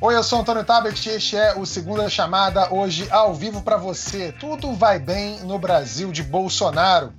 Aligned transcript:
Oi, 0.00 0.14
eu 0.14 0.22
sou 0.22 0.38
Antônio 0.40 0.62
Tabet 0.62 1.08
e 1.08 1.12
este 1.12 1.36
é 1.36 1.58
o 1.58 1.66
Segunda 1.66 2.08
Chamada, 2.08 2.72
hoje 2.72 3.08
ao 3.10 3.34
vivo 3.34 3.62
para 3.62 3.76
você. 3.76 4.30
Tudo 4.30 4.72
vai 4.72 4.96
bem 4.96 5.40
no 5.40 5.58
Brasil 5.58 6.12
de 6.12 6.22
Bolsonaro. 6.22 7.12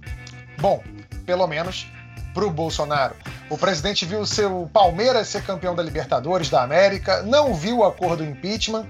Bom, 0.57 0.81
pelo 1.25 1.45
menos 1.45 1.87
pro 2.33 2.49
Bolsonaro. 2.49 3.17
O 3.49 3.57
presidente 3.57 4.05
viu 4.05 4.25
seu 4.25 4.69
Palmeiras 4.71 5.27
ser 5.27 5.43
campeão 5.43 5.75
da 5.75 5.83
Libertadores 5.83 6.49
da 6.49 6.63
América, 6.63 7.21
não 7.21 7.53
viu 7.53 7.79
o 7.79 7.83
acordo 7.83 8.23
impeachment 8.23 8.87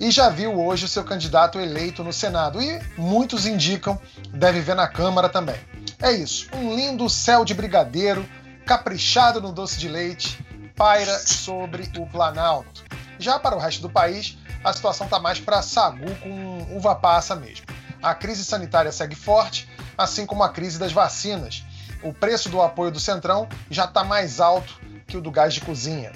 e 0.00 0.10
já 0.10 0.30
viu 0.30 0.58
hoje 0.58 0.86
o 0.86 0.88
seu 0.88 1.04
candidato 1.04 1.60
eleito 1.60 2.02
no 2.02 2.14
Senado. 2.14 2.62
E 2.62 2.80
muitos 2.96 3.44
indicam 3.44 4.00
deve 4.32 4.60
ver 4.60 4.74
na 4.74 4.88
Câmara 4.88 5.28
também. 5.28 5.60
É 6.00 6.10
isso, 6.10 6.48
um 6.54 6.74
lindo 6.74 7.06
céu 7.10 7.44
de 7.44 7.52
brigadeiro, 7.52 8.26
caprichado 8.64 9.42
no 9.42 9.52
doce 9.52 9.78
de 9.78 9.88
leite, 9.88 10.42
paira 10.74 11.18
sobre 11.18 11.90
o 11.98 12.06
Planalto. 12.06 12.85
Já 13.18 13.38
para 13.38 13.56
o 13.56 13.58
resto 13.58 13.82
do 13.82 13.90
país, 13.90 14.36
a 14.62 14.72
situação 14.72 15.06
está 15.06 15.18
mais 15.18 15.40
para 15.40 15.62
sagu 15.62 16.14
com 16.16 16.76
uva 16.76 16.94
passa 16.94 17.34
mesmo. 17.34 17.66
A 18.02 18.14
crise 18.14 18.44
sanitária 18.44 18.92
segue 18.92 19.14
forte, 19.14 19.68
assim 19.96 20.26
como 20.26 20.42
a 20.42 20.48
crise 20.48 20.78
das 20.78 20.92
vacinas. 20.92 21.64
O 22.02 22.12
preço 22.12 22.48
do 22.48 22.60
apoio 22.60 22.90
do 22.90 23.00
Centrão 23.00 23.48
já 23.70 23.84
está 23.84 24.04
mais 24.04 24.40
alto 24.40 24.78
que 25.06 25.16
o 25.16 25.20
do 25.20 25.30
gás 25.30 25.54
de 25.54 25.60
cozinha. 25.60 26.12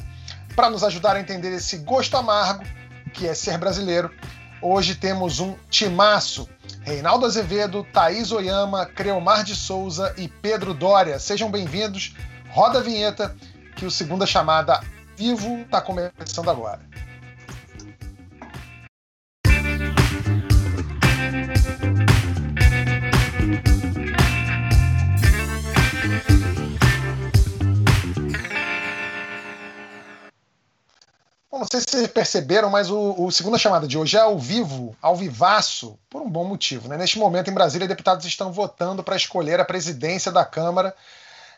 Para 0.54 0.68
nos 0.68 0.84
ajudar 0.84 1.16
a 1.16 1.20
entender 1.20 1.52
esse 1.52 1.78
gosto 1.78 2.16
amargo, 2.16 2.64
que 3.14 3.26
é 3.26 3.34
ser 3.34 3.56
brasileiro, 3.56 4.10
hoje 4.60 4.94
temos 4.94 5.40
um 5.40 5.56
timaço. 5.70 6.48
Reinaldo 6.82 7.26
Azevedo, 7.26 7.86
Thaís 7.92 8.30
Oyama, 8.30 8.86
Creomar 8.86 9.42
de 9.42 9.54
Souza 9.54 10.14
e 10.16 10.28
Pedro 10.28 10.74
Dória. 10.74 11.18
Sejam 11.18 11.50
bem-vindos. 11.50 12.14
Roda 12.50 12.78
a 12.80 12.82
vinheta 12.82 13.34
que 13.76 13.86
o 13.86 13.90
Segunda 13.90 14.26
Chamada 14.26 14.80
Vivo 15.20 15.58
está 15.58 15.82
começando 15.82 16.48
agora. 16.48 16.80
Bom, 31.50 31.58
não 31.58 31.66
sei 31.70 31.80
se 31.80 31.90
vocês 31.90 32.06
perceberam, 32.06 32.70
mas 32.70 32.90
o, 32.90 33.14
o 33.18 33.30
segunda 33.30 33.58
chamada 33.58 33.86
de 33.86 33.98
hoje 33.98 34.16
é 34.16 34.20
ao 34.20 34.38
vivo, 34.38 34.96
ao 35.02 35.14
vivaço, 35.14 35.98
por 36.08 36.22
um 36.22 36.30
bom 36.30 36.46
motivo. 36.46 36.88
Né? 36.88 36.96
Neste 36.96 37.18
momento, 37.18 37.50
em 37.50 37.54
Brasília, 37.54 37.86
deputados 37.86 38.24
estão 38.24 38.50
votando 38.50 39.04
para 39.04 39.16
escolher 39.16 39.60
a 39.60 39.66
presidência 39.66 40.32
da 40.32 40.46
Câmara 40.46 40.94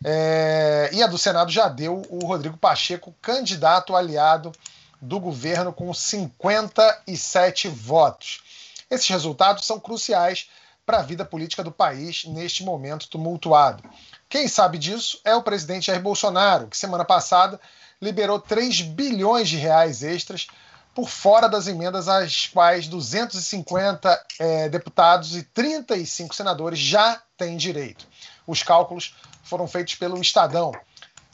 é, 0.05 0.91
e 0.93 1.03
a 1.03 1.07
do 1.07 1.19
Senado 1.19 1.51
já 1.51 1.69
deu 1.69 2.03
o 2.09 2.27
Rodrigo 2.27 2.57
Pacheco, 2.57 3.15
candidato 3.21 3.95
aliado 3.95 4.53
do 5.01 5.19
governo, 5.19 5.73
com 5.73 5.93
57 5.93 7.69
votos. 7.69 8.43
Esses 8.91 9.09
resultados 9.09 9.67
são 9.67 9.81
cruciais 9.81 10.49
para 10.85 10.99
a 10.99 11.03
vida 11.03 11.25
política 11.25 11.63
do 11.63 11.71
país 11.71 12.25
neste 12.25 12.65
momento 12.65 13.09
tumultuado. 13.09 13.83
Quem 14.29 14.49
sabe 14.49 14.79
disso 14.79 15.21
é 15.25 15.35
o 15.35 15.43
presidente 15.43 15.87
Jair 15.87 16.03
Bolsonaro, 16.03 16.67
que 16.67 16.77
semana 16.77 17.05
passada 17.05 17.61
liberou 18.01 18.41
3 18.41 18.83
bilhões 18.83 19.49
de 19.49 19.57
reais 19.57 20.03
extras 20.03 20.49
por 20.95 21.09
fora 21.09 21.49
das 21.49 21.67
emendas 21.67 22.09
às 22.09 22.47
quais 22.47 22.87
250 22.89 24.27
é, 24.39 24.69
deputados 24.69 25.37
e 25.37 25.43
35 25.43 26.35
senadores 26.35 26.79
já 26.79 27.23
têm 27.37 27.57
direito. 27.57 28.07
Os 28.47 28.63
cálculos 28.63 29.15
foram 29.45 29.67
feitos 29.67 29.95
pelo 29.95 30.21
Estadão. 30.21 30.73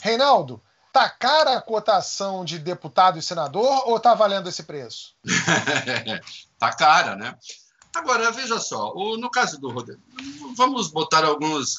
Reinaldo, 0.02 0.60
tá 0.92 1.08
cara 1.08 1.56
a 1.56 1.62
cotação 1.62 2.44
de 2.44 2.58
deputado 2.58 3.18
e 3.18 3.22
senador 3.22 3.88
ou 3.88 4.00
tá 4.00 4.14
valendo 4.14 4.48
esse 4.48 4.62
preço? 4.62 5.14
tá 6.58 6.72
cara, 6.72 7.16
né? 7.16 7.36
Agora, 7.94 8.30
veja 8.30 8.58
só, 8.60 8.92
o, 8.94 9.16
no 9.16 9.30
caso 9.30 9.60
do 9.60 9.70
Rodrigo, 9.70 10.00
vamos 10.56 10.88
botar 10.88 11.24
alguns, 11.24 11.78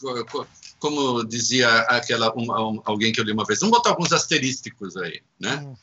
como 0.79 1.23
dizia 1.23 1.69
aquela 1.81 2.33
um, 2.35 2.81
alguém 2.83 3.13
que 3.13 3.19
eu 3.19 3.23
li 3.23 3.31
uma 3.31 3.45
vez, 3.45 3.59
vamos 3.59 3.77
botar 3.77 3.91
alguns 3.91 4.11
asterísticos 4.11 4.97
aí, 4.97 5.21
né? 5.39 5.55
Hum. 5.55 5.75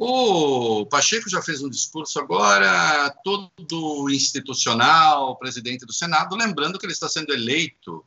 O 0.00 0.86
Pacheco 0.86 1.28
já 1.28 1.42
fez 1.42 1.60
um 1.60 1.68
discurso 1.68 2.20
agora, 2.20 3.10
todo 3.24 4.08
institucional, 4.10 5.36
presidente 5.36 5.84
do 5.84 5.92
Senado, 5.92 6.36
lembrando 6.36 6.78
que 6.78 6.86
ele 6.86 6.92
está 6.92 7.08
sendo 7.08 7.32
eleito 7.32 8.04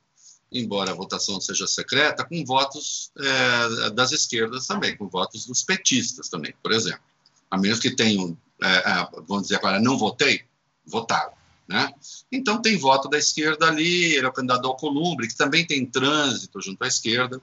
embora 0.51 0.91
a 0.91 0.95
votação 0.95 1.39
seja 1.39 1.65
secreta, 1.65 2.25
com 2.25 2.43
votos 2.43 3.11
é, 3.17 3.89
das 3.91 4.11
esquerdas 4.11 4.67
também, 4.67 4.97
com 4.97 5.07
votos 5.07 5.45
dos 5.45 5.63
petistas 5.63 6.27
também, 6.27 6.53
por 6.61 6.71
exemplo. 6.71 7.01
A 7.49 7.57
menos 7.57 7.79
que 7.79 7.91
tenham, 7.95 8.37
é, 8.61 9.07
vamos 9.27 9.43
dizer 9.43 9.55
agora, 9.55 9.79
não 9.79 9.97
votei, 9.97 10.43
votaram. 10.85 11.33
Né? 11.67 11.89
Então 12.29 12.61
tem 12.61 12.77
voto 12.77 13.07
da 13.07 13.17
esquerda 13.17 13.67
ali, 13.67 14.15
ele 14.15 14.25
é 14.25 14.29
o 14.29 14.33
candidato 14.33 14.67
ao 14.67 14.75
Columbre, 14.75 15.27
que 15.27 15.37
também 15.37 15.65
tem 15.65 15.85
trânsito 15.85 16.61
junto 16.61 16.83
à 16.83 16.87
esquerda. 16.87 17.41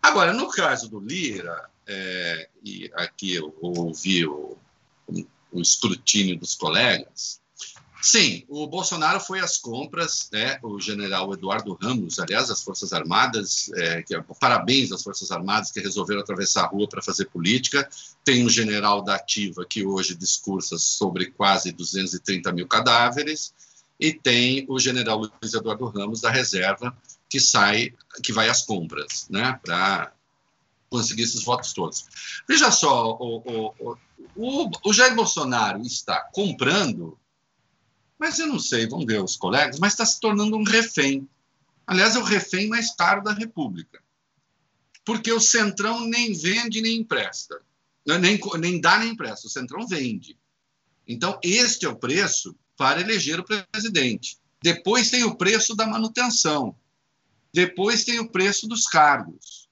Agora, 0.00 0.32
no 0.32 0.48
caso 0.48 0.88
do 0.88 1.00
Lira, 1.00 1.68
é, 1.86 2.48
e 2.64 2.90
aqui 2.94 3.34
eu 3.34 3.54
ouvi 3.60 4.26
o, 4.26 4.56
o 5.52 5.60
escrutínio 5.60 6.38
dos 6.38 6.54
colegas, 6.54 7.40
Sim, 8.06 8.44
o 8.48 8.68
Bolsonaro 8.68 9.18
foi 9.18 9.40
às 9.40 9.58
compras, 9.58 10.28
né? 10.32 10.60
O 10.62 10.80
general 10.80 11.32
Eduardo 11.32 11.76
Ramos, 11.82 12.20
aliás, 12.20 12.46
das 12.46 12.62
Forças 12.62 12.92
Armadas, 12.92 13.68
é, 13.74 14.00
que, 14.00 14.16
parabéns 14.38 14.92
às 14.92 15.02
Forças 15.02 15.32
Armadas 15.32 15.72
que 15.72 15.80
resolveram 15.80 16.20
atravessar 16.20 16.62
a 16.62 16.66
rua 16.68 16.88
para 16.88 17.02
fazer 17.02 17.24
política. 17.24 17.88
Tem 18.24 18.46
um 18.46 18.48
general 18.48 19.02
da 19.02 19.16
Ativa 19.16 19.66
que 19.68 19.84
hoje 19.84 20.14
discursa 20.14 20.78
sobre 20.78 21.32
quase 21.32 21.72
230 21.72 22.52
mil 22.52 22.68
cadáveres, 22.68 23.52
e 23.98 24.12
tem 24.12 24.64
o 24.68 24.78
general 24.78 25.18
Luiz 25.18 25.52
Eduardo 25.52 25.86
Ramos 25.86 26.20
da 26.20 26.30
Reserva 26.30 26.96
que 27.28 27.40
sai, 27.40 27.92
que 28.22 28.32
vai 28.32 28.48
às 28.48 28.62
compras, 28.62 29.26
né? 29.28 29.58
Para 29.64 30.12
conseguir 30.88 31.24
esses 31.24 31.42
votos 31.42 31.72
todos. 31.72 32.06
Veja 32.48 32.70
só, 32.70 33.16
o, 33.18 33.72
o, 33.80 33.96
o, 34.36 34.70
o 34.84 34.92
Jair 34.92 35.16
Bolsonaro 35.16 35.82
está 35.82 36.20
comprando 36.32 37.18
mas 38.18 38.38
eu 38.38 38.46
não 38.46 38.58
sei, 38.58 38.86
vamos 38.86 39.06
ver 39.06 39.22
os 39.22 39.36
colegas, 39.36 39.78
mas 39.78 39.92
está 39.92 40.06
se 40.06 40.20
tornando 40.20 40.56
um 40.56 40.64
refém. 40.64 41.28
Aliás, 41.86 42.16
é 42.16 42.18
o 42.18 42.24
refém 42.24 42.68
mais 42.68 42.94
caro 42.94 43.22
da 43.22 43.32
República. 43.32 44.02
Porque 45.04 45.32
o 45.32 45.40
Centrão 45.40 46.00
nem 46.06 46.32
vende 46.32 46.80
nem 46.80 46.96
empresta. 46.98 47.60
Nem, 48.04 48.40
nem 48.58 48.80
dá 48.80 48.98
nem 48.98 49.10
empresta, 49.10 49.46
o 49.46 49.50
Centrão 49.50 49.86
vende. 49.86 50.36
Então, 51.06 51.38
este 51.42 51.86
é 51.86 51.88
o 51.88 51.96
preço 51.96 52.56
para 52.76 53.00
eleger 53.00 53.38
o 53.38 53.44
presidente. 53.44 54.38
Depois 54.62 55.10
tem 55.10 55.22
o 55.24 55.36
preço 55.36 55.74
da 55.74 55.86
manutenção. 55.86 56.74
Depois 57.52 58.04
tem 58.04 58.18
o 58.18 58.28
preço 58.28 58.66
dos 58.66 58.86
cargos. 58.86 59.68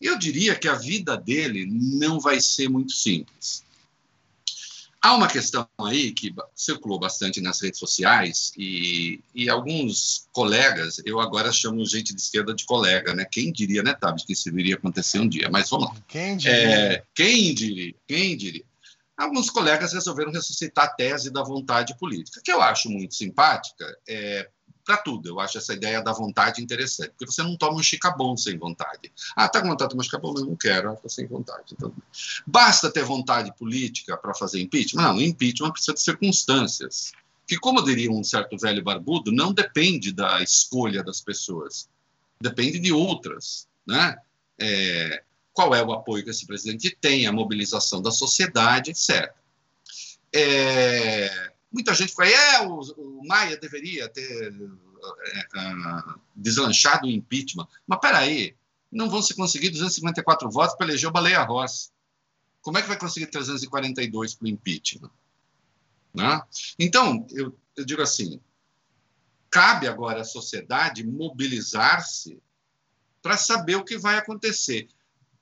Eu 0.00 0.18
diria 0.18 0.54
que 0.54 0.68
a 0.68 0.74
vida 0.74 1.16
dele 1.16 1.66
não 1.66 2.20
vai 2.20 2.40
ser 2.40 2.68
muito 2.68 2.92
simples. 2.92 3.64
Há 5.00 5.14
uma 5.14 5.28
questão 5.28 5.68
aí 5.80 6.12
que 6.12 6.34
circulou 6.54 6.98
bastante 6.98 7.40
nas 7.40 7.60
redes 7.60 7.78
sociais 7.78 8.52
e, 8.56 9.20
e 9.32 9.48
alguns 9.48 10.26
colegas, 10.32 11.00
eu 11.04 11.20
agora 11.20 11.52
chamo 11.52 11.84
gente 11.86 12.12
de 12.14 12.20
esquerda 12.20 12.52
de 12.52 12.66
colega, 12.66 13.14
né? 13.14 13.24
Quem 13.24 13.52
diria, 13.52 13.82
né, 13.82 13.94
Tabs, 13.94 14.24
que 14.24 14.32
isso 14.32 14.52
viria 14.52 14.74
acontecer 14.74 15.20
um 15.20 15.28
dia? 15.28 15.48
Mas 15.50 15.70
vamos 15.70 15.88
lá. 15.88 15.94
Quem 16.08 16.36
diria? 16.36 16.56
É, 16.56 17.04
quem 17.14 17.54
diria? 17.54 17.94
Quem 18.08 18.36
diria? 18.36 18.64
Alguns 19.16 19.50
colegas 19.50 19.92
resolveram 19.92 20.32
ressuscitar 20.32 20.84
a 20.84 20.88
tese 20.88 21.30
da 21.30 21.42
vontade 21.42 21.96
política, 21.98 22.40
que 22.42 22.52
eu 22.52 22.62
acho 22.62 22.88
muito 22.88 23.14
simpática, 23.14 23.84
é, 24.08 24.48
para 24.88 24.96
tudo. 24.96 25.28
Eu 25.28 25.38
acho 25.38 25.58
essa 25.58 25.74
ideia 25.74 26.00
da 26.00 26.14
vontade 26.14 26.62
interessante, 26.62 27.10
porque 27.10 27.26
você 27.26 27.42
não 27.42 27.58
toma 27.58 27.78
um 27.78 27.82
chicabon 27.82 28.34
sem 28.38 28.56
vontade. 28.56 29.12
Ah, 29.36 29.46
tá 29.46 29.60
com 29.60 29.68
vontade 29.68 29.90
de 29.90 29.92
tomar 29.92 30.02
chicabon, 30.02 30.32
mas 30.32 30.42
não 30.44 30.56
quero, 30.56 30.94
estou 30.94 31.10
sem 31.10 31.26
vontade. 31.26 31.74
Então, 31.74 31.92
basta 32.46 32.90
ter 32.90 33.04
vontade 33.04 33.54
política 33.58 34.16
para 34.16 34.32
fazer 34.32 34.62
impeachment? 34.62 35.02
Não, 35.02 35.20
impeachment 35.20 35.72
precisa 35.72 35.92
de 35.92 36.00
circunstâncias. 36.00 37.12
Que, 37.46 37.58
como 37.58 37.84
diria 37.84 38.10
um 38.10 38.24
certo 38.24 38.56
velho 38.56 38.82
barbudo, 38.82 39.30
não 39.30 39.52
depende 39.52 40.10
da 40.10 40.42
escolha 40.42 41.02
das 41.02 41.20
pessoas, 41.20 41.86
depende 42.40 42.78
de 42.78 42.90
outras. 42.90 43.68
Né? 43.86 44.16
É, 44.58 45.22
qual 45.52 45.74
é 45.74 45.82
o 45.82 45.92
apoio 45.92 46.24
que 46.24 46.30
esse 46.30 46.46
presidente 46.46 46.96
tem, 46.98 47.26
a 47.26 47.32
mobilização 47.32 48.00
da 48.00 48.10
sociedade, 48.10 48.92
etc. 48.92 49.34
É, 50.34 51.52
Muita 51.70 51.94
gente 51.94 52.14
foi, 52.14 52.32
é, 52.32 52.66
o, 52.66 52.80
o 52.80 53.26
Maia 53.26 53.56
deveria 53.56 54.08
ter 54.08 54.52
é, 55.32 55.38
é, 55.38 56.02
deslanchado 56.34 57.06
o 57.06 57.10
impeachment. 57.10 57.68
Mas 57.86 58.00
peraí, 58.00 58.56
não 58.90 59.10
vão 59.10 59.22
se 59.22 59.34
conseguir 59.34 59.70
254 59.70 60.50
votos 60.50 60.76
para 60.76 60.86
eleger 60.86 61.08
o 61.08 61.12
Baleia 61.12 61.42
Rossi. 61.42 61.90
Como 62.60 62.78
é 62.78 62.82
que 62.82 62.88
vai 62.88 62.98
conseguir 62.98 63.26
342 63.26 64.34
para 64.34 64.46
o 64.46 64.48
impeachment? 64.48 65.10
Né? 66.14 66.40
Então, 66.78 67.26
eu, 67.30 67.56
eu 67.76 67.84
digo 67.84 68.02
assim, 68.02 68.40
cabe 69.50 69.86
agora 69.86 70.22
à 70.22 70.24
sociedade 70.24 71.06
mobilizar-se 71.06 72.42
para 73.22 73.36
saber 73.36 73.76
o 73.76 73.84
que 73.84 73.98
vai 73.98 74.16
acontecer. 74.16 74.88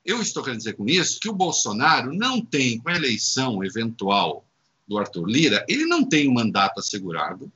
Eu 0.03 0.21
estou 0.21 0.43
querendo 0.43 0.59
dizer 0.59 0.73
com 0.73 0.87
isso 0.87 1.19
que 1.19 1.29
o 1.29 1.35
Bolsonaro 1.35 2.13
não 2.13 2.41
tem, 2.41 2.79
com 2.79 2.89
a 2.89 2.95
eleição 2.95 3.63
eventual 3.63 4.46
do 4.87 4.97
Arthur 4.97 5.25
Lira, 5.25 5.65
ele 5.67 5.85
não 5.85 6.07
tem 6.07 6.29
um 6.29 6.33
mandato 6.33 6.79
assegurado. 6.79 7.51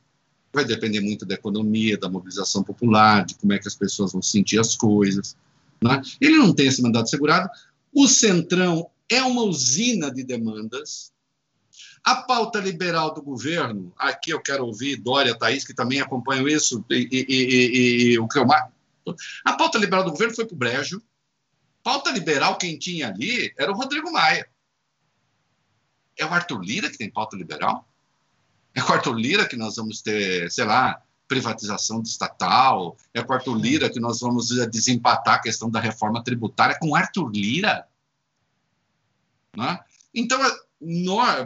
Vai 0.54 0.66
depender 0.66 1.00
muito 1.00 1.25
da 1.25 1.36
economia, 1.36 1.98
da 1.98 2.10
mobilização 2.10 2.62
popular, 2.62 3.25
de 3.25 3.36
como 3.36 3.54
é 3.54 3.60
que 3.60 3.68
as 3.68 3.75
pessoas 3.75 4.12
vão 4.12 4.22
sentir 4.22 4.60
as 4.60 4.75
coisas. 4.75 5.38
Né? 5.81 6.01
Ele 6.19 6.38
não 6.38 6.54
tem 6.54 6.68
esse 6.68 6.81
mandato 6.81 7.06
assegurado. 7.06 7.50
O 7.94 8.07
Centrão 8.07 8.89
é 9.10 9.24
uma 9.24 9.44
usina 9.44 10.12
de 10.12 10.24
demandas. 10.24 11.12
A 12.04 12.16
pauta 12.16 12.60
liberal 12.60 13.13
do 13.13 13.22
governo, 13.22 13.94
aqui 13.98 14.31
eu 14.31 14.42
quero 14.42 14.66
ouvir 14.66 14.98
Dória, 14.98 15.38
Thaís, 15.38 15.63
que 15.63 15.74
também 15.74 16.01
acompanham 16.01 16.48
isso, 16.48 16.83
e, 16.89 17.07
e, 17.12 17.25
e, 17.30 18.13
e 18.13 18.19
o 18.19 18.28
mais. 18.45 18.72
A 19.45 19.54
pauta 19.54 19.78
liberal 19.78 20.04
do 20.04 20.12
governo 20.12 20.33
foi 20.33 20.45
para 20.45 20.56
o 20.56 20.57
Brejo. 20.57 21.01
Pauta 21.83 22.12
liberal, 22.12 22.57
quem 22.57 22.78
tinha 22.78 23.07
ali 23.07 23.54
era 23.57 23.72
o 23.72 23.75
Rodrigo 23.75 24.12
Maia. 24.12 24.48
É 26.21 26.25
o 26.25 26.31
Arthur 26.31 26.62
Lira 26.62 26.88
que 26.88 27.00
tem 27.00 27.09
pauta 27.09 27.35
liberal? 27.35 27.83
É 28.75 28.81
com 28.81 28.91
o 28.91 28.94
Arthur 28.94 29.15
Lira 29.15 29.47
que 29.47 29.57
nós 29.57 29.75
vamos 29.75 30.03
ter, 30.03 30.51
sei 30.51 30.65
lá, 30.65 31.01
privatização 31.27 32.00
estatal? 32.03 32.95
É 33.12 33.23
com 33.23 33.33
o 33.33 33.35
Arthur 33.35 33.57
Lira 33.57 33.89
que 33.89 34.00
nós 34.00 34.19
vamos 34.19 34.50
desempatar 34.69 35.35
a 35.35 35.41
questão 35.41 35.68
da 35.68 35.79
reforma 35.79 36.23
tributária? 36.23 36.77
Com 36.79 36.95
Arthur 36.95 37.27
Lira? 37.31 37.88
Né? 39.57 39.79
Então, 40.13 40.39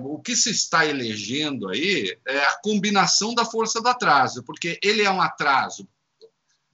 o 0.03 0.19
que 0.19 0.35
se 0.35 0.51
está 0.51 0.85
elegendo 0.85 1.69
aí 1.69 2.17
é 2.27 2.45
a 2.45 2.59
combinação 2.61 3.33
da 3.33 3.45
força 3.45 3.81
do 3.81 3.87
atraso, 3.87 4.43
porque 4.43 4.77
ele 4.83 5.03
é 5.03 5.09
um 5.09 5.21
atraso. 5.21 5.87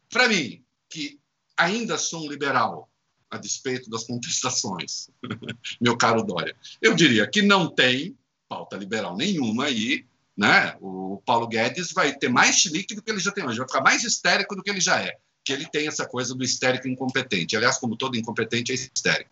Para 0.09 0.27
mim, 0.27 0.65
que 0.89 1.19
ainda 1.55 1.99
sou 1.99 2.25
um 2.25 2.29
liberal, 2.29 2.89
a 3.31 3.37
despeito 3.37 3.89
das 3.89 4.03
contestações, 4.03 5.09
meu 5.79 5.97
caro 5.97 6.21
Dória, 6.21 6.55
eu 6.81 6.93
diria 6.93 7.25
que 7.25 7.41
não 7.41 7.73
tem 7.73 8.17
pauta 8.49 8.75
liberal 8.75 9.15
nenhuma 9.15 9.65
aí, 9.65 10.05
né? 10.35 10.75
O 10.81 11.21
Paulo 11.25 11.47
Guedes 11.47 11.93
vai 11.93 12.13
ter 12.13 12.27
mais 12.27 12.57
chilique 12.57 12.93
do 12.93 13.01
que 13.01 13.09
ele 13.09 13.19
já 13.19 13.31
tem 13.31 13.45
hoje, 13.45 13.57
vai 13.57 13.67
ficar 13.67 13.81
mais 13.81 14.03
histérico 14.03 14.55
do 14.55 14.61
que 14.61 14.69
ele 14.69 14.81
já 14.81 15.01
é, 15.01 15.17
que 15.43 15.53
ele 15.53 15.65
tem 15.65 15.87
essa 15.87 16.05
coisa 16.05 16.35
do 16.35 16.43
histérico 16.43 16.87
incompetente. 16.87 17.55
Aliás, 17.55 17.77
como 17.77 17.95
todo 17.95 18.17
incompetente 18.17 18.73
é 18.73 18.75
histérico, 18.75 19.31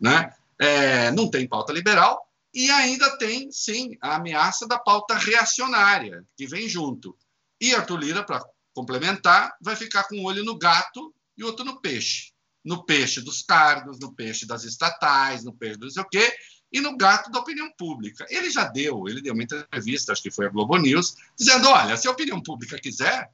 né? 0.00 0.32
É, 0.58 1.10
não 1.10 1.28
tem 1.28 1.48
pauta 1.48 1.72
liberal 1.72 2.30
e 2.54 2.70
ainda 2.70 3.16
tem, 3.16 3.50
sim, 3.50 3.96
a 4.00 4.16
ameaça 4.16 4.66
da 4.68 4.78
pauta 4.78 5.14
reacionária 5.14 6.24
que 6.36 6.46
vem 6.46 6.68
junto. 6.68 7.16
E 7.60 7.74
Arthur 7.74 7.98
Lira, 7.98 8.22
para 8.22 8.44
complementar, 8.72 9.56
vai 9.60 9.76
ficar 9.76 10.04
com 10.04 10.16
um 10.16 10.24
olho 10.24 10.44
no 10.44 10.58
gato 10.58 11.12
e 11.36 11.44
outro 11.44 11.64
no 11.64 11.80
peixe. 11.80 12.32
No 12.64 12.84
peixe 12.84 13.20
dos 13.20 13.42
cargos, 13.42 13.98
no 13.98 14.12
peixe 14.14 14.46
das 14.46 14.64
estatais, 14.64 15.44
no 15.44 15.52
peixe 15.52 15.78
do 15.78 15.86
não 15.86 15.90
sei 15.90 16.02
o 16.02 16.08
quê, 16.08 16.36
e 16.72 16.80
no 16.80 16.96
gato 16.96 17.30
da 17.30 17.40
opinião 17.40 17.70
pública. 17.76 18.26
Ele 18.28 18.50
já 18.50 18.64
deu, 18.64 19.08
ele 19.08 19.20
deu 19.20 19.34
uma 19.34 19.42
entrevista, 19.42 20.12
acho 20.12 20.22
que 20.22 20.30
foi 20.30 20.46
a 20.46 20.50
Globo 20.50 20.76
News, 20.76 21.16
dizendo: 21.38 21.68
olha, 21.68 21.96
se 21.96 22.06
a 22.06 22.10
opinião 22.10 22.40
pública 22.42 22.78
quiser, 22.78 23.30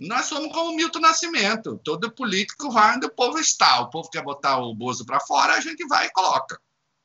nós 0.00 0.26
somos 0.26 0.52
como 0.52 0.74
Milton 0.74 1.00
Nascimento. 1.00 1.80
Todo 1.84 2.10
político 2.10 2.70
vai 2.70 2.96
onde 2.96 3.06
o 3.06 3.14
povo 3.14 3.38
está. 3.38 3.80
O 3.80 3.90
povo 3.90 4.08
quer 4.08 4.22
botar 4.22 4.58
o 4.58 4.74
Bozo 4.74 5.04
para 5.04 5.20
fora, 5.20 5.54
a 5.54 5.60
gente 5.60 5.86
vai 5.86 6.06
e 6.06 6.12
coloca. 6.12 6.60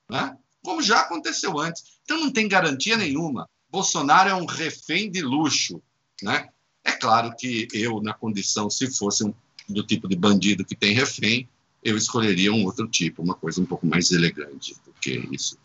Né? 0.10 0.38
Como 0.64 0.82
já 0.82 1.02
aconteceu 1.02 1.60
antes. 1.60 1.84
Então 2.04 2.20
não 2.20 2.32
tem 2.32 2.48
garantia 2.48 2.96
nenhuma. 2.96 3.50
Bolsonaro 3.70 4.30
é 4.30 4.36
um 4.36 4.46
refém 4.46 5.12
de 5.12 5.22
luxo. 5.22 5.82
Né? 6.22 6.48
É 6.84 6.94
claro 6.94 7.36
que 7.36 7.68
eu, 7.74 8.02
na 8.02 8.14
condição, 8.14 8.70
se 8.70 8.90
fosse 8.96 9.26
um, 9.26 9.34
do 9.68 9.84
tipo 9.84 10.08
de 10.08 10.16
bandido 10.16 10.66
que 10.66 10.76
tem 10.76 10.94
refém, 10.94 11.48
eu 11.84 11.98
escolheria 11.98 12.52
um 12.52 12.66
outro 12.66 12.88
tipo, 12.88 13.22
uma 13.22 13.36
coisa 13.36 13.62
um 13.62 13.66
pouco 13.66 13.86
mais 13.86 14.12
elegante 14.12 14.76
do 14.86 14.94
que 15.00 15.28
isso. 15.32 15.58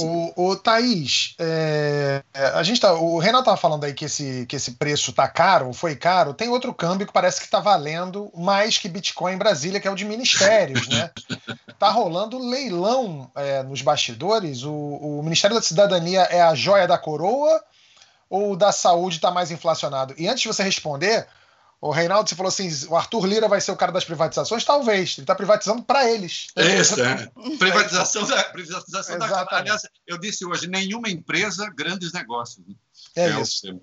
O, 0.00 0.48
o 0.48 0.56
Thaís, 0.56 1.36
é, 1.38 2.24
a 2.34 2.62
gente 2.64 2.80
tá, 2.80 2.94
o 2.94 3.18
Renato 3.18 3.42
estava 3.42 3.56
falando 3.56 3.84
aí 3.84 3.94
que 3.94 4.06
esse, 4.06 4.44
que 4.46 4.56
esse 4.56 4.72
preço 4.72 5.12
tá 5.12 5.28
caro, 5.28 5.72
foi 5.72 5.94
caro. 5.94 6.34
Tem 6.34 6.48
outro 6.48 6.74
câmbio 6.74 7.06
que 7.06 7.12
parece 7.12 7.38
que 7.38 7.44
está 7.44 7.60
valendo 7.60 8.32
mais 8.34 8.78
que 8.78 8.88
Bitcoin 8.88 9.34
em 9.34 9.38
Brasília, 9.38 9.78
que 9.78 9.86
é 9.86 9.90
o 9.90 9.94
de 9.94 10.04
ministérios, 10.04 10.88
né? 10.88 11.10
tá 11.78 11.88
rolando 11.90 12.36
leilão 12.36 13.30
é, 13.36 13.62
nos 13.62 13.80
bastidores. 13.80 14.64
O, 14.64 14.72
o 14.72 15.22
Ministério 15.22 15.54
da 15.54 15.62
Cidadania 15.62 16.22
é 16.22 16.42
a 16.42 16.54
joia 16.54 16.88
da 16.88 16.98
coroa 16.98 17.62
ou 18.28 18.52
o 18.52 18.56
da 18.56 18.72
saúde 18.72 19.16
está 19.16 19.30
mais 19.30 19.52
inflacionado? 19.52 20.14
E 20.18 20.26
antes 20.26 20.42
de 20.42 20.48
você 20.48 20.64
responder, 20.64 21.28
o 21.80 21.90
Reinaldo, 21.90 22.28
você 22.28 22.34
falou 22.34 22.48
assim: 22.48 22.68
o 22.88 22.96
Arthur 22.96 23.26
Lira 23.26 23.48
vai 23.48 23.60
ser 23.60 23.70
o 23.70 23.76
cara 23.76 23.92
das 23.92 24.04
privatizações? 24.04 24.64
Talvez. 24.64 25.14
Ele 25.14 25.22
está 25.22 25.34
privatizando 25.34 25.82
para 25.82 26.10
eles. 26.10 26.48
É 26.56 26.80
isso, 26.80 27.00
é. 27.00 27.30
Privatização 27.58 28.26
da. 28.26 28.44
Privatização 28.44 29.18
da 29.18 29.46
aliás, 29.50 29.82
eu 30.06 30.18
disse 30.18 30.44
hoje: 30.44 30.66
nenhuma 30.68 31.10
empresa, 31.10 31.70
grandes 31.76 32.12
negócios. 32.12 32.66
Né? 32.66 32.74
É, 33.14 33.24
é 33.26 33.40
isso. 33.40 33.80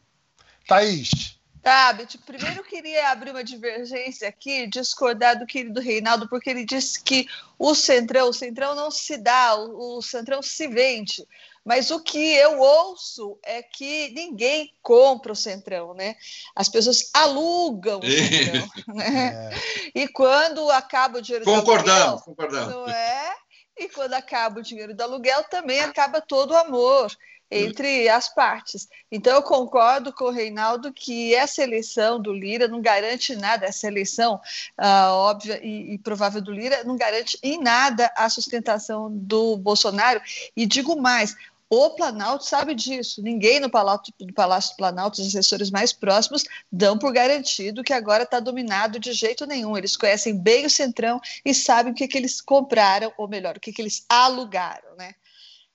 Thaís. 0.68 1.40
Tá, 1.62 1.94
Beth, 1.94 2.18
primeiro 2.26 2.60
eu 2.60 2.64
queria 2.66 3.10
abrir 3.10 3.32
uma 3.32 3.44
divergência 3.44 4.28
aqui, 4.28 4.68
discordar 4.68 5.40
do 5.40 5.46
querido 5.46 5.80
Reinaldo, 5.80 6.28
porque 6.28 6.50
ele 6.50 6.66
disse 6.66 7.02
que 7.02 7.26
o 7.58 7.74
Centrão, 7.74 8.28
o 8.28 8.34
Centrão 8.34 8.76
não 8.76 8.92
se 8.92 9.16
dá, 9.16 9.56
o, 9.56 9.98
o 9.98 10.02
Centrão 10.02 10.42
se 10.42 10.68
vende. 10.68 11.26
Mas 11.64 11.92
o 11.92 12.02
que 12.02 12.36
eu 12.36 12.60
ouço 12.60 13.40
é 13.44 13.64
que 13.64 14.10
ninguém 14.14 14.74
compra 14.82 15.32
o 15.32 15.36
Centrão, 15.36 15.94
né? 15.94 16.16
As 16.56 16.68
pessoas 16.68 17.10
alugam 17.14 18.00
o 18.00 18.06
Centrão, 18.06 18.70
né? 18.94 19.52
É. 19.52 20.00
E 20.02 20.08
quando 20.08 20.70
acaba 20.72 21.20
o 21.20 21.22
dinheiro 21.22 21.46
concordamos, 21.46 21.86
do 21.86 21.92
aluguel, 21.92 22.26
concordamos. 22.26 22.74
Não 22.74 22.88
é? 22.88 23.36
E 23.78 23.90
quando 23.90 24.14
acaba 24.14 24.60
o 24.60 24.64
dinheiro 24.64 24.94
do 24.94 25.02
aluguel, 25.02 25.44
também 25.46 25.80
acaba 25.80 26.22
todo 26.22 26.52
o 26.52 26.58
amor 26.58 27.16
entre 27.54 28.10
as 28.10 28.34
partes. 28.34 28.88
Então, 29.12 29.36
eu 29.36 29.44
concordo 29.44 30.12
com 30.12 30.26
o 30.26 30.32
Reinaldo 30.32 30.92
que 30.92 31.36
essa 31.36 31.62
eleição 31.62 32.20
do 32.20 32.34
Lira 32.34 32.68
não 32.68 32.82
garante 32.82 33.36
nada, 33.36 33.66
essa 33.66 33.88
eleição 33.88 34.42
uh, 34.80 35.12
óbvia 35.12 35.60
e, 35.64 35.94
e, 35.94 35.98
provável 36.00 36.42
do 36.42 36.52
Lira 36.52 36.84
não 36.84 36.96
garante 36.96 37.38
em 37.44 37.62
nada 37.62 38.12
a 38.18 38.28
sustentação 38.28 39.10
do 39.12 39.56
Bolsonaro. 39.58 40.20
E 40.56 40.66
digo 40.66 41.00
mais. 41.00 41.36
O 41.76 41.90
Planalto 41.90 42.46
sabe 42.46 42.76
disso. 42.76 43.20
Ninguém 43.24 43.60
no 43.60 43.68
Palácio, 43.68 44.14
no 44.22 44.32
Palácio 44.32 44.74
do 44.74 44.78
Planalto, 44.78 45.20
os 45.20 45.28
assessores 45.28 45.72
mais 45.72 45.92
próximos, 45.92 46.44
dão 46.72 47.00
por 47.00 47.12
garantido 47.12 47.84
que 47.84 47.92
agora 47.92 48.22
está 48.22 48.40
dominado 48.40 49.00
de 49.00 49.12
jeito 49.12 49.48
nenhum. 49.48 49.76
Eles 49.76 49.98
conhecem 49.98 50.38
bem 50.38 50.68
o 50.68 50.70
Centrão 50.70 51.20
e 51.44 51.52
sabem 51.52 51.92
o 51.92 51.96
que, 51.96 52.08
que 52.08 52.16
eles 52.16 52.40
compraram, 52.40 53.12
ou 53.18 53.28
melhor, 53.28 53.58
o 53.58 53.60
que, 53.60 53.74
que 53.74 53.82
eles 53.82 54.06
alugaram. 54.08 54.96
Né? 54.96 55.16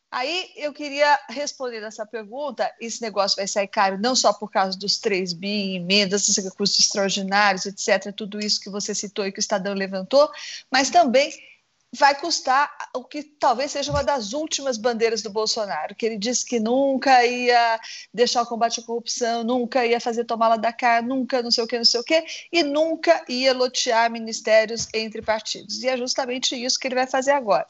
Aí 0.08 0.52
eu 0.54 0.72
queria 0.72 1.18
responder 1.28 1.82
essa 1.82 2.06
pergunta. 2.06 2.72
Esse 2.80 3.02
negócio 3.02 3.34
vai 3.34 3.48
sair 3.48 3.66
caro 3.66 3.98
não 4.00 4.14
só 4.14 4.32
por 4.32 4.52
causa 4.52 4.78
dos 4.78 4.98
3 4.98 5.32
bi, 5.32 5.74
emendas, 5.74 6.28
recursos 6.36 6.78
extraordinários, 6.78 7.66
etc., 7.66 8.14
tudo 8.14 8.38
isso 8.38 8.60
que 8.60 8.70
você 8.70 8.94
citou 8.94 9.26
e 9.26 9.32
que 9.32 9.40
o 9.40 9.42
Estadão 9.42 9.74
levantou, 9.74 10.30
mas 10.70 10.90
também 10.90 11.32
vai 11.92 12.14
custar 12.14 12.70
o 12.94 13.02
que 13.02 13.22
talvez 13.22 13.72
seja 13.72 13.90
uma 13.90 14.04
das 14.04 14.32
últimas 14.32 14.76
bandeiras 14.76 15.22
do 15.22 15.30
Bolsonaro, 15.30 15.94
que 15.94 16.04
ele 16.04 16.18
disse 16.18 16.44
que 16.44 16.60
nunca 16.60 17.24
ia 17.24 17.80
deixar 18.12 18.42
o 18.42 18.46
combate 18.46 18.80
à 18.80 18.82
corrupção, 18.82 19.42
nunca 19.42 19.86
ia 19.86 19.98
fazer 19.98 20.24
tomá-la 20.24 20.56
da 20.56 20.72
cá, 20.72 21.00
nunca 21.00 21.42
não 21.42 21.50
sei 21.50 21.64
o 21.64 21.66
que, 21.66 21.78
não 21.78 21.84
sei 21.84 22.00
o 22.00 22.04
que, 22.04 22.24
e 22.52 22.62
nunca 22.62 23.24
ia 23.28 23.54
lotear 23.54 24.10
ministérios 24.10 24.86
entre 24.92 25.22
partidos. 25.22 25.82
E 25.82 25.88
é 25.88 25.96
justamente 25.96 26.54
isso 26.54 26.78
que 26.78 26.88
ele 26.88 26.94
vai 26.94 27.06
fazer 27.06 27.32
agora. 27.32 27.66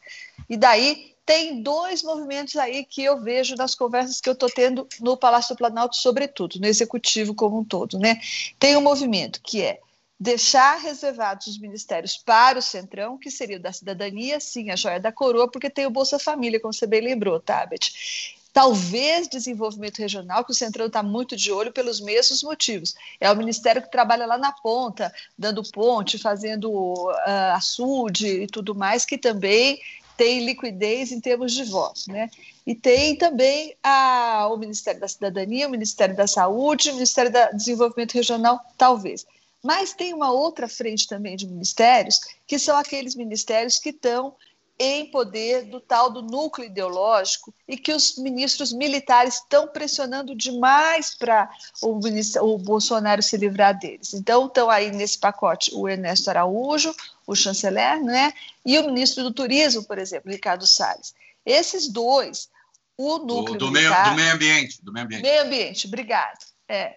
E 0.49 0.57
daí 0.57 1.15
tem 1.25 1.63
dois 1.63 2.03
movimentos 2.03 2.57
aí 2.57 2.85
que 2.85 3.05
eu 3.05 3.21
vejo 3.21 3.55
nas 3.55 3.75
conversas 3.75 4.21
que 4.21 4.29
eu 4.29 4.33
estou 4.33 4.49
tendo 4.49 4.89
no 4.99 5.15
Palácio 5.17 5.55
do 5.55 5.59
Planalto, 5.59 5.95
sobretudo, 5.95 6.59
no 6.59 6.67
executivo 6.67 7.35
como 7.35 7.59
um 7.59 7.65
todo. 7.65 7.99
Né? 7.99 8.19
Tem 8.59 8.77
um 8.77 8.81
movimento 8.81 9.41
que 9.43 9.63
é 9.63 9.79
deixar 10.19 10.79
reservados 10.79 11.47
os 11.47 11.59
ministérios 11.59 12.17
para 12.17 12.59
o 12.59 12.63
Centrão, 12.63 13.17
que 13.17 13.31
seria 13.31 13.57
o 13.57 13.61
da 13.61 13.73
cidadania, 13.73 14.41
sim, 14.41 14.71
a 14.71 14.77
joia 14.77 14.99
da 14.99 15.13
coroa, 15.13 15.49
porque 15.49 15.71
tem 15.71 15.87
o 15.87 15.91
Bolsa 15.91 16.19
Família, 16.19 16.59
como 16.59 16.73
você 16.73 16.87
bem 16.87 17.01
lembrou, 17.01 17.39
Tabet. 17.39 18.37
Talvez 18.53 19.29
desenvolvimento 19.29 19.99
regional, 19.99 20.45
que 20.45 20.51
o 20.51 20.55
Centrão 20.55 20.87
está 20.87 21.03
muito 21.03 21.37
de 21.37 21.53
olho 21.53 21.71
pelos 21.71 22.01
mesmos 22.01 22.43
motivos. 22.43 22.95
É 23.21 23.31
o 23.31 23.37
ministério 23.37 23.81
que 23.81 23.91
trabalha 23.91 24.27
lá 24.27 24.37
na 24.37 24.51
ponta, 24.51 25.15
dando 25.39 25.63
ponte, 25.71 26.19
fazendo 26.19 26.69
uh, 26.71 27.55
açude 27.55 28.27
e 28.27 28.47
tudo 28.49 28.75
mais, 28.75 29.05
que 29.05 29.17
também 29.17 29.81
tem 30.17 30.45
liquidez 30.45 31.13
em 31.13 31.21
termos 31.21 31.53
de 31.53 31.63
votos, 31.63 32.09
né? 32.09 32.29
E 32.67 32.75
tem 32.75 33.17
também 33.17 33.77
a, 33.81 34.49
o 34.51 34.57
Ministério 34.57 35.01
da 35.01 35.07
Cidadania, 35.07 35.69
o 35.69 35.71
Ministério 35.71 36.17
da 36.17 36.27
Saúde, 36.27 36.91
o 36.91 36.95
Ministério 36.95 37.31
do 37.31 37.57
Desenvolvimento 37.57 38.15
Regional, 38.15 38.61
talvez. 38.77 39.25
Mas 39.63 39.93
tem 39.93 40.15
uma 40.15 40.31
outra 40.31 40.69
frente 40.69 41.07
também 41.07 41.37
de 41.37 41.47
ministérios, 41.47 42.21
que 42.47 42.59
são 42.59 42.77
aqueles 42.77 43.15
ministérios 43.15 43.79
que 43.79 43.91
estão 43.91 44.37
em 44.79 45.11
poder 45.11 45.65
do 45.65 45.81
tal 45.81 46.09
do 46.09 46.23
núcleo 46.23 46.67
ideológico 46.67 47.53
e 47.67 47.77
que 47.77 47.93
os 47.93 48.17
ministros 48.17 48.73
militares 48.73 49.35
estão 49.35 49.67
pressionando 49.67 50.37
demais 50.37 51.17
para 51.17 51.51
o, 51.83 51.99
o, 52.43 52.59
Bolsonaro 52.59 53.21
se 53.21 53.37
livrar 53.37 53.77
deles. 53.77 54.15
Então, 54.15 54.47
estão 54.47 54.71
aí 54.71 54.93
nesse 54.93 55.19
pacote 55.19 55.75
o 55.75 55.89
Ernesto 55.89 56.31
Araújo, 56.31 56.95
o 57.27 57.35
chanceler, 57.35 58.01
né, 58.03 58.33
e 58.65 58.79
o 58.79 58.87
ministro 58.87 59.25
do 59.25 59.33
Turismo, 59.33 59.83
por 59.83 59.99
exemplo, 59.99 60.31
Ricardo 60.31 60.65
Salles. 60.65 61.13
Esses 61.45 61.89
dois, 61.89 62.49
o 62.97 63.19
núcleo 63.19 63.59
do, 63.59 63.67
do 63.67 63.73
militar, 63.73 64.05
meio, 64.05 64.11
do 64.15 64.17
meio 64.17 64.35
ambiente, 64.35 64.85
do 64.85 64.93
meio 64.93 65.07
ambiente. 65.07 65.23
Meio 65.23 65.43
ambiente, 65.43 65.87
obrigado. 65.89 66.47
É, 66.69 66.97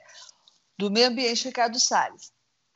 do 0.77 0.91
meio 0.91 1.07
ambiente, 1.07 1.45
Ricardo 1.45 1.79
Salles 1.79 2.31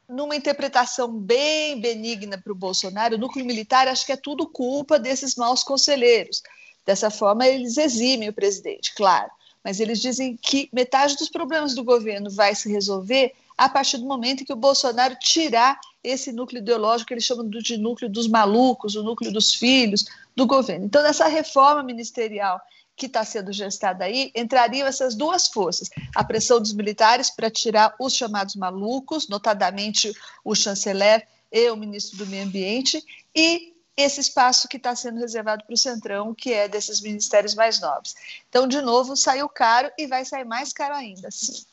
numa 0.07 0.35
interpretação 0.35 1.11
bem 1.11 1.79
benigna 1.79 2.37
para 2.37 2.51
o 2.51 2.55
Bolsonaro, 2.55 3.15
o 3.15 3.19
núcleo 3.19 3.45
militar 3.45 3.87
acho 3.87 4.05
que 4.05 4.11
é 4.11 4.17
tudo 4.17 4.47
culpa 4.47 4.99
desses 4.99 5.35
maus 5.35 5.63
conselheiros. 5.63 6.43
Dessa 6.85 7.09
forma, 7.09 7.47
eles 7.47 7.77
eximem 7.77 8.29
o 8.29 8.33
presidente, 8.33 8.93
claro, 8.93 9.31
mas 9.63 9.79
eles 9.79 9.99
dizem 9.99 10.37
que 10.37 10.69
metade 10.71 11.15
dos 11.17 11.29
problemas 11.29 11.73
do 11.73 11.83
governo 11.83 12.29
vai 12.29 12.53
se 12.53 12.71
resolver 12.71 13.33
a 13.57 13.67
partir 13.67 13.97
do 13.97 14.05
momento 14.05 14.41
em 14.41 14.45
que 14.45 14.53
o 14.53 14.57
Bolsonaro 14.57 15.15
tirar 15.19 15.79
esse 16.03 16.31
núcleo 16.31 16.61
ideológico 16.61 17.07
que 17.07 17.13
eles 17.13 17.23
chamam 17.23 17.49
de 17.49 17.77
núcleo 17.77 18.09
dos 18.09 18.27
malucos, 18.27 18.95
o 18.95 19.03
núcleo 19.03 19.31
dos 19.31 19.55
filhos 19.55 20.05
do 20.35 20.45
governo. 20.45 20.85
Então, 20.85 21.01
nessa 21.01 21.27
reforma 21.27 21.81
ministerial 21.81 22.61
que 22.95 23.07
está 23.07 23.23
sendo 23.25 23.51
gestada 23.51 24.05
aí, 24.05 24.31
entrariam 24.35 24.87
essas 24.87 25.15
duas 25.15 25.47
forças: 25.47 25.89
a 26.15 26.23
pressão 26.23 26.59
dos 26.59 26.73
militares 26.73 27.29
para 27.29 27.49
tirar 27.49 27.95
os 27.99 28.13
chamados 28.13 28.55
malucos, 28.55 29.27
notadamente 29.27 30.13
o 30.43 30.55
chanceler 30.55 31.27
e 31.51 31.69
o 31.69 31.75
ministro 31.75 32.17
do 32.17 32.27
Meio 32.27 32.45
Ambiente, 32.45 33.03
e 33.35 33.73
esse 33.97 34.19
espaço 34.19 34.67
que 34.67 34.77
está 34.77 34.95
sendo 34.95 35.19
reservado 35.19 35.63
para 35.65 35.73
o 35.73 35.77
Centrão, 35.77 36.33
que 36.33 36.51
é 36.51 36.67
desses 36.67 37.01
ministérios 37.01 37.55
mais 37.55 37.79
nobres. 37.79 38.13
Então, 38.49 38.67
de 38.67 38.81
novo, 38.81 39.15
saiu 39.15 39.47
caro 39.47 39.89
e 39.97 40.05
vai 40.05 40.25
sair 40.25 40.43
mais 40.43 40.73
caro 40.73 40.95
ainda, 40.95 41.31
sim. 41.31 41.65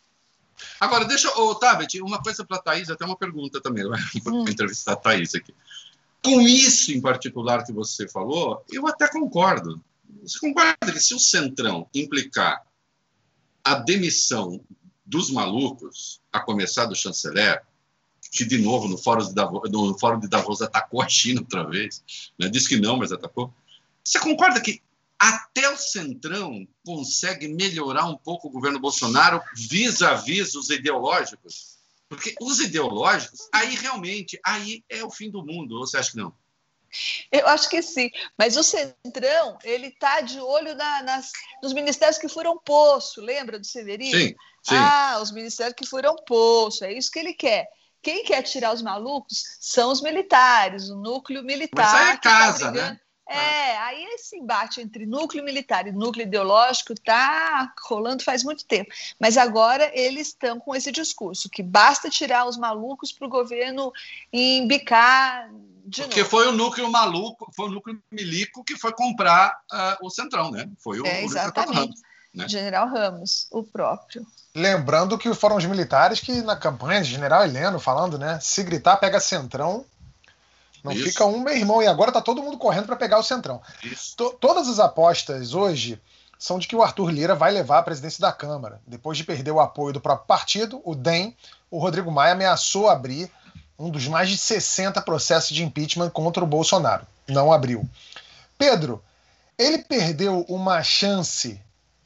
Agora, 0.78 1.04
deixa, 1.04 1.28
ô, 1.40 1.54
Tabet, 1.54 2.00
uma 2.00 2.22
coisa 2.22 2.44
para 2.44 2.58
a 2.58 2.62
Thaís, 2.62 2.88
até 2.88 3.04
uma 3.04 3.16
pergunta 3.16 3.60
também, 3.60 3.84
vou 4.22 4.34
hum. 4.34 4.48
entrevistar 4.48 4.92
a 4.92 4.96
Thaís 4.96 5.34
aqui. 5.34 5.52
Com 6.24 6.40
isso 6.40 6.92
em 6.92 7.00
particular 7.00 7.64
que 7.64 7.72
você 7.72 8.08
falou, 8.08 8.64
eu 8.70 8.86
até 8.86 9.08
concordo. 9.08 9.82
Você 10.20 10.38
concorda 10.38 10.92
que 10.92 11.00
se 11.00 11.14
o 11.14 11.18
Centrão 11.18 11.88
implicar 11.94 12.62
a 13.64 13.74
demissão 13.74 14.64
dos 15.04 15.30
malucos, 15.30 16.20
a 16.32 16.40
começar 16.40 16.86
do 16.86 16.94
chanceler, 16.94 17.62
que 18.30 18.44
de 18.44 18.58
novo 18.58 18.88
no 18.88 18.96
Fórum 18.96 19.26
de 19.26 19.34
Davos, 19.34 19.70
no 19.70 19.98
Fórum 19.98 20.18
de 20.18 20.28
Davos 20.28 20.62
atacou 20.62 21.02
a 21.02 21.08
China 21.08 21.40
outra 21.40 21.64
vez, 21.64 22.02
né? 22.38 22.48
disse 22.48 22.68
que 22.68 22.78
não, 22.78 22.96
mas 22.96 23.12
atacou. 23.12 23.52
Você 24.02 24.18
concorda 24.18 24.60
que 24.60 24.82
até 25.18 25.68
o 25.68 25.76
Centrão 25.76 26.66
consegue 26.84 27.46
melhorar 27.46 28.06
um 28.06 28.16
pouco 28.16 28.48
o 28.48 28.50
governo 28.50 28.80
Bolsonaro 28.80 29.40
vis-à-vis 29.54 30.54
os 30.54 30.70
ideológicos? 30.70 31.78
Porque 32.08 32.34
os 32.40 32.58
ideológicos, 32.58 33.48
aí 33.52 33.74
realmente, 33.74 34.38
aí 34.44 34.84
é 34.88 35.04
o 35.04 35.10
fim 35.10 35.30
do 35.30 35.44
mundo, 35.44 35.76
ou 35.76 35.86
você 35.86 35.96
acha 35.96 36.10
que 36.10 36.16
não? 36.16 36.34
Eu 37.30 37.46
acho 37.48 37.68
que 37.68 37.80
sim, 37.82 38.10
mas 38.38 38.56
o 38.56 38.62
Centrão, 38.62 39.58
ele 39.64 39.88
está 39.88 40.20
de 40.20 40.38
olho 40.38 40.74
na, 40.74 41.02
nas, 41.02 41.32
nos 41.62 41.72
ministérios 41.72 42.18
que 42.18 42.28
foram 42.28 42.58
poço, 42.58 43.20
lembra 43.20 43.58
do 43.58 43.66
Severino? 43.66 44.18
Sim, 44.18 44.34
sim. 44.62 44.74
Ah, 44.76 45.18
os 45.22 45.32
ministérios 45.32 45.74
que 45.74 45.86
foram 45.86 46.16
poço, 46.26 46.84
é 46.84 46.92
isso 46.92 47.10
que 47.10 47.18
ele 47.18 47.34
quer. 47.34 47.66
Quem 48.02 48.24
quer 48.24 48.42
tirar 48.42 48.74
os 48.74 48.82
malucos 48.82 49.42
são 49.60 49.92
os 49.92 50.02
militares, 50.02 50.90
o 50.90 50.96
núcleo 50.96 51.42
militar. 51.44 51.76
Mas 51.76 51.94
aí 51.94 52.08
é 52.08 52.16
tá 52.16 52.18
casa, 52.18 52.64
tá 52.66 52.72
né? 52.72 53.00
É, 53.28 53.78
aí 53.78 54.04
esse 54.14 54.36
embate 54.36 54.80
entre 54.80 55.06
núcleo 55.06 55.42
militar 55.42 55.86
e 55.86 55.92
núcleo 55.92 56.26
ideológico 56.26 56.92
está 56.92 57.72
rolando 57.88 58.22
faz 58.22 58.44
muito 58.44 58.66
tempo. 58.66 58.92
Mas 59.18 59.38
agora 59.38 59.90
eles 59.94 60.28
estão 60.28 60.58
com 60.58 60.74
esse 60.74 60.92
discurso 60.92 61.48
que 61.48 61.62
basta 61.62 62.10
tirar 62.10 62.46
os 62.46 62.58
malucos 62.58 63.12
para 63.12 63.26
o 63.26 63.30
governo 63.30 63.92
embicar 64.32 65.48
de 65.84 66.02
Porque 66.02 66.20
novo. 66.20 66.30
foi 66.30 66.48
o 66.48 66.52
núcleo 66.52 66.90
maluco, 66.90 67.50
foi 67.54 67.66
o 67.66 67.70
núcleo 67.72 68.00
milico 68.10 68.64
que 68.64 68.76
foi 68.76 68.92
comprar 68.92 69.58
uh, 69.72 70.06
o 70.06 70.10
Centrão, 70.10 70.50
né? 70.50 70.68
Foi 70.78 71.00
o, 71.00 71.06
é, 71.06 71.24
exatamente. 71.24 71.76
Ramos, 71.76 72.00
né? 72.34 72.48
General 72.48 72.88
Ramos, 72.88 73.48
o 73.50 73.62
próprio. 73.62 74.26
Lembrando 74.54 75.18
que 75.18 75.32
foram 75.34 75.56
os 75.56 75.64
militares 75.64 76.20
que 76.20 76.42
na 76.42 76.56
campanha 76.56 77.02
de 77.02 77.10
General 77.10 77.44
Heleno 77.44 77.80
falando, 77.80 78.18
né? 78.18 78.38
Se 78.40 78.62
gritar, 78.62 78.96
pega 78.98 79.18
Centrão. 79.18 79.84
Não 80.84 80.92
Isso. 80.92 81.04
fica 81.04 81.24
um, 81.24 81.40
meu 81.40 81.54
irmão. 81.54 81.82
E 81.82 81.86
agora 81.86 82.12
tá 82.12 82.20
todo 82.20 82.42
mundo 82.42 82.58
correndo 82.58 82.86
para 82.86 82.96
pegar 82.96 83.18
o 83.18 83.22
Centrão. 83.22 83.62
Todas 84.40 84.68
as 84.68 84.78
apostas 84.78 85.54
hoje 85.54 86.00
são 86.38 86.58
de 86.58 86.66
que 86.66 86.74
o 86.74 86.82
Arthur 86.82 87.10
Lira 87.10 87.34
vai 87.34 87.52
levar 87.52 87.78
a 87.78 87.82
presidência 87.82 88.20
da 88.20 88.32
Câmara. 88.32 88.80
Depois 88.86 89.16
de 89.16 89.24
perder 89.24 89.52
o 89.52 89.60
apoio 89.60 89.94
do 89.94 90.00
próprio 90.00 90.26
partido, 90.26 90.82
o 90.84 90.94
DEM, 90.94 91.36
o 91.70 91.78
Rodrigo 91.78 92.10
Maia 92.10 92.32
ameaçou 92.32 92.88
abrir 92.88 93.30
um 93.78 93.90
dos 93.90 94.06
mais 94.06 94.28
de 94.28 94.38
60 94.38 95.00
processos 95.02 95.54
de 95.54 95.64
impeachment 95.64 96.10
contra 96.10 96.42
o 96.42 96.46
Bolsonaro. 96.46 97.06
Não 97.28 97.52
abriu. 97.52 97.88
Pedro, 98.58 99.02
ele 99.58 99.78
perdeu 99.78 100.44
uma 100.48 100.82
chance, 100.82 101.60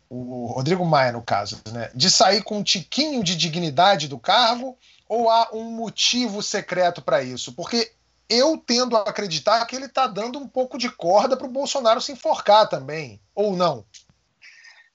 o 0.08 0.46
Rodrigo 0.46 0.84
Maia, 0.84 1.12
no 1.12 1.22
caso, 1.22 1.60
né, 1.70 1.90
de 1.94 2.10
sair 2.10 2.42
com 2.42 2.58
um 2.58 2.62
tiquinho 2.62 3.22
de 3.22 3.36
dignidade 3.36 4.08
do 4.08 4.18
cargo 4.18 4.76
ou 5.08 5.30
há 5.30 5.50
um 5.52 5.70
motivo 5.70 6.42
secreto 6.42 7.00
para 7.02 7.22
isso? 7.22 7.52
Porque 7.52 7.92
eu 8.28 8.58
tendo 8.58 8.96
a 8.96 9.02
acreditar 9.02 9.64
que 9.66 9.76
ele 9.76 9.86
está 9.86 10.06
dando 10.06 10.38
um 10.38 10.48
pouco 10.48 10.76
de 10.76 10.90
corda 10.90 11.36
para 11.36 11.46
o 11.46 11.50
Bolsonaro 11.50 12.00
se 12.00 12.12
enforcar 12.12 12.68
também, 12.68 13.20
ou 13.34 13.56
não? 13.56 13.84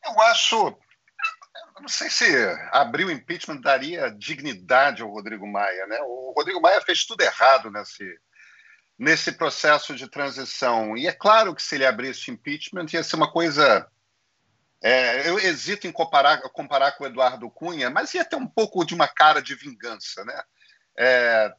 Eu 0.04 0.20
acho 0.22 0.76
não 1.82 1.90
sei 1.90 2.10
se 2.10 2.26
abrir 2.72 3.06
o 3.06 3.12
impeachment 3.12 3.60
daria 3.62 4.12
dignidade 4.12 5.02
ao 5.02 5.10
Rodrigo 5.10 5.48
Maia. 5.48 5.88
Né? 5.88 6.00
O 6.02 6.34
Rodrigo 6.36 6.62
Maia 6.62 6.82
fez 6.82 7.06
tudo 7.06 7.22
errado 7.22 7.72
nesse, 7.72 8.20
nesse 8.98 9.32
processo 9.32 9.96
de 9.96 10.08
transição. 10.08 10.96
E 10.96 11.08
é 11.08 11.12
claro 11.12 11.56
que 11.56 11.64
se 11.64 11.76
ele 11.76 11.86
abrisse 11.86 12.32
impeachment 12.32 12.86
ia 12.94 13.04
ser 13.04 13.16
uma 13.16 13.32
coisa. 13.32 13.88
É, 14.84 15.30
eu 15.30 15.38
hesito 15.38 15.86
em 15.86 15.92
comparar, 15.92 16.42
comparar 16.54 16.94
com 16.94 17.04
o 17.04 17.08
Eduardo 17.08 17.50
Cunha, 17.52 17.90
mas 17.90 18.14
ia 18.16 18.26
ter 18.26 18.36
um 18.36 18.48
pouco 18.48 18.84
de 18.84 18.96
uma 18.96 19.08
cara 19.08 19.40
de 19.40 19.54
vingança. 19.54 20.26
Né? 20.26 20.44
É, 20.98 21.54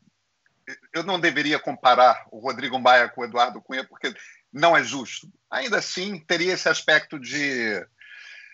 eu 0.93 1.03
não 1.03 1.21
deveria 1.21 1.59
comparar 1.59 2.27
o 2.33 2.41
Rodrigo 2.41 2.79
Maia 2.81 3.09
com 3.09 3.21
o 3.21 3.25
Eduardo 3.25 3.63
Cunha, 3.63 3.87
porque 3.87 4.13
não 4.53 4.77
é 4.77 4.83
justo. 4.83 5.29
Ainda 5.51 5.79
assim, 5.79 6.19
teria 6.19 6.53
esse 6.53 6.69
aspecto 6.69 7.19
de 7.19 7.87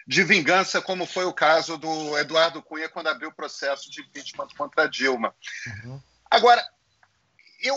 de 0.09 0.25
vingança, 0.25 0.81
como 0.81 1.05
foi 1.05 1.27
o 1.27 1.35
caso 1.35 1.77
do 1.77 2.17
Eduardo 2.17 2.63
Cunha 2.63 2.89
quando 2.89 3.09
abriu 3.09 3.29
o 3.29 3.35
processo 3.35 3.91
de 3.91 4.01
impeachment 4.01 4.49
contra 4.57 4.89
Dilma. 4.89 5.35
Uhum. 5.85 6.01
Agora, 6.31 6.67
eu, 7.61 7.77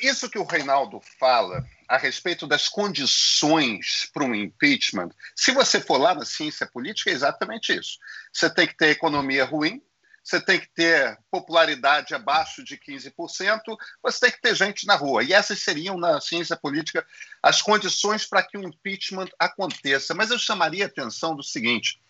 isso 0.00 0.30
que 0.30 0.38
o 0.38 0.44
Reinaldo 0.44 1.00
fala 1.18 1.66
a 1.88 1.98
respeito 1.98 2.46
das 2.46 2.68
condições 2.68 4.08
para 4.14 4.22
um 4.22 4.32
impeachment, 4.32 5.08
se 5.34 5.50
você 5.50 5.80
for 5.80 5.98
lá 5.98 6.14
na 6.14 6.24
ciência 6.24 6.64
política, 6.64 7.10
é 7.10 7.12
exatamente 7.12 7.76
isso. 7.76 7.98
Você 8.32 8.48
tem 8.48 8.68
que 8.68 8.76
ter 8.76 8.90
economia 8.90 9.44
ruim, 9.44 9.82
você 10.22 10.40
tem 10.40 10.60
que 10.60 10.68
ter 10.72 11.18
popularidade 11.30 12.14
abaixo 12.14 12.62
de 12.62 12.76
15%, 12.76 13.60
você 14.02 14.20
tem 14.20 14.30
que 14.30 14.40
ter 14.40 14.54
gente 14.54 14.86
na 14.86 14.94
rua. 14.94 15.24
E 15.24 15.32
essas 15.32 15.60
seriam, 15.60 15.98
na 15.98 16.20
ciência 16.20 16.56
política, 16.56 17.04
as 17.42 17.60
condições 17.60 18.24
para 18.24 18.42
que 18.42 18.56
o 18.56 18.62
impeachment 18.62 19.28
aconteça. 19.38 20.14
Mas 20.14 20.30
eu 20.30 20.38
chamaria 20.38 20.84
a 20.84 20.88
atenção 20.88 21.34
do 21.34 21.42
seguinte: 21.42 22.00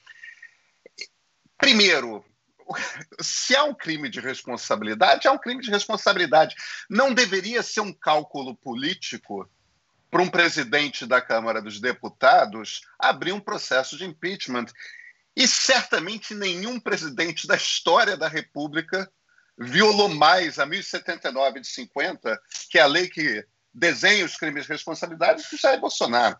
primeiro, 1.56 2.24
se 3.20 3.56
há 3.56 3.64
um 3.64 3.74
crime 3.74 4.08
de 4.08 4.20
responsabilidade, 4.20 5.26
há 5.26 5.32
um 5.32 5.38
crime 5.38 5.62
de 5.62 5.70
responsabilidade. 5.70 6.54
Não 6.88 7.14
deveria 7.14 7.62
ser 7.62 7.80
um 7.80 7.92
cálculo 7.92 8.54
político 8.54 9.48
para 10.10 10.22
um 10.22 10.28
presidente 10.28 11.06
da 11.06 11.22
Câmara 11.22 11.62
dos 11.62 11.80
Deputados 11.80 12.82
abrir 12.98 13.32
um 13.32 13.40
processo 13.40 13.96
de 13.96 14.04
impeachment. 14.04 14.66
E 15.34 15.48
certamente 15.48 16.34
nenhum 16.34 16.78
presidente 16.78 17.46
da 17.46 17.56
história 17.56 18.16
da 18.16 18.28
República 18.28 19.10
violou 19.58 20.08
mais 20.08 20.58
a 20.58 20.66
1079 20.66 21.60
de 21.60 21.68
50, 21.68 22.40
que 22.70 22.78
é 22.78 22.82
a 22.82 22.86
lei 22.86 23.08
que 23.08 23.44
desenha 23.72 24.24
os 24.24 24.36
crimes 24.36 24.64
de 24.64 24.72
responsabilidade, 24.72 25.48
que 25.48 25.56
Jair 25.56 25.80
Bolsonaro. 25.80 26.36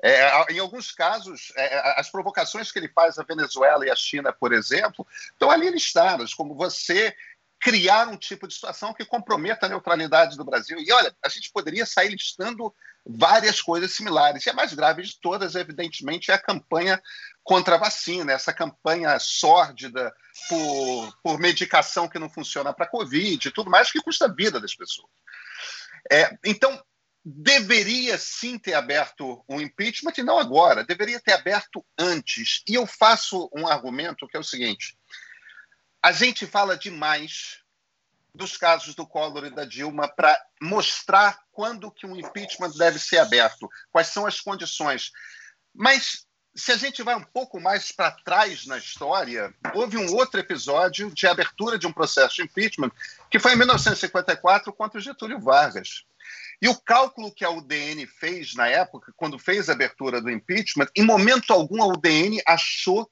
É, 0.00 0.52
em 0.52 0.60
alguns 0.60 0.92
casos, 0.92 1.52
é, 1.56 2.00
as 2.00 2.08
provocações 2.08 2.70
que 2.70 2.78
ele 2.78 2.88
faz 2.88 3.18
à 3.18 3.24
Venezuela 3.24 3.84
e 3.84 3.90
à 3.90 3.96
China, 3.96 4.32
por 4.32 4.52
exemplo, 4.52 5.04
estão 5.32 5.50
ali 5.50 5.70
listadas, 5.70 6.32
como 6.32 6.54
você 6.54 7.14
criar 7.60 8.06
um 8.06 8.16
tipo 8.16 8.46
de 8.46 8.54
situação 8.54 8.94
que 8.94 9.04
comprometa 9.04 9.66
a 9.66 9.68
neutralidade 9.68 10.36
do 10.36 10.44
Brasil. 10.44 10.78
E 10.78 10.92
olha, 10.92 11.12
a 11.24 11.28
gente 11.28 11.50
poderia 11.50 11.84
sair 11.84 12.10
listando 12.10 12.72
várias 13.04 13.60
coisas 13.60 13.92
similares. 13.92 14.46
E 14.46 14.50
a 14.50 14.52
mais 14.52 14.72
grave 14.72 15.02
de 15.02 15.18
todas, 15.20 15.56
evidentemente, 15.56 16.30
é 16.30 16.34
a 16.34 16.38
campanha 16.38 17.02
contra 17.48 17.76
a 17.76 17.78
vacina, 17.78 18.34
essa 18.34 18.52
campanha 18.52 19.18
sórdida 19.18 20.14
por, 20.50 21.18
por 21.22 21.38
medicação 21.38 22.06
que 22.06 22.18
não 22.18 22.28
funciona 22.28 22.74
para 22.74 22.84
a 22.84 22.90
Covid 22.90 23.48
e 23.48 23.50
tudo 23.50 23.70
mais, 23.70 23.90
que 23.90 24.02
custa 24.02 24.26
a 24.26 24.32
vida 24.32 24.60
das 24.60 24.74
pessoas. 24.74 25.10
É, 26.12 26.36
então, 26.44 26.78
deveria 27.24 28.18
sim 28.18 28.58
ter 28.58 28.74
aberto 28.74 29.42
um 29.48 29.62
impeachment 29.62 30.12
e 30.18 30.22
não 30.22 30.38
agora, 30.38 30.84
deveria 30.84 31.18
ter 31.20 31.32
aberto 31.32 31.82
antes. 31.98 32.62
E 32.68 32.74
eu 32.74 32.86
faço 32.86 33.48
um 33.56 33.66
argumento 33.66 34.28
que 34.28 34.36
é 34.36 34.40
o 34.40 34.44
seguinte: 34.44 34.98
a 36.02 36.12
gente 36.12 36.46
fala 36.46 36.76
demais 36.76 37.62
dos 38.34 38.58
casos 38.58 38.94
do 38.94 39.06
Collor 39.06 39.46
e 39.46 39.50
da 39.50 39.64
Dilma 39.64 40.06
para 40.06 40.38
mostrar 40.60 41.38
quando 41.50 41.90
que 41.90 42.06
um 42.06 42.14
impeachment 42.14 42.72
deve 42.76 42.98
ser 42.98 43.16
aberto, 43.16 43.70
quais 43.90 44.08
são 44.08 44.26
as 44.26 44.38
condições. 44.38 45.12
Mas 45.74 46.27
se 46.54 46.72
a 46.72 46.76
gente 46.76 47.02
vai 47.02 47.14
um 47.14 47.22
pouco 47.22 47.60
mais 47.60 47.92
para 47.92 48.10
trás 48.10 48.66
na 48.66 48.78
história, 48.78 49.54
houve 49.74 49.96
um 49.96 50.12
outro 50.14 50.40
episódio 50.40 51.10
de 51.14 51.26
abertura 51.26 51.78
de 51.78 51.86
um 51.86 51.92
processo 51.92 52.36
de 52.36 52.42
impeachment 52.42 52.90
que 53.30 53.38
foi 53.38 53.52
em 53.52 53.56
1954 53.56 54.72
contra 54.72 55.00
Getúlio 55.00 55.38
Vargas. 55.38 56.04
E 56.60 56.68
o 56.68 56.74
cálculo 56.74 57.32
que 57.32 57.44
a 57.44 57.50
UDN 57.50 58.04
fez 58.06 58.54
na 58.54 58.66
época, 58.66 59.12
quando 59.16 59.38
fez 59.38 59.68
a 59.68 59.72
abertura 59.72 60.20
do 60.20 60.30
impeachment, 60.30 60.88
em 60.96 61.04
momento 61.04 61.52
algum 61.52 61.80
a 61.80 61.86
UDN 61.86 62.42
achou 62.46 63.08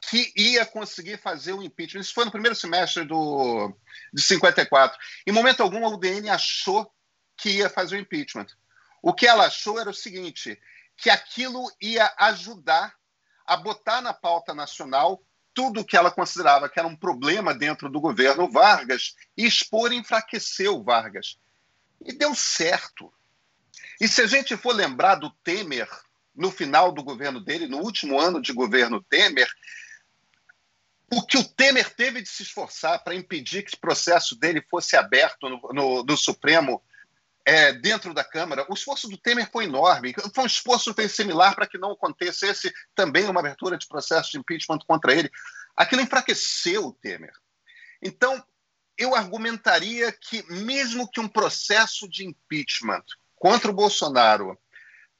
que 0.00 0.32
ia 0.36 0.66
conseguir 0.66 1.18
fazer 1.18 1.52
o 1.52 1.62
impeachment. 1.62 2.00
Isso 2.00 2.14
foi 2.14 2.24
no 2.24 2.32
primeiro 2.32 2.56
semestre 2.56 3.04
do, 3.04 3.72
de 4.12 4.20
54. 4.20 4.98
Em 5.26 5.32
momento 5.32 5.62
algum 5.62 5.86
a 5.86 5.90
UDN 5.90 6.28
achou 6.28 6.92
que 7.36 7.50
ia 7.50 7.70
fazer 7.70 7.96
o 7.96 8.00
impeachment. 8.00 8.48
O 9.00 9.14
que 9.14 9.26
ela 9.26 9.46
achou 9.46 9.80
era 9.80 9.90
o 9.90 9.94
seguinte, 9.94 10.60
que 11.02 11.10
aquilo 11.10 11.68
ia 11.82 12.14
ajudar 12.16 12.94
a 13.44 13.56
botar 13.56 14.00
na 14.00 14.14
pauta 14.14 14.54
nacional 14.54 15.20
tudo 15.52 15.80
o 15.80 15.84
que 15.84 15.96
ela 15.96 16.12
considerava 16.12 16.68
que 16.68 16.78
era 16.78 16.86
um 16.86 16.94
problema 16.94 17.52
dentro 17.52 17.90
do 17.90 18.00
governo 18.00 18.48
Vargas 18.48 19.16
e 19.36 19.44
expor 19.44 19.92
e 19.92 19.96
enfraquecer 19.96 20.70
o 20.70 20.82
Vargas. 20.82 21.36
E 22.00 22.12
deu 22.12 22.36
certo. 22.36 23.12
E 24.00 24.06
se 24.06 24.22
a 24.22 24.26
gente 24.28 24.56
for 24.56 24.72
lembrar 24.72 25.16
do 25.16 25.28
Temer, 25.42 25.88
no 26.34 26.52
final 26.52 26.92
do 26.92 27.02
governo 27.02 27.40
dele, 27.40 27.66
no 27.66 27.78
último 27.78 28.20
ano 28.20 28.40
de 28.40 28.52
governo 28.52 29.02
Temer, 29.02 29.48
o 31.12 31.20
que 31.26 31.36
o 31.36 31.44
Temer 31.44 31.92
teve 31.94 32.22
de 32.22 32.28
se 32.28 32.44
esforçar 32.44 33.02
para 33.02 33.14
impedir 33.14 33.64
que 33.64 33.74
o 33.74 33.80
processo 33.80 34.36
dele 34.36 34.64
fosse 34.70 34.96
aberto 34.96 35.48
no, 35.48 35.60
no, 35.72 36.04
no 36.04 36.16
Supremo 36.16 36.80
é, 37.44 37.72
dentro 37.72 38.14
da 38.14 38.22
Câmara, 38.22 38.66
o 38.68 38.74
esforço 38.74 39.08
do 39.08 39.18
Temer 39.18 39.50
foi 39.50 39.64
enorme. 39.64 40.14
Foi 40.34 40.44
um 40.44 40.46
esforço 40.46 40.94
similar 41.08 41.54
para 41.54 41.66
que 41.66 41.78
não 41.78 41.92
acontecesse 41.92 42.72
também 42.94 43.28
uma 43.28 43.40
abertura 43.40 43.76
de 43.76 43.86
processo 43.86 44.30
de 44.30 44.38
impeachment 44.38 44.78
contra 44.86 45.14
ele. 45.14 45.30
Aquilo 45.76 46.02
enfraqueceu 46.02 46.86
o 46.86 46.92
Temer. 46.92 47.32
Então, 48.00 48.42
eu 48.96 49.14
argumentaria 49.14 50.12
que, 50.12 50.42
mesmo 50.52 51.10
que 51.10 51.20
um 51.20 51.28
processo 51.28 52.08
de 52.08 52.26
impeachment 52.26 53.04
contra 53.34 53.70
o 53.70 53.74
Bolsonaro 53.74 54.56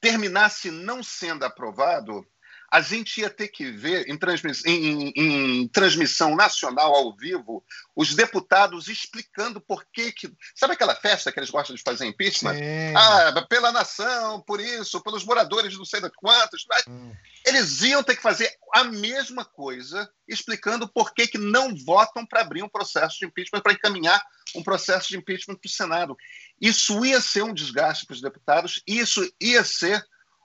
terminasse 0.01 0.71
não 0.71 1.03
sendo 1.03 1.45
aprovado, 1.45 2.27
a 2.73 2.81
gente 2.81 3.21
ia 3.21 3.29
ter 3.29 3.49
que 3.49 3.71
ver 3.71 4.09
em, 4.09 4.17
transmiss 4.17 4.65
em, 4.65 5.13
em, 5.15 5.69
transmissão 5.69 6.35
nacional 6.35 6.95
ao 6.95 7.15
vivo 7.15 7.63
os 7.95 8.15
deputados 8.15 8.89
explicando 8.89 9.61
por 9.61 9.85
que 9.93 10.11
que 10.11 10.33
sabe 10.55 10.73
aquela 10.73 10.95
festa 10.95 11.31
que 11.31 11.39
eles 11.39 11.51
gostam 11.51 11.77
de 11.77 11.83
fazer 11.83 12.07
impeachment 12.07 12.55
Sim. 12.55 12.97
ah 12.97 13.47
pela 13.47 13.71
nação 13.73 14.41
por 14.41 14.59
isso 14.59 15.03
pelos 15.03 15.23
moradores 15.23 15.77
não 15.77 15.85
sei 15.85 16.01
de 16.01 16.11
quantos 16.13 16.65
hum. 16.89 17.13
eles 17.47 17.83
iam 17.83 18.03
ter 18.03 18.17
que 18.17 18.23
fazer 18.23 18.51
a 18.75 18.85
mesma 18.85 19.45
coisa 19.45 20.11
explicando 20.27 20.89
por 20.89 21.13
que 21.13 21.27
que 21.27 21.39
não 21.39 21.77
votam 21.77 22.25
para 22.25 22.41
abrir 22.41 22.63
um 22.63 22.71
processo 22.71 23.19
de 23.19 23.27
impeachment 23.27 23.61
para 23.61 23.75
encaminhar 23.75 24.25
um 24.57 24.63
processo 24.63 25.09
de 25.09 25.19
impeachment 25.19 25.57
para 25.57 25.69
o 25.69 25.71
Senado 25.71 26.17
isso 26.59 27.05
ia 27.05 27.21
ser 27.21 27.43
um 27.43 27.53
desgaste 27.53 28.07
para 28.07 28.15
os 28.15 28.23
deputados 28.23 28.83
isso 28.87 29.31
ia 29.39 29.63
ser 29.63 30.03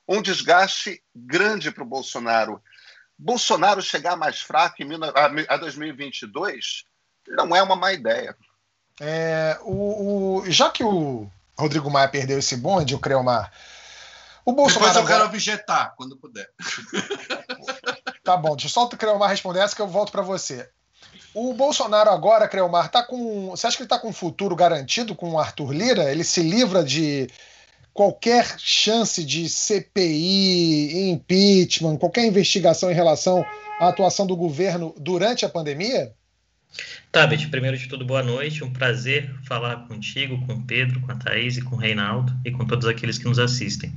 um 0.08 0.22
desgaste 0.22 1.04
grande 1.16 1.72
para 1.72 1.84
o 1.84 1.88
Bolsonaro. 1.88 2.62
Bolsonaro 3.18 3.82
chegar 3.82 4.16
mais 4.16 4.40
fraco 4.40 4.82
em 4.82 4.90
a 5.50 5.58
2022 5.58 6.86
não 7.28 7.56
é 7.56 7.62
uma 7.62 7.76
má 7.76 7.92
ideia. 7.92 8.36
É, 9.00 9.58
o, 9.62 10.42
o, 10.42 10.52
já 10.52 10.70
que 10.70 10.84
o 10.84 11.30
Rodrigo 11.58 11.90
Maia 11.90 12.08
perdeu 12.08 12.40
esse 12.40 12.56
bonde, 12.56 12.96
o 12.96 13.00
Creomar, 13.00 13.52
o 14.46 14.54
Bolsonaro. 14.54 14.94
Depois 14.94 15.10
eu 15.10 15.16
quero 15.16 15.26
objetar, 15.26 15.94
quando 15.96 16.18
puder. 16.18 16.50
Tá 18.24 18.36
bom, 18.36 18.58
deixa 18.58 18.68
só 18.68 18.84
o 18.84 18.90
Creomar 18.90 19.30
responder 19.30 19.62
essa 19.62 19.74
que 19.74 19.82
eu 19.82 19.88
volto 19.88 20.12
para 20.12 20.22
você. 20.22 20.70
O 21.34 21.54
Bolsonaro 21.54 22.10
agora, 22.10 22.46
Creomar, 22.46 22.90
tá 22.90 23.02
com. 23.02 23.52
Você 23.52 23.66
acha 23.66 23.78
que 23.78 23.84
ele 23.84 23.86
está 23.86 23.98
com 23.98 24.10
um 24.10 24.14
futuro 24.14 24.54
garantido 24.54 25.16
com 25.16 25.32
o 25.32 25.40
Arthur 25.40 25.72
Lira? 25.72 26.12
Ele 26.12 26.26
se 26.26 26.42
livra 26.42 26.84
de 26.84 27.30
qualquer 27.98 28.60
chance 28.60 29.26
de 29.26 29.50
CPI, 29.50 31.10
impeachment, 31.10 31.98
qualquer 31.98 32.28
investigação 32.28 32.92
em 32.92 32.94
relação 32.94 33.44
à 33.80 33.88
atuação 33.88 34.28
do 34.28 34.36
governo 34.36 34.94
durante 35.00 35.44
a 35.44 35.50
pandemia? 35.50 36.14
Tabet, 37.12 37.48
primeiro 37.48 37.76
de 37.76 37.88
tudo, 37.88 38.06
boa 38.06 38.22
noite. 38.22 38.64
Um 38.64 38.72
prazer 38.72 39.34
falar 39.48 39.88
contigo, 39.88 40.46
com 40.46 40.54
o 40.54 40.62
Pedro, 40.62 41.00
com 41.00 41.12
a 41.12 41.16
Thaís 41.16 41.58
e 41.58 41.62
com 41.64 41.76
o 41.76 41.80
Reinaldo 41.80 42.32
e 42.46 42.52
com 42.52 42.68
todos 42.68 42.88
aqueles 42.88 43.18
que 43.18 43.26
nos 43.26 43.40
assistem. 43.40 43.92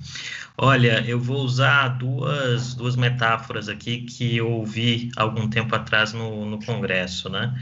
Olha, 0.56 1.04
eu 1.06 1.20
vou 1.20 1.42
usar 1.42 1.88
duas, 1.88 2.72
duas 2.72 2.96
metáforas 2.96 3.68
aqui 3.68 4.00
que 4.02 4.38
eu 4.38 4.50
ouvi 4.50 5.10
algum 5.14 5.46
tempo 5.46 5.76
atrás 5.76 6.14
no, 6.14 6.46
no 6.46 6.64
Congresso, 6.64 7.28
né? 7.28 7.54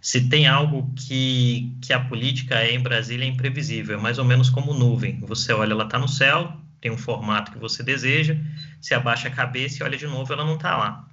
Se 0.00 0.28
tem 0.28 0.46
algo 0.46 0.90
que, 0.96 1.76
que 1.82 1.92
a 1.92 2.00
política 2.00 2.56
é 2.56 2.74
em 2.74 2.80
Brasília 2.80 3.24
é 3.24 3.28
imprevisível, 3.28 3.98
é 3.98 4.00
mais 4.00 4.18
ou 4.18 4.24
menos 4.24 4.48
como 4.48 4.72
nuvem. 4.72 5.20
Você 5.20 5.52
olha, 5.52 5.72
ela 5.72 5.84
está 5.84 5.98
no 5.98 6.08
céu, 6.08 6.56
tem 6.80 6.90
um 6.90 6.96
formato 6.96 7.52
que 7.52 7.58
você 7.58 7.82
deseja, 7.82 8.36
se 8.80 8.94
abaixa 8.94 9.28
a 9.28 9.30
cabeça 9.30 9.82
e 9.82 9.82
olha 9.82 9.98
de 9.98 10.06
novo, 10.06 10.32
ela 10.32 10.44
não 10.44 10.54
está 10.54 10.76
lá. 10.76 11.06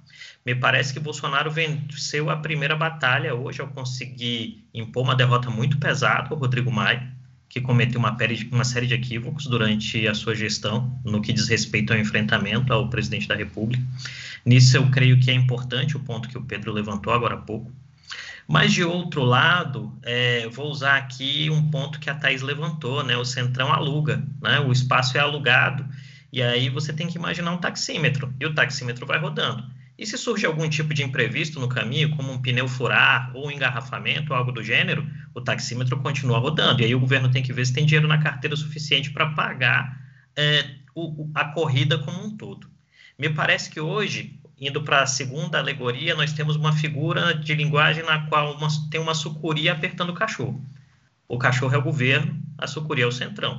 Me 0.44 0.54
parece 0.54 0.94
que 0.94 1.00
Bolsonaro 1.00 1.50
venceu 1.50 2.30
a 2.30 2.36
primeira 2.36 2.74
batalha 2.74 3.34
hoje 3.34 3.60
ao 3.60 3.68
conseguir 3.68 4.64
impor 4.72 5.02
uma 5.02 5.14
derrota 5.14 5.50
muito 5.50 5.76
pesada 5.76 6.28
ao 6.30 6.38
Rodrigo 6.38 6.72
Maia, 6.72 7.12
que 7.48 7.60
cometeu 7.60 7.98
uma, 7.98 8.16
uma 8.52 8.64
série 8.64 8.86
de 8.86 8.94
equívocos 8.94 9.46
durante 9.46 10.06
a 10.06 10.14
sua 10.14 10.34
gestão 10.34 10.98
no 11.04 11.20
que 11.20 11.32
diz 11.32 11.48
respeito 11.48 11.92
ao 11.92 11.98
enfrentamento 11.98 12.72
ao 12.72 12.88
presidente 12.88 13.28
da 13.28 13.34
República. 13.34 13.82
Nisso 14.44 14.76
eu 14.78 14.90
creio 14.90 15.20
que 15.20 15.30
é 15.30 15.34
importante 15.34 15.96
o 15.96 16.00
ponto 16.00 16.28
que 16.28 16.38
o 16.38 16.42
Pedro 16.42 16.72
levantou 16.72 17.12
agora 17.12 17.34
há 17.34 17.38
pouco, 17.38 17.70
mas, 18.48 18.72
de 18.72 18.82
outro 18.82 19.22
lado, 19.22 19.98
é, 20.02 20.48
vou 20.48 20.70
usar 20.70 20.96
aqui 20.96 21.50
um 21.50 21.70
ponto 21.70 22.00
que 22.00 22.08
a 22.08 22.14
Thais 22.14 22.40
levantou, 22.40 23.04
né? 23.04 23.14
O 23.14 23.24
Centrão 23.24 23.70
aluga, 23.70 24.24
né? 24.40 24.58
O 24.60 24.72
espaço 24.72 25.18
é 25.18 25.20
alugado, 25.20 25.86
e 26.32 26.42
aí 26.42 26.70
você 26.70 26.90
tem 26.90 27.06
que 27.06 27.18
imaginar 27.18 27.52
um 27.52 27.58
taxímetro, 27.58 28.32
e 28.40 28.46
o 28.46 28.54
taxímetro 28.54 29.06
vai 29.06 29.18
rodando. 29.18 29.62
E 29.98 30.06
se 30.06 30.16
surge 30.16 30.46
algum 30.46 30.66
tipo 30.66 30.94
de 30.94 31.02
imprevisto 31.02 31.60
no 31.60 31.68
caminho, 31.68 32.16
como 32.16 32.32
um 32.32 32.40
pneu 32.40 32.66
furar 32.68 33.32
ou 33.34 33.48
um 33.48 33.50
engarrafamento, 33.50 34.32
algo 34.32 34.50
do 34.50 34.62
gênero, 34.62 35.04
o 35.34 35.40
taxímetro 35.40 35.98
continua 35.98 36.38
rodando. 36.38 36.80
E 36.80 36.84
aí 36.84 36.94
o 36.94 37.00
governo 37.00 37.30
tem 37.30 37.42
que 37.42 37.52
ver 37.52 37.66
se 37.66 37.74
tem 37.74 37.84
dinheiro 37.84 38.06
na 38.06 38.18
carteira 38.18 38.54
suficiente 38.54 39.10
para 39.10 39.30
pagar 39.30 40.00
é, 40.36 40.64
o, 40.94 41.28
a 41.34 41.46
corrida 41.46 41.98
como 41.98 42.24
um 42.24 42.36
todo. 42.36 42.70
Me 43.18 43.28
parece 43.28 43.68
que 43.68 43.80
hoje 43.80 44.37
indo 44.60 44.82
para 44.82 45.02
a 45.02 45.06
segunda 45.06 45.58
alegoria, 45.58 46.14
nós 46.14 46.32
temos 46.32 46.56
uma 46.56 46.72
figura 46.72 47.34
de 47.34 47.54
linguagem 47.54 48.04
na 48.04 48.26
qual 48.26 48.54
uma, 48.54 48.68
tem 48.90 49.00
uma 49.00 49.14
sucuri 49.14 49.68
apertando 49.68 50.10
o 50.10 50.14
cachorro. 50.14 50.60
O 51.28 51.38
cachorro 51.38 51.74
é 51.74 51.78
o 51.78 51.82
governo, 51.82 52.36
a 52.56 52.66
sucuri 52.66 53.02
é 53.02 53.06
o 53.06 53.12
centrão. 53.12 53.56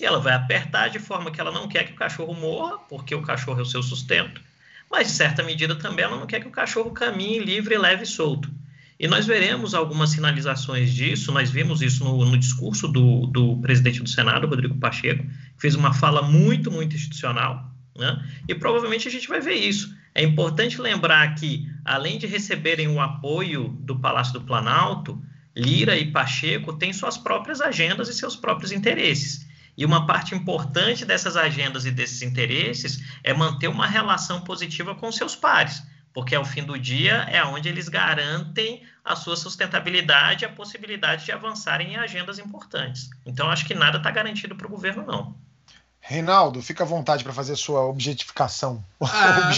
E 0.00 0.04
ela 0.04 0.20
vai 0.20 0.32
apertar 0.32 0.88
de 0.88 0.98
forma 0.98 1.30
que 1.30 1.40
ela 1.40 1.50
não 1.50 1.68
quer 1.68 1.84
que 1.84 1.92
o 1.92 1.96
cachorro 1.96 2.32
morra, 2.32 2.78
porque 2.78 3.14
o 3.14 3.22
cachorro 3.22 3.58
é 3.58 3.62
o 3.62 3.66
seu 3.66 3.82
sustento, 3.82 4.40
mas, 4.90 5.08
de 5.08 5.12
certa 5.12 5.42
medida, 5.42 5.76
também 5.76 6.04
ela 6.04 6.16
não 6.16 6.26
quer 6.26 6.40
que 6.40 6.48
o 6.48 6.52
cachorro 6.52 6.92
caminhe 6.92 7.38
livre, 7.38 7.76
leve 7.76 8.04
e 8.04 8.06
solto. 8.06 8.50
E 8.98 9.06
nós 9.06 9.26
veremos 9.26 9.74
algumas 9.74 10.10
sinalizações 10.10 10.92
disso, 10.92 11.30
nós 11.30 11.50
vimos 11.50 11.82
isso 11.82 12.02
no, 12.02 12.24
no 12.24 12.36
discurso 12.36 12.88
do, 12.88 13.26
do 13.26 13.56
presidente 13.58 14.02
do 14.02 14.08
Senado, 14.08 14.46
Rodrigo 14.46 14.74
Pacheco, 14.76 15.22
que 15.24 15.60
fez 15.60 15.74
uma 15.74 15.92
fala 15.92 16.22
muito, 16.22 16.70
muito 16.70 16.96
institucional, 16.96 17.70
né? 17.96 18.24
e 18.48 18.54
provavelmente 18.54 19.06
a 19.06 19.10
gente 19.10 19.28
vai 19.28 19.40
ver 19.40 19.54
isso. 19.54 19.96
É 20.14 20.22
importante 20.22 20.80
lembrar 20.80 21.34
que, 21.34 21.70
além 21.84 22.18
de 22.18 22.26
receberem 22.26 22.88
o 22.88 23.00
apoio 23.00 23.68
do 23.80 23.98
Palácio 23.98 24.34
do 24.34 24.42
Planalto, 24.42 25.22
Lira 25.56 25.96
e 25.96 26.10
Pacheco 26.10 26.72
têm 26.72 26.92
suas 26.92 27.18
próprias 27.18 27.60
agendas 27.60 28.08
e 28.08 28.14
seus 28.14 28.36
próprios 28.36 28.72
interesses. 28.72 29.46
E 29.76 29.84
uma 29.84 30.06
parte 30.06 30.34
importante 30.34 31.04
dessas 31.04 31.36
agendas 31.36 31.86
e 31.86 31.90
desses 31.90 32.22
interesses 32.22 33.00
é 33.22 33.32
manter 33.32 33.68
uma 33.68 33.86
relação 33.86 34.40
positiva 34.40 34.94
com 34.94 35.10
seus 35.12 35.36
pares, 35.36 35.82
porque 36.12 36.34
ao 36.34 36.44
fim 36.44 36.64
do 36.64 36.76
dia 36.76 37.26
é 37.30 37.44
onde 37.44 37.68
eles 37.68 37.88
garantem 37.88 38.82
a 39.04 39.14
sua 39.14 39.36
sustentabilidade 39.36 40.44
e 40.44 40.46
a 40.46 40.50
possibilidade 40.50 41.24
de 41.24 41.32
avançarem 41.32 41.92
em 41.92 41.96
agendas 41.96 42.38
importantes. 42.38 43.08
Então, 43.24 43.48
acho 43.48 43.64
que 43.66 43.74
nada 43.74 43.98
está 43.98 44.10
garantido 44.10 44.56
para 44.56 44.66
o 44.66 44.70
governo, 44.70 45.06
não. 45.06 45.36
Reinaldo, 46.08 46.62
fica 46.62 46.84
à 46.84 46.86
vontade 46.86 47.22
para 47.22 47.34
fazer 47.34 47.54
sua 47.54 47.84
objetificação. 47.84 48.82
Ah, 49.00 49.52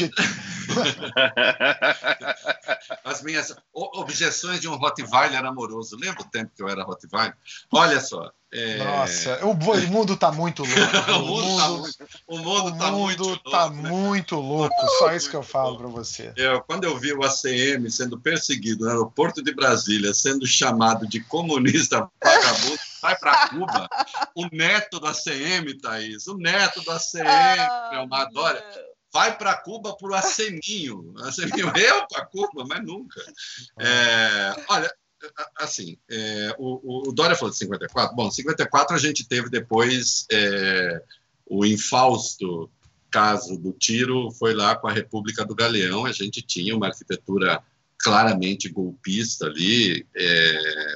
As 3.04 3.22
minhas 3.22 3.54
objeções 3.72 4.60
de 4.60 4.68
um 4.68 4.76
Rottweiler 4.76 5.44
amoroso. 5.44 5.96
Lembra 5.96 6.22
o 6.22 6.28
tempo 6.28 6.50
que 6.54 6.62
eu 6.62 6.68
era 6.68 6.84
Rottweiler? 6.84 7.36
Olha 7.72 8.00
só. 8.00 8.30
É... 8.52 8.78
Nossa, 8.78 9.46
o, 9.46 9.54
mundo 9.88 10.14
está 10.14 10.32
muito 10.32 10.64
louco. 10.64 11.12
o 11.14 11.18
mundo 11.20 11.86
está 11.86 12.04
o 12.26 12.38
mundo 12.38 12.78
tá 12.78 12.90
muito, 12.90 13.38
tá 13.50 13.64
louco, 13.66 13.82
né? 13.82 13.90
muito 13.90 14.36
louco. 14.36 14.74
Só 14.98 15.14
isso 15.14 15.30
que 15.30 15.36
eu 15.36 15.42
falo 15.42 15.78
para 15.78 15.86
você. 15.86 16.32
Eu, 16.36 16.60
quando 16.62 16.84
eu 16.84 16.98
vi 16.98 17.12
o 17.12 17.24
ACM 17.24 17.88
sendo 17.88 18.18
perseguido 18.18 18.84
no 18.84 18.90
aeroporto 18.90 19.42
de 19.42 19.54
Brasília, 19.54 20.12
sendo 20.12 20.46
chamado 20.46 21.06
de 21.06 21.20
comunista 21.20 22.08
vagabundo, 22.22 22.89
vai 23.00 23.16
para 23.18 23.48
Cuba. 23.48 23.88
O 24.34 24.46
neto 24.52 25.00
da 25.00 25.10
ACM, 25.10 25.78
Thaís, 25.80 26.26
o 26.26 26.36
neto 26.36 26.84
da 26.84 26.96
ACM, 26.96 27.26
ah, 27.26 27.90
meu 27.92 28.06
Madória 28.06 28.62
vai 29.12 29.36
para 29.36 29.56
Cuba 29.56 29.96
por 29.96 30.14
aceminho. 30.14 31.12
aceminho 31.18 31.72
eu 31.76 32.06
para 32.06 32.26
Cuba, 32.26 32.64
mas 32.68 32.84
nunca. 32.84 33.20
É, 33.78 34.64
olha, 34.68 34.92
assim, 35.58 35.98
é, 36.10 36.54
o, 36.58 37.08
o, 37.08 37.12
Dória 37.12 37.36
falou 37.36 37.50
de 37.50 37.58
54. 37.58 38.14
Bom, 38.14 38.30
54 38.30 38.94
a 38.94 38.98
gente 38.98 39.26
teve 39.26 39.50
depois 39.50 40.26
é, 40.30 41.02
o 41.46 41.64
infausto 41.66 42.70
caso 43.10 43.58
do 43.58 43.72
tiro, 43.72 44.30
foi 44.30 44.54
lá 44.54 44.76
com 44.76 44.86
a 44.86 44.92
República 44.92 45.44
do 45.44 45.54
Galeão. 45.54 46.06
A 46.06 46.12
gente 46.12 46.40
tinha 46.42 46.76
uma 46.76 46.86
arquitetura 46.86 47.60
claramente 47.98 48.68
golpista 48.68 49.46
ali. 49.46 50.06
É, 50.14 50.94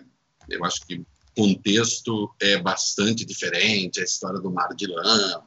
eu 0.50 0.64
acho 0.64 0.86
que 0.86 0.94
o 0.94 1.06
contexto 1.34 2.34
é 2.40 2.56
bastante 2.60 3.24
diferente, 3.24 4.00
a 4.00 4.04
história 4.04 4.40
do 4.40 4.50
mar 4.50 4.74
de 4.74 4.86
lama. 4.86 5.44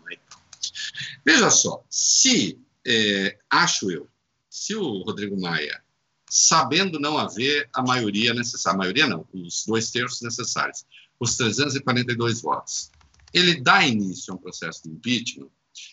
Veja 1.26 1.50
só, 1.50 1.84
se, 1.90 2.60
é, 2.86 3.38
acho 3.50 3.92
eu, 3.92 4.08
se 4.50 4.76
o 4.76 5.02
Rodrigo 5.04 5.40
Maia 5.40 5.82
sabendo 6.30 7.00
não 7.00 7.18
haver 7.18 7.70
a 7.74 7.82
maioria 7.82 8.34
necessária, 8.34 8.76
a 8.76 8.78
maioria 8.78 9.08
não, 9.08 9.26
os 9.34 9.66
dois 9.66 9.92
terços 9.92 10.22
necessários, 10.22 10.86
os 11.20 11.38
342 11.38 12.42
votos. 12.42 12.92
Ele 13.34 13.62
dá 13.62 13.86
início 13.86 14.34
a 14.34 14.36
um 14.36 14.40
processo 14.40 14.84
de 14.84 14.90
impeachment. 14.90 15.50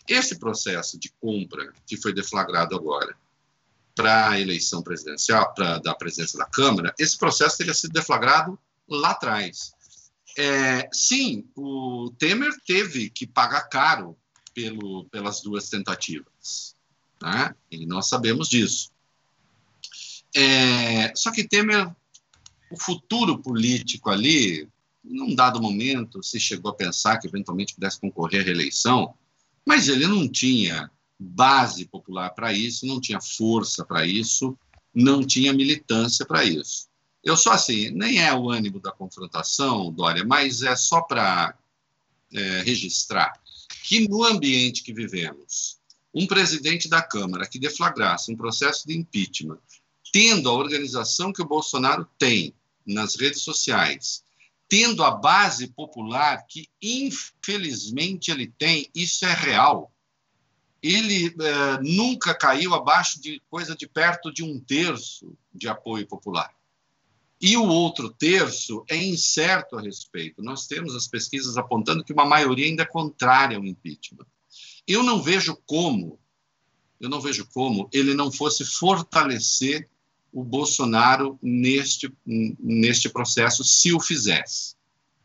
Esse 0.08 0.38
processo 0.38 0.98
de 0.98 1.12
compra 1.20 1.72
que 1.86 1.96
foi 1.96 2.12
deflagrado 2.12 2.74
agora 2.74 3.16
para 3.94 4.30
a 4.30 4.40
eleição 4.40 4.82
presidencial, 4.82 5.54
para 5.54 5.78
da 5.78 5.94
presidência 5.94 6.38
da 6.38 6.46
Câmara, 6.46 6.92
esse 6.98 7.16
processo 7.16 7.58
teria 7.58 7.74
sido 7.74 7.92
deflagrado 7.92 8.58
lá 8.88 9.10
atrás. 9.10 9.72
É, 10.36 10.88
sim, 10.92 11.44
o 11.54 12.12
Temer 12.18 12.52
teve 12.66 13.08
que 13.08 13.26
pagar 13.26 13.68
caro 13.68 14.16
pelo, 14.52 15.04
pelas 15.06 15.40
duas 15.40 15.68
tentativas, 15.68 16.76
né? 17.22 17.54
e 17.70 17.86
nós 17.86 18.08
sabemos 18.08 18.48
disso. 18.48 18.90
É, 20.34 21.14
só 21.14 21.30
que 21.30 21.46
Temer, 21.46 21.94
o 22.70 22.80
futuro 22.80 23.38
político 23.38 24.10
ali, 24.10 24.68
num 25.04 25.34
dado 25.34 25.62
momento, 25.62 26.22
se 26.22 26.40
chegou 26.40 26.72
a 26.72 26.74
pensar 26.74 27.18
que 27.18 27.28
eventualmente 27.28 27.74
pudesse 27.74 28.00
concorrer 28.00 28.40
à 28.40 28.44
reeleição, 28.44 29.14
mas 29.64 29.88
ele 29.88 30.06
não 30.06 30.28
tinha 30.28 30.90
base 31.18 31.86
popular 31.86 32.30
para 32.30 32.52
isso, 32.52 32.86
não 32.86 33.00
tinha 33.00 33.20
força 33.20 33.84
para 33.84 34.04
isso, 34.04 34.58
não 34.92 35.24
tinha 35.24 35.52
militância 35.52 36.26
para 36.26 36.44
isso. 36.44 36.88
Eu 37.24 37.36
só 37.36 37.52
assim, 37.52 37.90
nem 37.90 38.22
é 38.22 38.32
o 38.34 38.50
ânimo 38.50 38.78
da 38.78 38.92
confrontação, 38.92 39.90
Dória, 39.90 40.24
mas 40.24 40.62
é 40.62 40.76
só 40.76 41.00
para 41.00 41.56
é, 42.32 42.62
registrar 42.62 43.32
que 43.82 44.06
no 44.08 44.24
ambiente 44.24 44.82
que 44.82 44.92
vivemos, 44.92 45.78
um 46.14 46.26
presidente 46.26 46.88
da 46.88 47.02
Câmara 47.02 47.46
que 47.46 47.58
deflagrasse 47.58 48.30
um 48.32 48.36
processo 48.36 48.86
de 48.86 48.96
impeachment 48.96 49.58
tendo 50.14 50.48
a 50.48 50.52
organização 50.52 51.32
que 51.32 51.42
o 51.42 51.44
Bolsonaro 51.44 52.08
tem 52.16 52.54
nas 52.86 53.16
redes 53.16 53.42
sociais, 53.42 54.22
tendo 54.68 55.02
a 55.02 55.10
base 55.10 55.66
popular 55.66 56.46
que, 56.46 56.68
infelizmente, 56.80 58.30
ele 58.30 58.46
tem, 58.46 58.88
isso 58.94 59.26
é 59.26 59.34
real. 59.34 59.90
Ele 60.80 61.34
é, 61.40 61.82
nunca 61.82 62.32
caiu 62.32 62.74
abaixo 62.74 63.20
de 63.20 63.42
coisa 63.50 63.74
de 63.74 63.88
perto 63.88 64.32
de 64.32 64.44
um 64.44 64.60
terço 64.60 65.36
de 65.52 65.66
apoio 65.66 66.06
popular. 66.06 66.54
E 67.46 67.58
o 67.58 67.66
outro 67.66 68.08
terço 68.08 68.86
é 68.88 68.96
incerto 68.96 69.76
a 69.76 69.82
respeito. 69.82 70.42
Nós 70.42 70.66
temos 70.66 70.96
as 70.96 71.06
pesquisas 71.06 71.58
apontando 71.58 72.02
que 72.02 72.10
uma 72.10 72.24
maioria 72.24 72.64
ainda 72.64 72.84
é 72.84 72.86
contrária 72.86 73.58
ao 73.58 73.66
impeachment. 73.66 74.24
Eu 74.88 75.02
não 75.02 75.22
vejo 75.22 75.54
como, 75.66 76.18
eu 76.98 77.10
não 77.10 77.20
vejo 77.20 77.46
como 77.52 77.86
ele 77.92 78.14
não 78.14 78.32
fosse 78.32 78.64
fortalecer 78.64 79.86
o 80.32 80.42
Bolsonaro 80.42 81.38
neste, 81.42 82.10
neste 82.24 83.10
processo, 83.10 83.62
se 83.62 83.92
o 83.92 84.00
fizesse. 84.00 84.74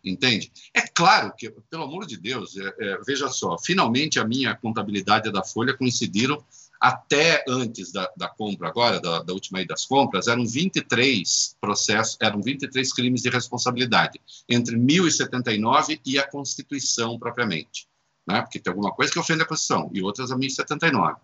Entende? 0.03 0.51
É 0.73 0.81
claro 0.81 1.33
que, 1.37 1.49
pelo 1.69 1.83
amor 1.83 2.05
de 2.05 2.17
Deus, 2.17 2.57
é, 2.57 2.75
é, 2.79 2.97
veja 3.07 3.29
só, 3.29 3.57
finalmente 3.57 4.19
a 4.19 4.27
minha 4.27 4.53
contabilidade 4.53 5.29
e 5.29 5.31
da 5.31 5.41
Folha 5.45 5.73
coincidiram 5.73 6.43
até 6.79 7.43
antes 7.47 7.91
da, 7.91 8.09
da 8.15 8.29
compra, 8.29 8.69
agora, 8.69 9.01
da, 9.01 9.21
da, 9.21 9.33
última 9.33 9.59
aí 9.59 9.67
das 9.67 9.85
compras, 9.85 10.27
eram 10.27 10.45
23 10.45 11.57
processos, 11.59 12.17
eram 12.21 12.41
23 12.41 12.93
crimes 12.93 13.21
de 13.21 13.29
responsabilidade, 13.29 14.21
entre 14.47 14.77
1079 14.77 15.99
e 16.05 16.17
a 16.17 16.25
Constituição 16.25 17.19
propriamente. 17.19 17.87
Né? 18.25 18.41
Porque 18.41 18.59
tem 18.59 18.71
alguma 18.71 18.93
coisa 18.93 19.11
que 19.11 19.19
ofende 19.19 19.41
a 19.41 19.45
Constituição 19.45 19.89
e 19.93 20.01
outras 20.01 20.31
a 20.31 20.37
1079. 20.37 21.19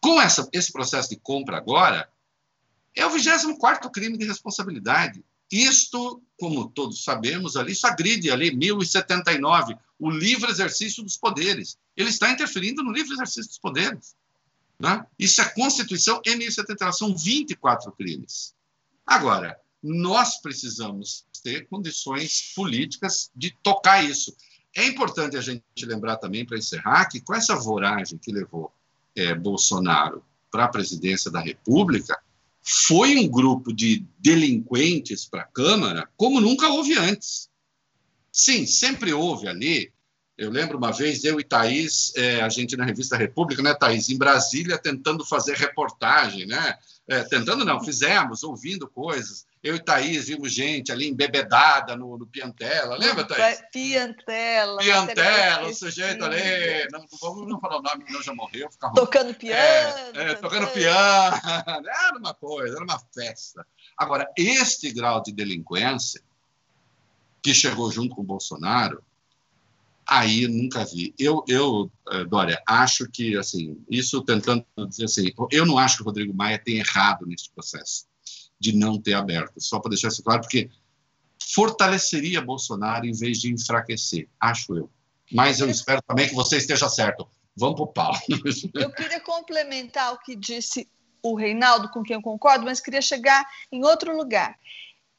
Com 0.00 0.20
essa, 0.20 0.48
esse 0.52 0.72
processo 0.72 1.10
de 1.10 1.16
compra 1.16 1.58
agora, 1.58 2.08
é 2.94 3.04
o 3.04 3.10
24 3.10 3.90
crime 3.90 4.16
de 4.16 4.24
responsabilidade. 4.24 5.22
Isto, 5.52 6.22
como 6.38 6.70
todos 6.70 7.04
sabemos, 7.04 7.56
ali, 7.56 7.72
isso 7.72 7.86
agride 7.86 8.30
ali 8.30 8.54
1079, 8.54 9.76
o 9.98 10.10
livre 10.10 10.50
exercício 10.50 11.02
dos 11.02 11.16
poderes. 11.16 11.76
Ele 11.96 12.08
está 12.08 12.30
interferindo 12.30 12.82
no 12.82 12.92
livre 12.92 13.12
exercício 13.12 13.48
dos 13.48 13.58
poderes. 13.58 14.14
Né? 14.78 15.06
Isso 15.18 15.40
é 15.40 15.48
Constituição 15.50 16.20
e 16.24 16.34
1079, 16.34 16.96
são 16.96 17.16
24 17.16 17.92
crimes. 17.92 18.54
Agora, 19.06 19.58
nós 19.82 20.40
precisamos 20.40 21.24
ter 21.42 21.68
condições 21.68 22.52
políticas 22.54 23.30
de 23.34 23.56
tocar 23.62 24.04
isso. 24.04 24.36
É 24.74 24.84
importante 24.86 25.36
a 25.36 25.40
gente 25.40 25.62
lembrar 25.82 26.16
também, 26.16 26.44
para 26.44 26.58
encerrar, 26.58 27.06
que 27.06 27.20
com 27.20 27.34
essa 27.34 27.54
voragem 27.54 28.18
que 28.18 28.32
levou 28.32 28.72
é, 29.14 29.34
Bolsonaro 29.34 30.22
para 30.50 30.64
a 30.64 30.68
presidência 30.68 31.30
da 31.30 31.40
República, 31.40 32.18
foi 32.62 33.16
um 33.16 33.28
grupo 33.28 33.72
de 33.72 34.04
delinquentes 34.18 35.24
para 35.24 35.42
a 35.42 35.46
Câmara 35.46 36.08
como 36.16 36.40
nunca 36.40 36.68
houve 36.68 36.98
antes. 36.98 37.48
Sim, 38.32 38.66
sempre 38.66 39.12
houve 39.12 39.46
ali. 39.46 39.92
Eu 40.36 40.50
lembro 40.50 40.76
uma 40.76 40.92
vez, 40.92 41.24
eu 41.24 41.40
e 41.40 41.44
Thaís, 41.44 42.12
é, 42.14 42.42
a 42.42 42.48
gente 42.50 42.76
na 42.76 42.84
revista 42.84 43.16
República, 43.16 43.62
né, 43.62 43.72
Thaís, 43.72 44.10
em 44.10 44.18
Brasília, 44.18 44.76
tentando 44.76 45.24
fazer 45.24 45.56
reportagem, 45.56 46.46
né? 46.46 46.78
É, 47.08 47.22
tentando 47.22 47.64
não, 47.64 47.82
fizemos, 47.82 48.42
ouvindo 48.42 48.86
coisas. 48.86 49.46
Eu 49.62 49.76
e 49.76 49.82
Thaís 49.82 50.26
vimos 50.26 50.52
gente 50.52 50.92
ali 50.92 51.08
embebedada 51.08 51.96
no, 51.96 52.18
no 52.18 52.26
Piantela, 52.26 52.98
lembra, 52.98 53.24
Thaís? 53.24 53.62
Piantela. 53.72 54.78
Piantela, 54.78 55.68
o 55.68 55.74
sujeito 55.74 56.22
ali, 56.22 56.86
não, 56.92 57.00
não 57.00 57.06
vamos 57.18 57.48
não 57.48 57.58
falar 57.58 57.78
o 57.78 57.82
nome, 57.82 58.04
não 58.10 58.22
já 58.22 58.34
morreu. 58.34 58.68
Tocando 58.94 59.32
piano. 59.34 60.18
É, 60.18 60.32
é, 60.32 60.34
tocando 60.34 60.66
piano. 60.68 61.36
Era 62.06 62.18
uma 62.18 62.34
coisa, 62.34 62.74
era 62.74 62.84
uma 62.84 63.00
festa. 63.14 63.66
Agora, 63.96 64.28
este 64.36 64.90
grau 64.90 65.22
de 65.22 65.32
delinquência 65.32 66.20
que 67.40 67.54
chegou 67.54 67.90
junto 67.90 68.14
com 68.14 68.22
o 68.22 68.24
Bolsonaro, 68.24 69.02
aí 70.06 70.46
nunca 70.46 70.84
vi. 70.84 71.14
Eu, 71.18 71.44
eu, 71.48 71.90
eh, 72.10 72.24
Dória, 72.24 72.62
acho 72.66 73.08
que, 73.10 73.36
assim, 73.36 73.76
isso 73.90 74.22
tentando 74.22 74.64
dizer 74.88 75.04
assim, 75.04 75.32
eu 75.50 75.66
não 75.66 75.78
acho 75.78 75.96
que 75.96 76.02
o 76.02 76.06
Rodrigo 76.06 76.34
Maia 76.34 76.58
tem 76.58 76.78
errado 76.78 77.26
nesse 77.26 77.50
processo 77.50 78.06
de 78.58 78.74
não 78.74 79.00
ter 79.00 79.14
aberto, 79.14 79.60
só 79.60 79.78
para 79.78 79.90
deixar 79.90 80.08
isso 80.08 80.22
claro, 80.22 80.40
porque 80.40 80.70
fortaleceria 81.54 82.40
Bolsonaro 82.40 83.04
em 83.04 83.12
vez 83.12 83.38
de 83.38 83.52
enfraquecer, 83.52 84.28
acho 84.40 84.76
eu. 84.76 84.90
Mas 85.32 85.60
eu 85.60 85.68
espero 85.68 86.00
também 86.06 86.28
que 86.28 86.34
você 86.34 86.56
esteja 86.56 86.88
certo. 86.88 87.28
Vamos 87.56 87.76
para 87.76 87.84
o 87.84 87.88
pau. 87.88 88.12
Eu 88.74 88.92
queria 88.92 89.18
complementar 89.18 90.12
o 90.12 90.18
que 90.18 90.36
disse 90.36 90.88
o 91.22 91.34
Reinaldo, 91.34 91.88
com 91.88 92.02
quem 92.02 92.14
eu 92.14 92.22
concordo, 92.22 92.64
mas 92.64 92.80
queria 92.80 93.02
chegar 93.02 93.44
em 93.72 93.84
outro 93.84 94.16
lugar. 94.16 94.56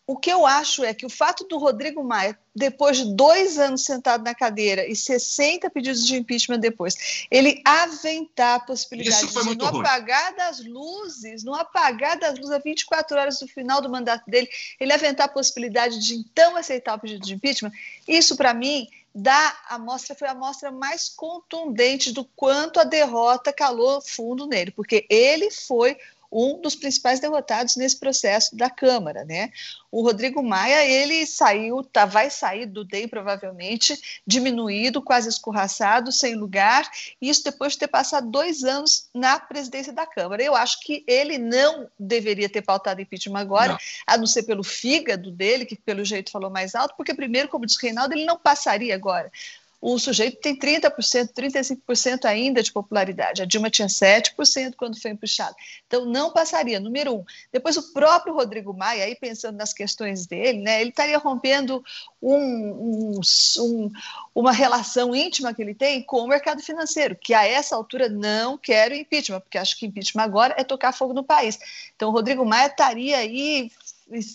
O 0.08 0.16
que 0.16 0.32
eu 0.32 0.46
acho 0.46 0.86
é 0.86 0.94
que 0.94 1.06
o 1.06 1.10
fato 1.10 1.44
do 1.44 1.58
Rodrigo 1.58 2.02
Maia, 2.02 2.40
depois 2.56 2.96
de 2.96 3.14
dois 3.14 3.60
anos 3.60 3.84
sentado 3.84 4.24
na 4.24 4.34
cadeira 4.34 4.88
e 4.88 4.96
60 4.96 5.70
pedidos 5.70 6.08
de 6.08 6.16
impeachment 6.16 6.60
depois, 6.60 7.28
ele 7.30 7.62
aventar 7.66 8.56
a 8.56 8.60
possibilidade 8.62 9.28
de, 9.28 9.36
no 9.36 9.66
ruim. 9.66 9.82
apagar 9.82 10.34
das 10.34 10.66
luzes, 10.66 11.44
no 11.44 11.54
apagar 11.54 12.18
das 12.18 12.40
luzes 12.40 12.54
a 12.54 12.58
24 12.58 13.18
horas 13.18 13.40
do 13.40 13.50
final 13.50 13.82
do 13.82 13.90
mandato 13.90 14.24
dele, 14.30 14.48
ele 14.80 14.94
aventar 14.94 15.26
a 15.26 15.30
possibilidade 15.30 16.00
de 16.00 16.16
então 16.16 16.56
aceitar 16.56 16.96
o 16.96 17.00
pedido 17.00 17.26
de 17.26 17.34
impeachment, 17.34 17.74
isso 18.08 18.38
para 18.38 18.54
mim 18.54 18.88
da 19.14 19.58
amostra 19.70 20.16
foi 20.16 20.28
a 20.28 20.32
amostra 20.32 20.72
mais 20.72 21.10
contundente 21.10 22.14
do 22.14 22.24
quanto 22.24 22.80
a 22.80 22.84
derrota 22.84 23.52
calou 23.52 24.00
fundo 24.00 24.46
nele, 24.46 24.72
porque 24.72 25.06
ele 25.10 25.50
foi 25.50 25.98
um 26.38 26.62
dos 26.62 26.76
principais 26.76 27.20
derrotados 27.20 27.76
nesse 27.76 28.00
processo 28.00 28.56
da 28.56 28.70
Câmara, 28.70 29.26
né? 29.26 29.50
O 29.92 30.04
Rodrigo 30.04 30.44
Maia, 30.44 30.86
ele 30.86 31.26
saiu, 31.26 31.84
tá, 31.84 32.06
vai 32.06 32.30
sair 32.30 32.68
do 32.68 32.84
DEM 32.84 33.08
provavelmente 33.08 34.00
diminuído, 34.26 35.02
quase 35.02 35.30
escorraçado, 35.30 36.12
sem 36.12 36.36
lugar, 36.36 36.88
isso 37.20 37.44
depois 37.44 37.74
de 37.74 37.80
ter 37.80 37.88
passado 37.88 38.30
dois 38.30 38.64
anos 38.64 39.10
na 39.16 39.40
presidência 39.40 39.92
da 39.92 40.06
Câmara. 40.06 40.44
Eu 40.44 40.56
acho 40.56 40.80
que 40.82 41.04
ele 41.08 41.40
não 41.40 41.90
deveria 41.98 42.48
ter 42.48 42.62
pautado 42.62 43.02
impeachment 43.02 43.40
agora, 43.40 43.72
não. 43.72 43.80
a 44.06 44.16
não 44.16 44.28
ser 44.28 44.44
pelo 44.44 44.64
fígado 44.64 45.32
dele, 45.32 45.66
que 45.66 45.76
pelo 45.76 46.06
jeito 46.06 46.30
falou 46.30 46.52
mais 46.52 46.76
alto, 46.76 46.94
porque 46.96 47.16
primeiro, 47.16 47.50
como 47.50 47.66
disse 47.66 47.82
Reinaldo, 47.82 48.14
ele 48.14 48.26
não 48.26 48.38
passaria 48.38 48.94
agora 48.94 49.32
o 49.80 50.00
sujeito 50.00 50.40
tem 50.40 50.58
30%, 50.58 50.90
35% 51.34 52.26
ainda 52.26 52.64
de 52.64 52.72
popularidade. 52.72 53.42
A 53.42 53.46
Dilma 53.46 53.70
tinha 53.70 53.88
7% 53.88 54.74
quando 54.76 55.00
foi 55.00 55.12
empuxada. 55.12 55.56
Então, 55.86 56.06
não 56.06 56.32
passaria, 56.32 56.80
número 56.80 57.16
um. 57.16 57.26
Depois, 57.52 57.78
o 57.78 57.94
próprio 57.94 58.34
Rodrigo 58.34 58.74
Maia, 58.74 59.06
aí 59.06 59.16
pensando 59.16 59.56
nas 59.56 59.74
questões 59.74 60.26
dele, 60.26 60.60
né, 60.60 60.82
ele 60.82 60.90
estaria 60.90 61.18
rompendo 61.20 61.84
um, 62.22 62.36
um, 62.36 63.22
um, 63.60 63.92
uma 64.34 64.52
relação 64.52 65.16
íntima 65.16 65.54
que 65.54 65.62
ele 65.62 65.76
tem 65.76 66.02
com 66.02 66.22
o 66.22 66.28
mercado 66.28 66.62
financeiro, 66.64 67.16
que 67.16 67.34
a 67.34 67.46
essa 67.46 67.76
altura 67.76 68.10
não 68.10 68.58
quero 68.58 68.96
impeachment, 68.96 69.42
porque 69.42 69.60
acho 69.60 69.78
que 69.78 69.86
impeachment 69.86 70.24
agora 70.24 70.56
é 70.58 70.64
tocar 70.64 70.92
fogo 70.92 71.14
no 71.14 71.24
país. 71.24 71.60
Então, 71.96 72.10
o 72.10 72.12
Rodrigo 72.12 72.44
Maia 72.44 72.68
estaria 72.68 73.18
aí 73.18 73.72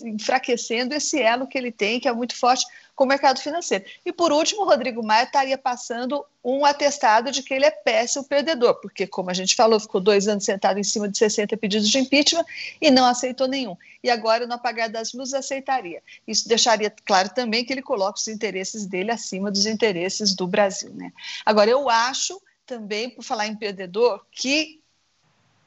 enfraquecendo 0.05 0.95
esse 0.95 1.21
elo 1.21 1.47
que 1.47 1.57
ele 1.57 1.73
tem, 1.73 1.99
que 1.99 2.09
é 2.09 2.13
muito 2.13 2.37
forte 2.37 2.67
com 2.95 3.05
o 3.05 3.07
mercado 3.07 3.41
financeiro. 3.41 3.85
E 4.05 4.13
por 4.13 4.33
último, 4.33 4.63
o 4.63 4.65
Rodrigo 4.67 5.03
Maia 5.03 5.25
estaria 5.25 5.57
passando 5.57 6.25
um 6.45 6.65
atestado 6.65 7.31
de 7.31 7.43
que 7.43 7.55
ele 7.55 7.65
é 7.65 7.71
péssimo 7.71 8.25
perdedor, 8.25 8.75
porque, 8.81 9.07
como 9.07 9.31
a 9.31 9.35
gente 9.35 9.55
falou, 9.55 9.81
ficou 9.81 10.01
dois 10.01 10.29
anos 10.29 10.45
sentado 10.45 10.79
em 10.79 10.85
cima 10.85 11.09
de 11.09 11.17
60 11.17 11.57
pedidos 11.57 11.89
de 11.89 11.99
impeachment 11.99 12.45
e 12.81 12.91
não 12.91 13.07
aceitou 13.07 13.49
nenhum. 13.49 13.77
E 14.03 14.11
agora, 14.11 14.47
no 14.47 14.55
apagar 14.55 14.91
das 14.91 15.13
luzes, 15.13 15.35
aceitaria. 15.35 16.03
Isso 16.27 16.49
deixaria 16.49 16.93
claro 17.05 17.31
também 17.35 17.65
que 17.65 17.73
ele 17.73 17.83
coloca 17.83 18.19
os 18.19 18.29
interesses 18.29 18.87
dele 18.87 19.11
acima 19.11 19.51
dos 19.51 19.65
interesses 19.65 20.35
do 20.35 20.47
Brasil. 20.47 20.93
Né? 20.93 21.13
Agora, 21.47 21.71
eu 21.71 21.89
acho 21.89 22.41
também, 22.67 23.11
por 23.11 23.23
falar 23.23 23.47
em 23.47 23.57
perdedor, 23.57 24.25
que 24.31 24.82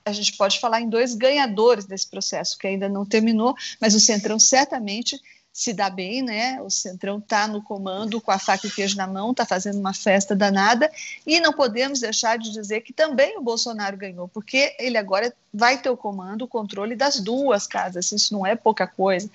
a 0.06 0.12
gente 0.12 0.38
pode 0.38 0.60
falar 0.60 0.82
em 0.82 0.88
dois 0.88 1.16
ganhadores 1.16 1.86
desse 1.86 2.08
processo, 2.08 2.58
que 2.58 2.68
ainda 2.68 2.88
não 2.88 3.06
terminou, 3.06 3.56
mas 3.82 3.96
o 3.96 4.00
Centrão 4.00 4.38
certamente 4.38 5.20
se 5.52 5.74
dá 5.74 5.90
bem, 5.90 6.22
né? 6.22 6.62
O 6.62 6.70
Centrão 6.70 7.18
está 7.18 7.48
no 7.48 7.64
comando 7.64 8.22
com 8.22 8.30
a 8.30 8.38
faca 8.38 8.68
e 8.68 8.72
queijo 8.72 8.98
na 8.98 9.08
mão, 9.08 9.32
está 9.32 9.46
fazendo 9.46 9.80
uma 9.80 9.94
festa 9.94 10.36
danada, 10.36 10.92
e 11.26 11.40
não 11.40 11.54
podemos 11.54 12.02
deixar 12.02 12.38
de 12.38 12.52
dizer 12.52 12.82
que 12.82 12.94
também 12.94 13.38
o 13.38 13.42
Bolsonaro 13.42 13.98
ganhou, 13.98 14.28
porque 14.28 14.76
ele 14.78 14.98
agora 14.98 15.34
vai 15.52 15.82
ter 15.82 15.90
o 15.90 15.98
comando, 15.98 16.44
o 16.44 16.48
controle 16.48 16.96
das 16.96 17.20
duas 17.20 17.66
casas, 17.66 18.12
isso 18.12 18.34
não 18.34 18.46
é 18.46 18.56
pouca 18.56 18.86
coisa. 18.86 19.30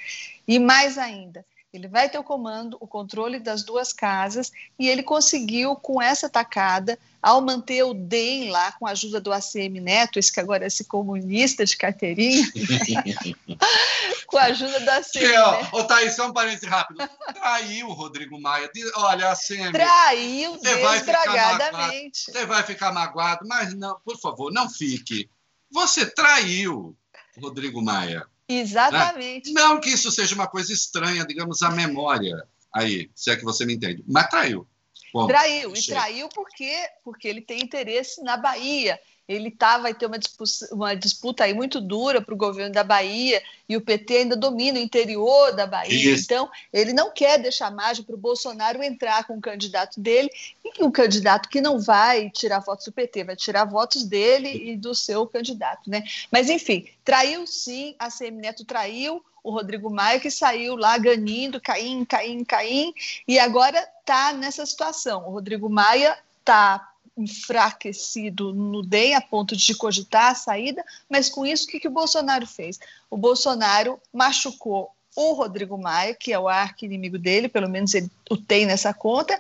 E 0.47 0.59
mais 0.59 0.99
ainda, 0.99 1.45
ele 1.73 1.87
vai 1.87 2.09
ter 2.09 2.19
o 2.19 2.25
comando, 2.25 2.77
o 2.81 2.87
controle 2.87 3.39
das 3.39 3.63
duas 3.63 3.93
casas, 3.93 4.51
e 4.79 4.89
ele 4.89 5.03
conseguiu, 5.03 5.77
com 5.77 6.03
essa 6.03 6.29
tacada, 6.29 6.99
ao 7.23 7.41
manter 7.41 7.85
o 7.85 7.95
DEM 7.95 8.51
lá, 8.51 8.73
com 8.73 8.87
a 8.87 8.91
ajuda 8.91 9.21
do 9.21 9.33
ACM 9.33 9.81
Neto, 9.81 10.19
esse 10.19 10.33
que 10.33 10.41
agora 10.41 10.65
é 10.65 10.67
esse 10.67 10.85
comunista 10.85 11.65
de 11.65 11.77
carteirinha, 11.77 12.45
com 14.27 14.37
a 14.37 14.45
ajuda 14.45 14.81
do 14.81 14.91
ACM 14.91 15.21
que, 15.21 15.37
ó, 15.39 15.53
Neto. 15.53 15.77
Ô, 15.77 15.85
Thaís, 15.85 16.17
só 16.17 16.29
um 16.29 16.33
parênteses 16.33 16.69
rápido. 16.69 17.09
Traiu 17.35 17.89
o 17.89 17.93
Rodrigo 17.93 18.41
Maia. 18.41 18.69
Olha, 18.97 19.29
a 19.29 19.33
ACM... 19.33 19.71
Traiu 19.71 20.57
desbragadamente. 20.59 22.33
Você 22.33 22.47
vai 22.47 22.65
ficar 22.65 22.93
magoado, 22.93 23.47
mas 23.47 23.75
não, 23.75 24.01
por 24.05 24.19
favor, 24.19 24.53
não 24.53 24.69
fique. 24.69 25.31
Você 25.71 26.05
traiu 26.05 26.97
o 27.37 27.41
Rodrigo 27.41 27.81
Maia. 27.81 28.27
Exatamente. 28.53 29.53
Né? 29.53 29.61
Não 29.61 29.81
que 29.81 29.91
isso 29.91 30.11
seja 30.11 30.35
uma 30.35 30.49
coisa 30.49 30.73
estranha, 30.73 31.25
digamos, 31.25 31.63
à 31.63 31.71
memória 31.71 32.37
aí, 32.75 33.11
se 33.15 33.31
é 33.31 33.37
que 33.37 33.45
você 33.45 33.65
me 33.65 33.75
entende, 33.75 34.05
mas 34.07 34.29
traiu. 34.29 34.67
Bom, 35.13 35.27
traiu, 35.27 35.75
e 35.75 35.83
traiu 35.87 36.29
porque, 36.29 36.73
porque 37.05 37.27
ele 37.27 37.41
tem 37.41 37.61
interesse 37.61 38.23
na 38.23 38.37
Bahia 38.37 38.99
ele 39.31 39.49
tá, 39.49 39.79
vai 39.79 39.95
ter 39.95 40.07
uma 40.07 40.19
disputa, 40.19 40.75
uma 40.75 40.95
disputa 40.97 41.45
aí 41.45 41.55
muito 41.55 41.81
dura 41.81 42.21
para 42.21 42.35
o 42.35 42.37
governo 42.37 42.75
da 42.75 42.83
Bahia 42.83 43.41
e 43.69 43.77
o 43.77 43.81
PT 43.81 44.17
ainda 44.17 44.37
domina 44.37 44.77
o 44.77 44.83
interior 44.83 45.55
da 45.55 45.69
Bahia. 45.69 46.15
Isso. 46.15 46.25
Então, 46.25 46.51
ele 46.73 46.93
não 46.93 47.13
quer 47.13 47.39
deixar 47.39 47.71
margem 47.71 48.05
para 48.05 48.17
o 48.17 48.19
Bolsonaro 48.19 48.83
entrar 48.83 49.25
com 49.25 49.39
o 49.39 49.41
candidato 49.41 50.01
dele 50.01 50.29
e 50.65 50.83
um 50.83 50.91
candidato 50.91 51.49
que 51.49 51.61
não 51.61 51.79
vai 51.79 52.29
tirar 52.31 52.59
votos 52.59 52.87
do 52.87 52.93
PT, 52.93 53.23
vai 53.23 53.37
tirar 53.37 53.65
votos 53.65 54.03
dele 54.03 54.73
e 54.73 54.77
do 54.77 54.97
seu 54.97 55.25
candidato, 55.29 55.89
né? 55.89 56.03
Mas, 56.33 56.51
enfim, 56.51 56.89
traiu 57.05 57.47
sim, 57.47 57.95
a 58.01 58.11
CM 58.11 58.37
Neto 58.37 58.65
traiu 58.65 59.25
o 59.45 59.53
Rodrigo 59.53 59.89
Maia, 59.89 60.19
que 60.19 60.31
saiu 60.31 60.75
lá 60.75 60.99
ganindo, 60.99 61.61
caindo, 61.61 62.05
caindo, 62.05 62.45
caindo, 62.45 62.93
e 63.29 63.39
agora 63.39 63.79
está 64.01 64.33
nessa 64.33 64.67
situação. 64.67 65.29
O 65.29 65.31
Rodrigo 65.31 65.71
Maia 65.71 66.19
está 66.41 66.90
enfraquecido 67.17 68.53
no 68.53 68.83
DEM 68.83 69.15
a 69.15 69.21
ponto 69.21 69.57
de 69.57 69.75
cogitar 69.75 70.31
a 70.31 70.35
saída, 70.35 70.85
mas 71.09 71.29
com 71.29 71.45
isso, 71.45 71.65
o 71.65 71.69
que, 71.69 71.81
que 71.81 71.89
o 71.89 71.93
Bolsonaro 71.93 72.47
fez? 72.47 72.79
O 73.11 73.17
Bolsonaro 73.17 74.01
machucou 74.13 74.91
o 75.17 75.33
Rodrigo 75.33 75.77
Maia, 75.77 76.15
que 76.15 76.33
é 76.33 76.39
o 76.39 76.49
arqui-inimigo 76.49 77.19
dele, 77.19 77.49
pelo 77.49 77.69
menos 77.69 77.95
ele 77.95 78.11
o 78.31 78.37
tem 78.37 78.65
nessa 78.65 78.95
conta. 78.95 79.39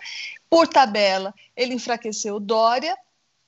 Por 0.48 0.66
tabela, 0.66 1.32
ele 1.56 1.74
enfraqueceu 1.74 2.36
o 2.36 2.40
Dória, 2.40 2.96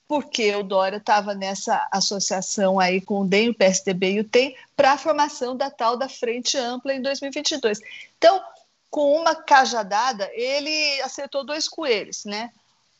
porque 0.07 0.53
o 0.55 0.63
Dória 0.63 0.97
estava 0.97 1.33
nessa 1.33 1.87
associação 1.91 2.79
aí 2.79 3.01
com 3.01 3.21
o 3.21 3.27
DEM, 3.27 3.49
o 3.49 3.53
PSDB 3.53 4.13
e 4.13 4.19
o 4.21 4.23
TEM, 4.23 4.55
para 4.75 4.93
a 4.93 4.97
formação 4.97 5.55
da 5.55 5.69
tal 5.69 5.97
da 5.97 6.07
Frente 6.07 6.57
Ampla 6.57 6.93
em 6.93 7.01
2022. 7.01 7.79
Então, 8.17 8.41
com 8.89 9.19
uma 9.19 9.35
cajadada, 9.35 10.29
ele 10.33 11.01
acertou 11.01 11.43
dois 11.43 11.67
coelhos, 11.67 12.25
né? 12.25 12.51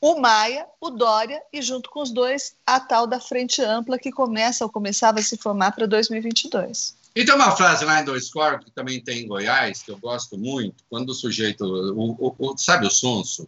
O 0.04 0.20
Maia, 0.20 0.68
o 0.82 0.90
Dória 0.90 1.42
e, 1.54 1.62
junto 1.62 1.90
com 1.90 2.02
os 2.02 2.12
dois, 2.12 2.58
a 2.68 2.78
tal 2.78 3.08
da 3.08 3.22
Frente 3.22 3.62
Ampla 3.62 3.98
que 3.98 4.12
começa 4.12 4.66
ou 4.66 4.70
começava 4.70 5.20
a 5.20 5.24
se 5.24 5.38
formar 5.38 5.72
para 5.72 5.88
2022. 5.88 6.94
E 7.16 7.24
tem 7.24 7.34
uma 7.34 7.56
frase 7.56 7.86
lá 7.86 8.02
em 8.02 8.04
Dois 8.04 8.30
Corpos, 8.30 8.66
que 8.66 8.72
também 8.72 9.02
tem 9.02 9.24
em 9.24 9.28
Goiás, 9.30 9.82
que 9.82 9.92
eu 9.92 9.98
gosto 9.98 10.38
muito, 10.38 10.84
quando 10.90 11.12
o 11.12 11.14
sujeito, 11.14 11.64
o, 11.64 12.18
o, 12.20 12.36
o, 12.38 12.58
sabe 12.58 12.86
o 12.86 12.92
sonso? 12.92 13.48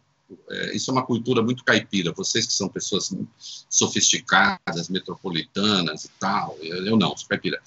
É, 0.49 0.73
isso 0.73 0.89
é 0.89 0.93
uma 0.93 1.05
cultura 1.05 1.41
muito 1.41 1.61
caipira, 1.61 2.13
vocês 2.13 2.45
que 2.45 2.53
são 2.53 2.69
pessoas 2.69 3.13
sofisticadas, 3.69 4.87
metropolitanas 4.87 6.05
e 6.05 6.09
tal, 6.17 6.57
eu, 6.61 6.85
eu 6.85 6.95
não, 6.95 7.17
sou 7.17 7.27
caipira. 7.27 7.61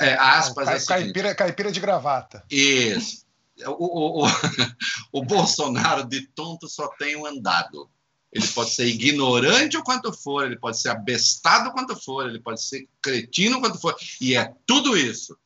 É, 0.00 0.14
aspas, 0.14 0.68
é 0.68 0.86
caipira, 0.86 1.34
caipira 1.34 1.72
de 1.72 1.80
gravata. 1.80 2.44
Isso. 2.48 3.26
O, 3.66 4.22
o, 4.22 4.24
o, 4.24 4.28
o 5.18 5.24
Bolsonaro 5.24 6.04
de 6.04 6.24
tonto 6.28 6.68
só 6.68 6.86
tem 6.96 7.16
um 7.16 7.26
andado 7.26 7.90
ele 8.32 8.46
pode 8.48 8.70
ser 8.70 8.86
ignorante 8.86 9.76
o 9.76 9.82
quanto 9.82 10.12
for, 10.12 10.44
ele 10.44 10.58
pode 10.58 10.78
ser 10.78 10.90
abestado 10.90 11.72
quanto 11.72 11.96
for, 11.96 12.28
ele 12.28 12.40
pode 12.40 12.62
ser 12.62 12.86
cretino 13.00 13.60
quanto 13.60 13.80
for, 13.80 13.96
e 14.20 14.36
é 14.36 14.52
tudo 14.66 14.96
isso. 14.96 15.36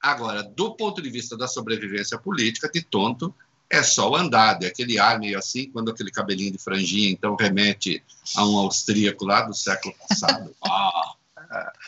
Agora, 0.00 0.42
do 0.42 0.74
ponto 0.74 1.00
de 1.00 1.08
vista 1.08 1.36
da 1.36 1.46
sobrevivência 1.46 2.18
política, 2.18 2.68
de 2.68 2.82
tonto, 2.82 3.32
é 3.70 3.82
só 3.82 4.10
o 4.10 4.16
andado, 4.16 4.64
é 4.64 4.68
aquele 4.68 4.98
ar 4.98 5.18
meio 5.18 5.38
assim, 5.38 5.70
quando 5.70 5.90
aquele 5.90 6.10
cabelinho 6.10 6.52
de 6.52 6.58
franjinha, 6.58 7.08
então 7.08 7.36
remete 7.36 8.02
a 8.36 8.46
um 8.46 8.58
austríaco 8.58 9.24
lá 9.24 9.42
do 9.42 9.54
século 9.54 9.94
passado. 10.08 10.54
Ah, 10.64 11.14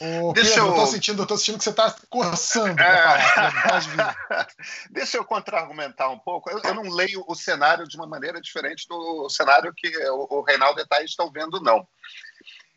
Ô, 0.00 0.32
Deixa 0.32 0.54
Pedro, 0.54 0.68
eu... 0.68 0.74
tô 0.74 0.86
sentindo, 0.86 1.22
eu 1.22 1.26
tô 1.26 1.36
sentindo 1.36 1.58
que 1.58 1.64
você 1.64 1.70
está 1.70 1.94
coçando. 2.10 2.80
É... 2.80 4.46
Deixa 4.90 5.16
eu 5.16 5.24
contra-argumentar 5.24 6.10
um 6.10 6.18
pouco. 6.18 6.50
Eu, 6.50 6.60
eu, 6.62 6.74
não 6.74 6.82
leio 6.82 7.24
o 7.26 7.34
cenário 7.34 7.86
de 7.86 7.96
uma 7.96 8.06
maneira 8.06 8.40
diferente 8.40 8.86
do 8.88 9.28
cenário 9.30 9.72
que 9.74 9.96
o, 10.08 10.38
o 10.38 10.42
Reinaldo 10.42 10.80
e 10.80 10.86
Thaís 10.86 11.10
estão 11.10 11.30
vendo, 11.30 11.60
não. 11.60 11.86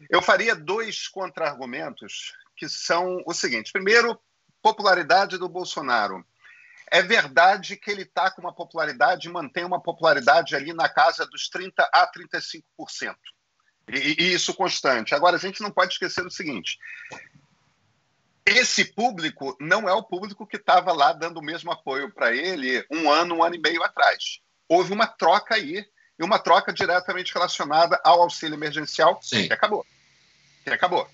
Eu 0.10 0.22
faria 0.22 0.56
dois 0.56 1.08
contra-argumentos 1.08 2.34
que 2.56 2.70
são 2.70 3.22
o 3.26 3.34
seguinte. 3.34 3.72
Primeiro, 3.72 4.20
popularidade 4.62 5.38
do 5.38 5.50
Bolsonaro. 5.50 6.26
É 6.90 7.02
verdade 7.02 7.76
que 7.76 7.92
ele 7.92 8.04
está 8.04 8.32
com 8.32 8.42
uma 8.42 8.54
popularidade, 8.54 9.30
mantém 9.30 9.66
uma 9.66 9.82
popularidade 9.82 10.56
ali 10.56 10.74
na 10.74 10.88
casa 10.88 11.26
dos 11.26 11.50
30% 11.50 11.74
a 11.78 12.10
35%. 12.12 13.16
E, 13.90 14.24
e 14.24 14.34
isso 14.34 14.54
constante. 14.54 15.16
Agora, 15.16 15.38
a 15.38 15.40
gente 15.40 15.62
não 15.62 15.72
pode 15.72 15.94
esquecer 15.94 16.26
o 16.26 16.32
seguinte: 16.32 16.78
esse 18.46 18.86
público 18.86 19.56
não 19.60 19.88
é 19.88 19.94
o 19.94 20.04
público 20.04 20.46
que 20.46 20.58
estava 20.58 20.92
lá 20.94 21.14
dando 21.14 21.38
o 21.38 21.44
mesmo 21.44 21.72
apoio 21.72 22.12
para 22.12 22.36
ele 22.36 22.86
um 22.92 23.10
ano, 23.10 23.36
um 23.36 23.44
ano 23.44 23.56
e 23.56 23.60
meio 23.60 23.84
atrás. 23.84 24.40
Houve 24.70 24.92
uma 24.92 25.08
troca 25.08 25.56
aí, 25.56 25.86
e 26.20 26.24
uma 26.24 26.40
troca 26.40 26.74
diretamente 26.74 27.34
relacionada 27.34 28.00
ao 28.04 28.22
auxílio 28.22 28.56
emergencial, 28.56 29.20
Sim. 29.22 29.48
que 29.48 29.54
acabou. 29.54 29.86
Que 30.64 30.72
acabou. 30.72 31.08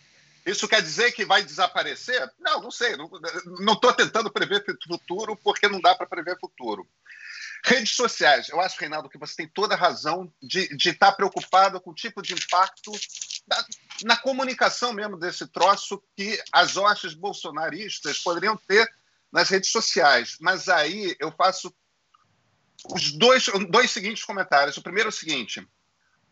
Isso 0.45 0.67
quer 0.67 0.81
dizer 0.81 1.11
que 1.11 1.25
vai 1.25 1.43
desaparecer? 1.43 2.29
Não, 2.39 2.61
não 2.61 2.71
sei. 2.71 2.95
Não 2.97 3.73
estou 3.73 3.93
tentando 3.93 4.31
prever 4.31 4.63
futuro 4.87 5.37
porque 5.37 5.67
não 5.67 5.79
dá 5.79 5.95
para 5.95 6.07
prever 6.07 6.37
futuro. 6.39 6.87
Redes 7.65 7.95
sociais. 7.95 8.49
Eu 8.49 8.59
acho, 8.59 8.79
Reinaldo, 8.79 9.09
que 9.09 9.17
você 9.17 9.35
tem 9.37 9.47
toda 9.47 9.73
a 9.73 9.77
razão 9.77 10.31
de, 10.41 10.67
estar 10.85 11.13
preocupado 11.13 11.79
com 11.79 11.91
o 11.91 11.95
tipo 11.95 12.21
de 12.21 12.33
impacto 12.33 12.91
na, 13.47 13.65
na 14.03 14.17
comunicação 14.17 14.91
mesmo 14.91 15.17
desse 15.17 15.47
troço 15.47 16.03
que 16.15 16.41
as 16.51 16.75
hostes 16.75 17.13
bolsonaristas 17.13 18.19
poderiam 18.19 18.57
ter 18.57 18.85
nas 19.31 19.49
redes 19.49 19.71
sociais. 19.71 20.37
Mas 20.41 20.67
aí 20.67 21.15
eu 21.19 21.31
faço 21.31 21.73
os 22.91 23.13
dois, 23.13 23.45
dois 23.69 23.91
seguintes 23.91 24.25
comentários. 24.25 24.75
O 24.75 24.83
primeiro 24.83 25.07
é 25.07 25.11
o 25.11 25.13
seguinte: 25.13 25.65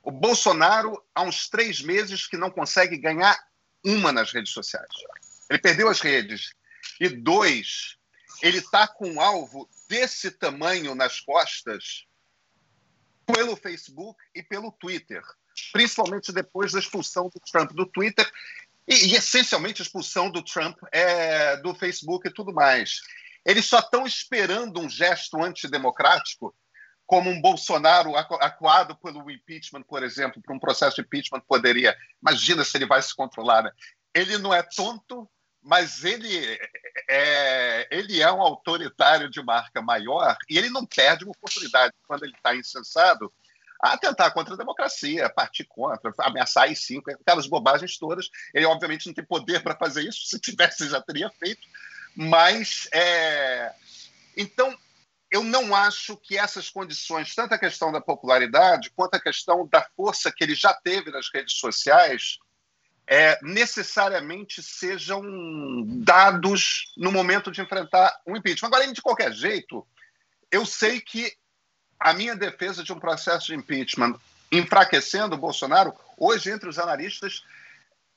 o 0.03 0.11
Bolsonaro, 0.11 1.01
há 1.15 1.21
uns 1.21 1.47
três 1.49 1.81
meses, 1.81 2.27
que 2.27 2.35
não 2.35 2.51
consegue 2.51 2.97
ganhar 2.97 3.39
uma 3.85 4.11
nas 4.11 4.31
redes 4.31 4.51
sociais. 4.51 4.89
Ele 5.49 5.59
perdeu 5.59 5.87
as 5.87 6.01
redes. 6.01 6.53
E 6.99 7.07
dois, 7.09 7.97
ele 8.41 8.57
está 8.57 8.87
com 8.87 9.09
um 9.09 9.21
alvo 9.21 9.69
desse 9.91 10.31
tamanho 10.31 10.95
nas 10.95 11.19
costas 11.19 12.05
pelo 13.25 13.57
Facebook 13.57 14.17
e 14.33 14.41
pelo 14.41 14.71
Twitter, 14.71 15.21
principalmente 15.73 16.31
depois 16.31 16.71
da 16.71 16.79
expulsão 16.79 17.25
do 17.27 17.41
Trump 17.41 17.73
do 17.73 17.85
Twitter 17.85 18.25
e, 18.87 19.07
e 19.07 19.15
essencialmente 19.15 19.81
a 19.81 19.83
expulsão 19.83 20.31
do 20.31 20.41
Trump 20.41 20.77
é, 20.93 21.57
do 21.57 21.75
Facebook 21.75 22.25
e 22.25 22.33
tudo 22.33 22.53
mais. 22.53 23.01
Eles 23.45 23.65
só 23.65 23.79
estão 23.79 24.07
esperando 24.07 24.79
um 24.79 24.89
gesto 24.89 25.43
antidemocrático, 25.43 26.55
como 27.05 27.29
um 27.29 27.41
Bolsonaro 27.41 28.15
acuado 28.15 28.95
pelo 28.95 29.29
impeachment, 29.29 29.83
por 29.83 30.03
exemplo, 30.03 30.41
para 30.41 30.55
um 30.55 30.59
processo 30.59 30.95
de 30.95 31.01
impeachment 31.01 31.41
poderia. 31.41 31.97
Imagina 32.21 32.63
se 32.63 32.77
ele 32.77 32.85
vai 32.85 33.01
se 33.01 33.13
controlar. 33.13 33.63
Né? 33.63 33.71
Ele 34.15 34.37
não 34.37 34.53
é 34.53 34.63
tonto, 34.63 35.29
mas 35.61 36.03
ele 36.03 36.59
é, 37.09 37.87
ele 37.91 38.21
é 38.21 38.31
um 38.31 38.41
autoritário 38.41 39.29
de 39.29 39.41
marca 39.43 39.81
maior 39.81 40.35
e 40.49 40.57
ele 40.57 40.69
não 40.69 40.85
perde 40.85 41.23
uma 41.23 41.31
oportunidade 41.31 41.93
quando 42.07 42.23
ele 42.23 42.33
está 42.33 42.55
insensado 42.55 43.31
a 43.81 43.97
tentar 43.97 44.29
contra 44.31 44.53
a 44.53 44.57
democracia, 44.57 45.29
partir 45.29 45.65
contra, 45.65 46.13
ameaçar 46.19 46.69
as 46.69 46.79
cinco, 46.79 47.09
aquelas 47.09 47.47
bobagens 47.47 47.97
todas. 47.97 48.29
Ele, 48.53 48.65
obviamente, 48.65 49.07
não 49.07 49.13
tem 49.13 49.25
poder 49.25 49.63
para 49.63 49.75
fazer 49.75 50.03
isso, 50.03 50.27
se 50.27 50.39
tivesse, 50.39 50.87
já 50.87 51.01
teria 51.01 51.31
feito. 51.31 51.67
Mas, 52.15 52.87
é... 52.93 53.73
então, 54.37 54.77
eu 55.31 55.43
não 55.43 55.73
acho 55.73 56.15
que 56.17 56.37
essas 56.37 56.69
condições, 56.69 57.33
tanto 57.33 57.53
a 57.53 57.57
questão 57.57 57.91
da 57.91 57.99
popularidade 57.99 58.91
quanto 58.91 59.15
a 59.15 59.19
questão 59.19 59.67
da 59.67 59.81
força 59.95 60.31
que 60.31 60.43
ele 60.43 60.53
já 60.53 60.73
teve 60.73 61.09
nas 61.09 61.31
redes 61.33 61.57
sociais, 61.57 62.37
é, 63.11 63.37
necessariamente 63.41 64.63
sejam 64.63 65.21
dados 65.85 66.93
no 66.95 67.11
momento 67.11 67.51
de 67.51 67.59
enfrentar 67.59 68.17
um 68.25 68.37
impeachment. 68.37 68.69
Agora, 68.69 68.89
de 68.89 69.01
qualquer 69.01 69.33
jeito, 69.33 69.85
eu 70.49 70.65
sei 70.65 71.01
que 71.01 71.29
a 71.99 72.13
minha 72.13 72.37
defesa 72.37 72.85
de 72.85 72.93
um 72.93 72.99
processo 72.99 73.47
de 73.47 73.55
impeachment 73.55 74.17
enfraquecendo 74.49 75.35
o 75.35 75.37
Bolsonaro, 75.37 75.93
hoje, 76.17 76.51
entre 76.51 76.69
os 76.69 76.79
analistas, 76.79 77.43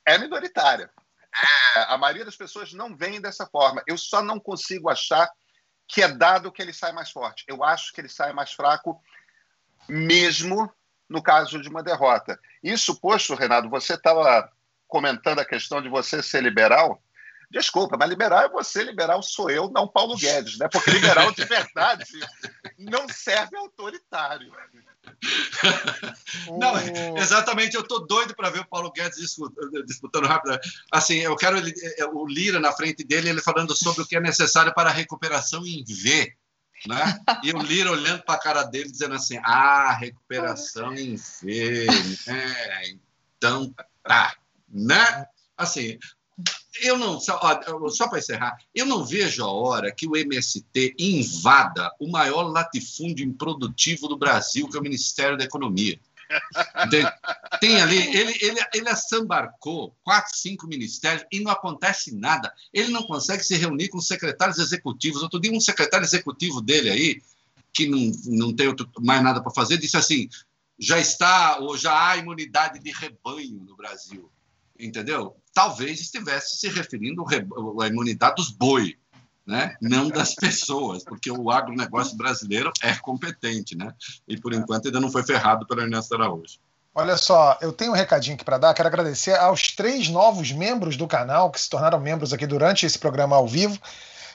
é 0.07 0.17
minoritária. 0.17 0.89
É, 1.77 1.81
a 1.93 1.99
maioria 1.99 2.25
das 2.25 2.37
pessoas 2.37 2.73
não 2.73 2.97
vem 2.97 3.21
dessa 3.21 3.47
forma. 3.47 3.83
Eu 3.89 3.99
só 3.99 4.23
não 4.23 4.39
consigo 4.39 4.89
achar 4.89 5.29
que 5.89 6.03
é 6.03 6.09
dado 6.09 6.53
que 6.53 6.63
ele 6.63 6.73
sai 6.73 6.93
mais 6.93 7.11
forte. 7.11 7.45
Eu 7.49 7.65
acho 7.65 7.93
que 7.93 8.01
ele 8.01 8.09
sai 8.09 8.33
mais 8.33 8.53
fraco, 8.53 9.03
mesmo 9.89 10.73
no 11.09 11.21
caso 11.21 11.61
de 11.61 11.69
uma 11.69 11.83
derrota. 11.83 12.39
Isso 12.63 13.01
posto, 13.01 13.35
Renato, 13.35 13.69
você 13.69 13.95
estava 13.95 14.49
comentando 14.87 15.39
a 15.41 15.45
questão 15.45 15.81
de 15.83 15.89
você 15.89 16.23
ser 16.23 16.43
liberal. 16.43 17.03
Desculpa, 17.51 17.97
mas 17.97 18.09
liberal 18.09 18.43
é 18.43 18.49
você, 18.49 18.83
liberal 18.83 19.23
sou 19.23 19.49
eu, 19.51 19.71
não 19.71 19.87
Paulo 19.87 20.17
Guedes, 20.17 20.59
né? 20.59 20.69
Porque 20.69 20.91
liberal 20.91 21.31
de 21.31 21.45
verdade 21.45 22.05
não 22.79 23.09
serve 23.09 23.57
autoritário. 23.57 24.53
Não, 26.59 26.75
exatamente, 27.19 27.75
eu 27.75 27.83
estou 27.83 28.07
doido 28.07 28.35
para 28.35 28.49
ver 28.49 28.61
o 28.61 28.67
Paulo 28.67 28.91
Guedes 28.91 29.37
disputando 29.87 30.27
rápido. 30.27 30.59
Assim, 30.91 31.17
eu 31.19 31.37
quero 31.37 31.59
ele, 31.59 31.75
é, 31.99 32.07
o 32.07 32.27
Lira 32.27 32.59
na 32.59 32.73
frente 32.73 33.05
dele, 33.05 33.29
ele 33.29 33.43
falando 33.43 33.75
sobre 33.75 34.03
o 34.03 34.07
que 34.07 34.17
é 34.17 34.21
necessário 34.21 34.75
para 34.75 34.89
a 34.89 34.93
recuperação 34.93 35.67
em 35.67 35.85
V. 35.85 36.35
Né? 36.87 37.19
E 37.43 37.53
o 37.53 37.59
Lira 37.59 37.91
olhando 37.91 38.23
para 38.25 38.35
a 38.35 38.41
cara 38.41 38.63
dele, 38.63 38.91
dizendo 38.91 39.15
assim: 39.15 39.39
Ah, 39.45 39.93
recuperação 39.93 40.95
em 40.95 41.17
V. 41.17 41.87
Né? 42.27 42.99
Então 43.37 43.75
tá. 44.03 44.35
Né? 44.75 45.27
Assim, 45.57 45.97
eu 46.83 46.99
não, 46.99 47.21
só, 47.21 47.41
só 47.91 48.09
para 48.09 48.19
encerrar, 48.19 48.59
eu 48.75 48.85
não 48.85 49.05
vejo 49.05 49.45
a 49.45 49.51
hora 49.51 49.93
que 49.93 50.07
o 50.07 50.17
MST 50.17 50.97
invada 50.99 51.93
o 52.01 52.11
maior 52.11 52.43
latifúndio 52.43 53.25
improdutivo 53.25 54.09
do 54.09 54.19
Brasil, 54.19 54.69
que 54.69 54.77
é 54.77 54.81
o 54.81 54.83
Ministério 54.83 55.39
da 55.39 55.45
Economia. 55.45 55.99
Tem 57.61 57.81
ali, 57.81 57.99
ele, 58.17 58.37
ele, 58.41 58.61
ele 58.75 58.89
assambarcou 58.89 59.95
quatro, 60.03 60.37
cinco 60.37 60.67
ministérios 60.67 61.25
e 61.31 61.39
não 61.39 61.53
acontece 61.53 62.13
nada. 62.15 62.53
Ele 62.73 62.89
não 62.89 63.05
consegue 63.05 63.45
se 63.45 63.57
reunir 63.57 63.89
com 63.89 63.99
os 63.99 64.09
secretários 64.09 64.59
executivos. 64.59 65.23
Outro 65.23 65.39
dia, 65.41 65.53
um 65.53 65.61
secretário 65.61 66.05
executivo 66.05 66.61
dele 66.61 66.91
aí, 66.91 67.23
que 67.73 67.87
não, 67.87 68.11
não 68.27 68.53
tem 68.53 68.67
outro, 68.67 68.91
mais 69.01 69.23
nada 69.23 69.41
para 69.41 69.53
fazer, 69.53 69.77
disse 69.77 69.97
assim: 69.97 70.29
já 70.79 70.99
está, 70.99 71.59
ou 71.59 71.77
já 71.77 72.11
há 72.11 72.17
imunidade 72.17 72.81
de 72.81 72.91
rebanho 72.91 73.63
no 73.65 73.77
Brasil 73.77 74.31
entendeu? 74.87 75.37
Talvez 75.53 76.01
estivesse 76.01 76.59
se 76.59 76.69
referindo 76.69 77.25
à 77.81 77.87
imunidade 77.87 78.37
dos 78.37 78.51
boi, 78.51 78.97
né? 79.47 79.77
não 79.81 80.09
das 80.09 80.35
pessoas, 80.37 81.05
porque 81.05 81.31
o 81.31 81.51
agronegócio 81.51 82.17
brasileiro 82.17 82.73
é 82.83 82.95
competente, 82.97 83.77
né? 83.77 83.93
e 84.29 84.39
por 84.39 84.53
enquanto 84.53 84.87
ainda 84.87 85.01
não 85.01 85.11
foi 85.11 85.23
ferrado 85.23 85.67
pelo 85.67 85.83
Ernesto 85.83 86.15
Araújo. 86.15 86.59
Olha 86.95 87.17
só, 87.17 87.59
eu 87.61 87.73
tenho 87.73 87.91
um 87.91 87.95
recadinho 87.95 88.37
aqui 88.37 88.45
para 88.45 88.57
dar. 88.57 88.73
Quero 88.73 88.87
agradecer 88.87 89.35
aos 89.35 89.73
três 89.73 90.09
novos 90.09 90.53
membros 90.53 90.97
do 90.97 91.09
canal 91.09 91.51
que 91.51 91.61
se 91.61 91.69
tornaram 91.69 91.99
membros 91.99 92.33
aqui 92.33 92.47
durante 92.47 92.87
esse 92.87 92.97
programa 92.97 93.35
ao 93.35 93.49
vivo, 93.49 93.77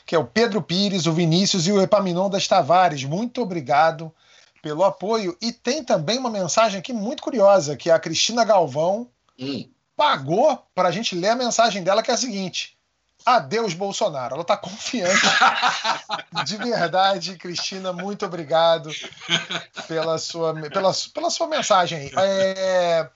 que 0.06 0.14
é 0.14 0.20
o 0.20 0.26
Pedro 0.26 0.62
Pires, 0.62 1.06
o 1.06 1.14
Vinícius 1.14 1.68
e 1.68 1.72
o 1.72 1.82
Epaminondas 1.82 2.50
Tavares. 2.50 3.06
Muito 3.06 3.42
obrigado 3.42 4.14
pelo 4.62 4.84
apoio. 4.84 5.38
E 5.42 5.54
tem 5.54 5.86
também 5.86 6.18
uma 6.18 6.30
mensagem 6.30 6.80
aqui 6.80 6.92
muito 6.92 7.24
curiosa, 7.24 7.78
que 7.78 7.90
é 7.90 7.94
a 7.94 8.00
Cristina 8.00 8.44
Galvão. 8.44 9.08
Hum 9.40 9.70
pagou 10.00 10.66
para 10.74 10.88
a 10.88 10.92
gente 10.92 11.14
ler 11.14 11.32
a 11.32 11.36
mensagem 11.36 11.84
dela, 11.84 12.02
que 12.02 12.10
é 12.10 12.14
a 12.14 12.18
seguinte: 12.18 12.78
Adeus, 13.26 13.74
Bolsonaro. 13.74 14.36
Ela 14.36 14.44
está 14.44 14.56
confiante. 14.56 15.20
De 16.46 16.56
verdade, 16.56 17.38
Cristina, 17.38 17.92
muito 17.92 18.26
obrigado 18.26 18.90
pela 19.90 20.18
sua, 20.18 20.54
pela, 20.54 20.94
pela 21.14 21.30
sua 21.30 21.48
mensagem 21.48 22.00
aí. 22.00 22.12
É, 22.16 23.10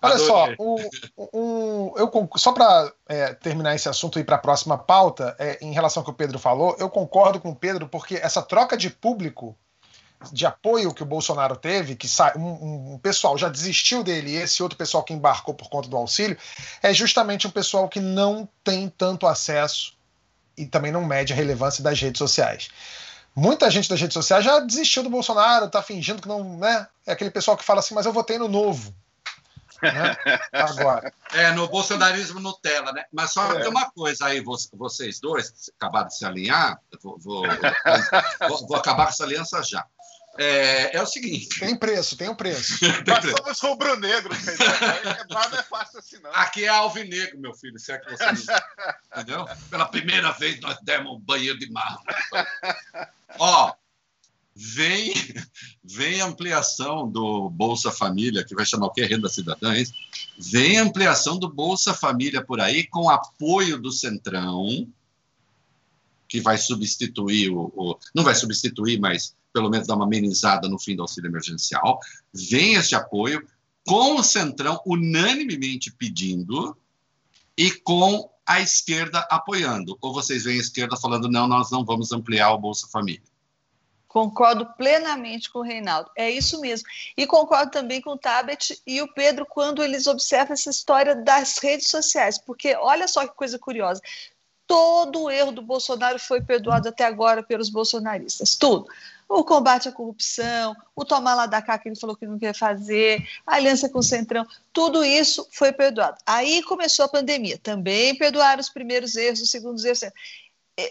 olha 0.00 0.18
só, 0.18 0.48
o, 0.58 0.80
o, 1.16 1.94
eu, 1.98 2.30
só 2.36 2.52
para 2.52 2.90
é, 3.06 3.34
terminar 3.34 3.74
esse 3.74 3.90
assunto 3.90 4.18
e 4.18 4.22
ir 4.22 4.24
para 4.24 4.36
a 4.36 4.40
próxima 4.40 4.78
pauta, 4.78 5.36
é, 5.38 5.58
em 5.60 5.72
relação 5.72 6.00
ao 6.00 6.04
que 6.04 6.12
o 6.12 6.14
Pedro 6.14 6.38
falou, 6.38 6.74
eu 6.78 6.88
concordo 6.88 7.38
com 7.38 7.50
o 7.50 7.56
Pedro, 7.56 7.88
porque 7.88 8.14
essa 8.14 8.40
troca 8.40 8.74
de 8.74 8.88
público 8.88 9.54
de 10.32 10.46
apoio 10.46 10.92
que 10.92 11.02
o 11.02 11.06
Bolsonaro 11.06 11.56
teve, 11.56 11.96
que 11.96 12.08
um, 12.36 12.94
um, 12.94 12.98
pessoal 12.98 13.36
já 13.36 13.48
desistiu 13.48 14.02
dele 14.02 14.32
e 14.32 14.36
esse 14.36 14.62
outro 14.62 14.76
pessoal 14.76 15.02
que 15.02 15.12
embarcou 15.12 15.54
por 15.54 15.68
conta 15.68 15.88
do 15.88 15.96
auxílio, 15.96 16.36
é 16.82 16.92
justamente 16.92 17.46
um 17.46 17.50
pessoal 17.50 17.88
que 17.88 18.00
não 18.00 18.48
tem 18.62 18.88
tanto 18.88 19.26
acesso 19.26 19.94
e 20.56 20.66
também 20.66 20.90
não 20.90 21.04
mede 21.04 21.32
a 21.32 21.36
relevância 21.36 21.82
das 21.82 22.00
redes 22.00 22.18
sociais. 22.18 22.68
Muita 23.34 23.70
gente 23.70 23.88
das 23.88 24.00
redes 24.00 24.14
sociais 24.14 24.44
já 24.44 24.60
desistiu 24.60 25.02
do 25.02 25.10
Bolsonaro, 25.10 25.68
tá 25.68 25.82
fingindo 25.82 26.22
que 26.22 26.28
não, 26.28 26.56
né? 26.56 26.86
É 27.06 27.12
aquele 27.12 27.30
pessoal 27.30 27.56
que 27.56 27.64
fala 27.64 27.80
assim, 27.80 27.94
mas 27.94 28.06
eu 28.06 28.12
votei 28.12 28.38
no 28.38 28.48
novo. 28.48 28.94
Né? 29.82 30.16
Agora. 30.52 31.12
É, 31.32 31.52
no 31.52 31.68
bolsonarismo 31.68 32.40
Nutella, 32.40 32.92
né? 32.92 33.04
Mas 33.12 33.32
só 33.32 33.52
é. 33.52 33.60
tem 33.60 33.68
uma 33.68 33.90
coisa 33.90 34.26
aí, 34.26 34.42
vocês 34.72 35.20
dois 35.20 35.70
acabaram 35.78 36.08
de 36.08 36.16
se 36.16 36.24
alinhar, 36.24 36.80
vou, 37.02 37.18
vou, 37.18 37.42
vou, 38.48 38.66
vou 38.68 38.76
acabar 38.76 39.04
com 39.04 39.10
essa 39.10 39.24
aliança 39.24 39.62
já. 39.62 39.84
É, 40.38 40.96
é 40.96 41.02
o 41.02 41.06
seguinte. 41.06 41.58
Tem 41.58 41.76
preço, 41.76 42.16
tem 42.16 42.28
um 42.28 42.34
preço. 42.34 42.78
tem 42.80 43.14
Nós 43.14 43.24
somos 43.24 43.60
rubro-negro, 43.60 44.30
Nada 45.30 45.58
é 45.58 45.62
fácil 45.62 45.98
assim, 45.98 46.18
não. 46.20 46.30
Aqui 46.34 46.64
é 46.64 46.68
alvinegro, 46.68 47.38
meu 47.38 47.54
filho, 47.54 47.78
se 47.78 47.92
é 47.92 47.98
que 47.98 48.10
você 48.10 48.24
Entendeu? 49.12 49.46
Pela 49.70 49.86
primeira 49.86 50.32
vez 50.32 50.60
nós 50.60 50.78
demos 50.82 51.16
um 51.16 51.20
banheiro 51.20 51.58
de 51.58 51.70
mar. 51.70 51.98
Ó, 53.38 53.74
vem, 54.54 55.12
vem 55.82 56.20
ampliação 56.20 57.10
do 57.10 57.50
Bolsa 57.50 57.90
Família, 57.90 58.44
que 58.44 58.54
vai 58.54 58.64
chamar 58.64 58.86
o 58.86 58.92
quê? 58.92 59.04
Renda 59.04 59.28
Cidadã, 59.28 59.74
é 59.74 59.84
Vem 60.38 60.78
ampliação 60.78 61.38
do 61.38 61.48
Bolsa 61.48 61.94
Família 61.94 62.44
por 62.44 62.60
aí, 62.60 62.86
com 62.86 63.08
apoio 63.08 63.78
do 63.78 63.90
Centrão, 63.90 64.86
que 66.28 66.40
vai 66.40 66.58
substituir 66.58 67.50
o, 67.50 67.72
o 67.74 67.98
não 68.14 68.24
vai 68.24 68.34
substituir, 68.34 68.98
mas 68.98 69.34
pelo 69.56 69.70
menos 69.70 69.86
dar 69.86 69.94
uma 69.94 70.04
amenizada 70.04 70.68
no 70.68 70.78
fim 70.78 70.94
do 70.94 71.00
auxílio 71.00 71.30
emergencial. 71.30 71.98
Vem 72.30 72.74
este 72.74 72.94
apoio 72.94 73.42
com 73.86 74.16
o 74.16 74.22
Centrão 74.22 74.78
unanimemente 74.84 75.90
pedindo 75.90 76.76
e 77.56 77.70
com 77.70 78.30
a 78.44 78.60
esquerda 78.60 79.26
apoiando. 79.30 79.96
Ou 80.02 80.12
vocês 80.12 80.44
veem 80.44 80.58
a 80.58 80.60
esquerda 80.60 80.94
falando, 80.94 81.26
não, 81.26 81.48
nós 81.48 81.70
não 81.70 81.86
vamos 81.86 82.12
ampliar 82.12 82.52
o 82.52 82.58
Bolsa 82.58 82.86
Família? 82.88 83.22
Concordo 84.06 84.66
plenamente 84.76 85.50
com 85.50 85.60
o 85.60 85.62
Reinaldo. 85.62 86.10
É 86.14 86.30
isso 86.30 86.60
mesmo. 86.60 86.86
E 87.16 87.26
concordo 87.26 87.70
também 87.70 88.02
com 88.02 88.10
o 88.10 88.18
Tabet 88.18 88.78
e 88.86 89.00
o 89.00 89.10
Pedro 89.14 89.46
quando 89.46 89.82
eles 89.82 90.06
observam 90.06 90.52
essa 90.52 90.68
história 90.68 91.16
das 91.16 91.56
redes 91.56 91.88
sociais. 91.88 92.36
Porque 92.36 92.76
olha 92.76 93.08
só 93.08 93.26
que 93.26 93.34
coisa 93.34 93.58
curiosa. 93.58 94.02
Todo 94.66 95.22
o 95.22 95.30
erro 95.30 95.52
do 95.52 95.62
Bolsonaro 95.62 96.18
foi 96.18 96.42
perdoado 96.42 96.90
até 96.90 97.06
agora 97.06 97.42
pelos 97.42 97.70
bolsonaristas. 97.70 98.54
Tudo 98.54 98.86
o 99.28 99.44
combate 99.44 99.88
à 99.88 99.92
corrupção, 99.92 100.74
o 100.94 101.04
tomar 101.04 101.34
lá 101.34 101.46
da 101.46 101.60
cá 101.60 101.78
que 101.78 101.88
ele 101.88 101.98
falou 101.98 102.16
que 102.16 102.26
não 102.26 102.38
quer 102.38 102.54
fazer, 102.54 103.26
a 103.46 103.56
aliança 103.56 103.88
com 103.88 103.98
o 103.98 104.02
Centrão, 104.02 104.46
tudo 104.72 105.04
isso 105.04 105.46
foi 105.50 105.72
perdoado. 105.72 106.18
Aí 106.24 106.62
começou 106.62 107.04
a 107.04 107.08
pandemia, 107.08 107.58
também 107.58 108.14
perdoaram 108.14 108.60
os 108.60 108.68
primeiros 108.68 109.16
erros, 109.16 109.40
os 109.40 109.50
segundos 109.50 109.84
erros. 109.84 110.00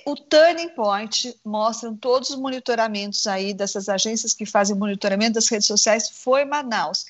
O 0.05 0.15
Turning 0.15 0.69
Point 0.69 1.39
mostram 1.45 1.95
todos 1.95 2.31
os 2.31 2.35
monitoramentos 2.35 3.27
aí 3.27 3.53
dessas 3.53 3.87
agências 3.87 4.33
que 4.33 4.45
fazem 4.45 4.75
monitoramento 4.75 5.33
das 5.33 5.47
redes 5.47 5.67
sociais, 5.67 6.09
foi 6.09 6.43
Manaus, 6.43 7.05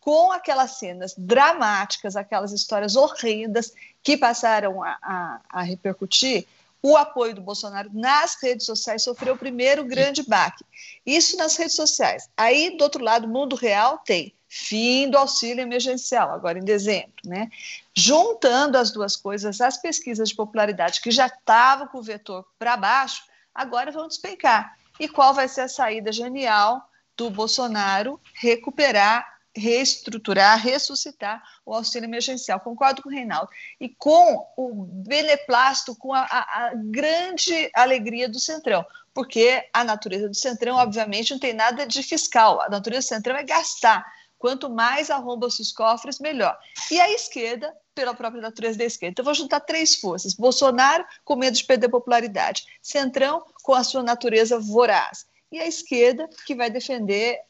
com 0.00 0.30
aquelas 0.30 0.72
cenas 0.72 1.14
dramáticas, 1.16 2.16
aquelas 2.16 2.52
histórias 2.52 2.96
horrendas 2.96 3.72
que 4.02 4.16
passaram 4.16 4.82
a, 4.82 4.98
a, 5.02 5.40
a 5.48 5.62
repercutir, 5.62 6.46
o 6.88 6.96
apoio 6.96 7.34
do 7.34 7.40
Bolsonaro 7.40 7.90
nas 7.92 8.40
redes 8.40 8.64
sociais 8.64 9.02
sofreu 9.02 9.34
o 9.34 9.38
primeiro 9.38 9.84
grande 9.84 10.22
baque. 10.22 10.64
Isso 11.04 11.36
nas 11.36 11.56
redes 11.56 11.74
sociais. 11.74 12.30
Aí, 12.36 12.76
do 12.76 12.84
outro 12.84 13.02
lado, 13.02 13.26
mundo 13.26 13.56
real 13.56 13.98
tem 13.98 14.32
fim 14.48 15.10
do 15.10 15.18
auxílio 15.18 15.62
emergencial, 15.62 16.30
agora 16.30 16.60
em 16.60 16.64
dezembro. 16.64 17.10
Né? 17.24 17.50
Juntando 17.92 18.78
as 18.78 18.92
duas 18.92 19.16
coisas, 19.16 19.60
as 19.60 19.76
pesquisas 19.78 20.28
de 20.28 20.36
popularidade 20.36 21.00
que 21.00 21.10
já 21.10 21.26
estavam 21.26 21.88
com 21.88 21.98
o 21.98 22.02
vetor 22.02 22.46
para 22.56 22.76
baixo, 22.76 23.24
agora 23.52 23.90
vão 23.90 24.06
despencar. 24.06 24.76
E 25.00 25.08
qual 25.08 25.34
vai 25.34 25.48
ser 25.48 25.62
a 25.62 25.68
saída 25.68 26.12
genial 26.12 26.88
do 27.16 27.30
Bolsonaro 27.30 28.20
recuperar 28.32 29.26
reestruturar, 29.56 30.58
ressuscitar 30.62 31.42
o 31.64 31.74
auxílio 31.74 32.06
emergencial. 32.06 32.60
Concordo 32.60 33.02
com 33.02 33.08
o 33.08 33.12
Reinaldo. 33.12 33.50
E 33.80 33.88
com 33.88 34.46
o 34.56 34.84
beneplácito, 34.84 35.96
com 35.96 36.12
a, 36.12 36.20
a, 36.20 36.66
a, 36.66 36.72
grande 36.74 37.70
alegria 37.74 38.28
do 38.28 38.38
Centrão, 38.38 38.84
porque 39.14 39.66
a 39.72 39.82
natureza 39.82 40.28
do 40.28 40.34
Centrão, 40.34 40.76
obviamente, 40.76 41.32
não 41.32 41.38
tem 41.38 41.54
nada 41.54 41.86
de 41.86 42.02
fiscal. 42.02 42.60
A 42.60 42.68
natureza 42.68 43.06
do 43.06 43.08
Centrão 43.08 43.36
é 43.36 43.42
gastar. 43.42 44.04
Quanto 44.38 44.68
mais 44.68 45.10
arromba 45.10 45.46
os 45.46 45.72
cofres, 45.72 46.18
melhor. 46.20 46.56
E 46.90 47.00
a 47.00 47.10
esquerda, 47.10 47.74
pela 47.94 48.14
própria 48.14 48.42
natureza 48.42 48.76
da 48.76 48.84
esquerda. 48.84 49.12
Então, 49.12 49.24
vou 49.24 49.34
juntar 49.34 49.60
três 49.60 49.96
forças: 49.96 50.34
Bolsonaro, 50.34 51.04
com 51.24 51.36
medo 51.36 51.56
de 51.56 51.64
perder 51.64 51.88
popularidade, 51.88 52.64
Centrão, 52.82 53.42
com 53.62 53.72
a 53.74 53.82
sua 53.82 54.02
natureza 54.02 54.58
voraz, 54.58 55.26
e 55.50 55.58
a 55.58 55.66
esquerda, 55.66 56.28
que 56.44 56.54
vai 56.54 56.68
defender 56.68 57.40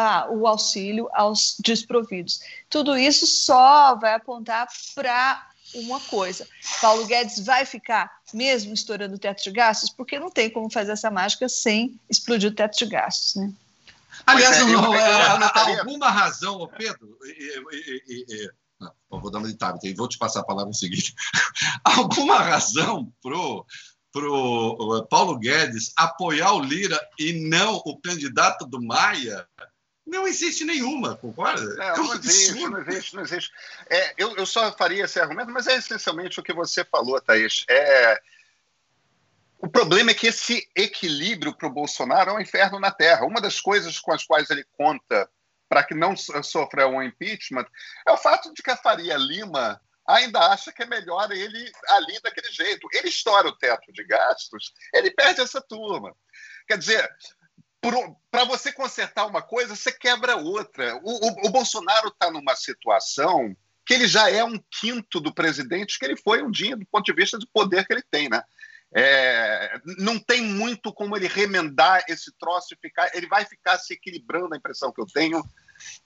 ah, 0.00 0.28
o 0.30 0.46
auxílio 0.46 1.08
aos 1.12 1.56
desprovidos. 1.58 2.38
Tudo 2.70 2.96
isso 2.96 3.26
só 3.26 3.96
vai 3.96 4.14
apontar 4.14 4.68
para 4.94 5.44
uma 5.74 5.98
coisa. 5.98 6.46
Paulo 6.80 7.04
Guedes 7.04 7.44
vai 7.44 7.66
ficar 7.66 8.08
mesmo 8.32 8.72
estourando 8.72 9.16
o 9.16 9.18
teto 9.18 9.42
de 9.42 9.50
gastos, 9.50 9.90
porque 9.90 10.16
não 10.16 10.30
tem 10.30 10.48
como 10.48 10.70
fazer 10.70 10.92
essa 10.92 11.10
mágica 11.10 11.48
sem 11.48 11.98
explodir 12.08 12.48
o 12.48 12.54
teto 12.54 12.78
de 12.78 12.86
gastos, 12.86 13.34
né? 13.42 13.52
Aliás, 14.24 14.58
é, 14.58 14.64
não, 14.66 14.94
é, 14.94 15.78
alguma 15.80 16.10
razão, 16.10 16.70
Pedro, 16.78 17.18
e, 17.24 17.62
e, 17.72 18.24
e, 18.28 18.50
não, 18.78 19.20
vou 19.20 19.32
dar 19.32 19.38
uma 19.38 19.48
de 19.48 19.88
e 19.88 19.94
vou 19.94 20.08
te 20.08 20.16
passar 20.16 20.40
a 20.40 20.44
palavra 20.44 20.68
no 20.68 20.74
seguinte. 20.74 21.12
alguma 21.82 22.38
razão 22.38 23.12
pro 23.20 23.66
pro 24.10 25.06
Paulo 25.10 25.38
Guedes 25.38 25.92
apoiar 25.96 26.52
o 26.54 26.62
Lira 26.62 26.98
e 27.18 27.48
não 27.48 27.76
o 27.84 28.00
candidato 28.00 28.64
do 28.64 28.80
Maia 28.80 29.46
não 30.08 30.26
existe 30.26 30.64
nenhuma, 30.64 31.16
concorda? 31.16 31.62
Não, 31.74 31.84
é 31.84 31.96
não 31.96 32.14
existe, 32.14 32.68
não 32.68 32.80
existe, 32.80 33.14
não 33.14 33.22
existe. 33.22 33.52
É, 33.88 34.14
eu, 34.16 34.36
eu 34.36 34.46
só 34.46 34.72
faria 34.72 35.04
esse 35.04 35.20
argumento, 35.20 35.50
mas 35.50 35.66
é 35.66 35.76
essencialmente 35.76 36.40
o 36.40 36.42
que 36.42 36.52
você 36.52 36.84
falou, 36.84 37.20
Thaís. 37.20 37.64
É, 37.68 38.20
o 39.58 39.68
problema 39.68 40.10
é 40.10 40.14
que 40.14 40.28
esse 40.28 40.68
equilíbrio 40.74 41.54
para 41.54 41.68
o 41.68 41.72
Bolsonaro 41.72 42.30
é 42.30 42.34
um 42.34 42.40
inferno 42.40 42.80
na 42.80 42.90
Terra. 42.90 43.26
Uma 43.26 43.40
das 43.40 43.60
coisas 43.60 43.98
com 43.98 44.12
as 44.12 44.24
quais 44.24 44.48
ele 44.50 44.64
conta 44.76 45.28
para 45.68 45.84
que 45.84 45.94
não 45.94 46.16
sofra 46.16 46.88
um 46.88 47.02
impeachment 47.02 47.66
é 48.06 48.12
o 48.12 48.16
fato 48.16 48.52
de 48.54 48.62
que 48.62 48.70
a 48.70 48.76
Faria 48.76 49.16
Lima 49.16 49.80
ainda 50.06 50.40
acha 50.40 50.72
que 50.72 50.82
é 50.82 50.86
melhor 50.86 51.30
ele 51.30 51.70
ali 51.88 52.18
daquele 52.22 52.50
jeito. 52.50 52.88
Ele 52.94 53.08
estoura 53.08 53.48
o 53.48 53.56
teto 53.56 53.92
de 53.92 54.02
gastos, 54.04 54.72
ele 54.94 55.10
perde 55.10 55.42
essa 55.42 55.60
turma. 55.60 56.16
Quer 56.66 56.78
dizer, 56.78 57.10
para 58.30 58.44
você 58.44 58.72
consertar 58.72 59.26
uma 59.26 59.42
coisa, 59.42 59.76
você 59.76 59.92
quebra 59.92 60.36
outra. 60.36 60.96
O, 61.02 61.26
o, 61.26 61.46
o 61.46 61.50
Bolsonaro 61.50 62.08
está 62.08 62.30
numa 62.30 62.56
situação 62.56 63.56
que 63.86 63.94
ele 63.94 64.06
já 64.06 64.30
é 64.30 64.44
um 64.44 64.60
quinto 64.70 65.18
do 65.18 65.32
presidente 65.32 65.98
que 65.98 66.04
ele 66.04 66.16
foi 66.16 66.42
um 66.42 66.50
dia, 66.50 66.76
do 66.76 66.86
ponto 66.86 67.04
de 67.04 67.12
vista 67.12 67.38
do 67.38 67.48
poder 67.48 67.86
que 67.86 67.92
ele 67.92 68.04
tem, 68.10 68.28
né? 68.28 68.42
É, 68.94 69.80
não 69.98 70.18
tem 70.18 70.42
muito 70.42 70.92
como 70.92 71.16
ele 71.16 71.28
remendar 71.28 72.04
esse 72.08 72.32
troço 72.38 72.74
e 72.74 72.78
ficar. 72.80 73.10
Ele 73.14 73.26
vai 73.26 73.44
ficar 73.44 73.78
se 73.78 73.94
equilibrando, 73.94 74.54
a 74.54 74.56
impressão 74.58 74.92
que 74.92 75.00
eu 75.00 75.06
tenho, 75.06 75.42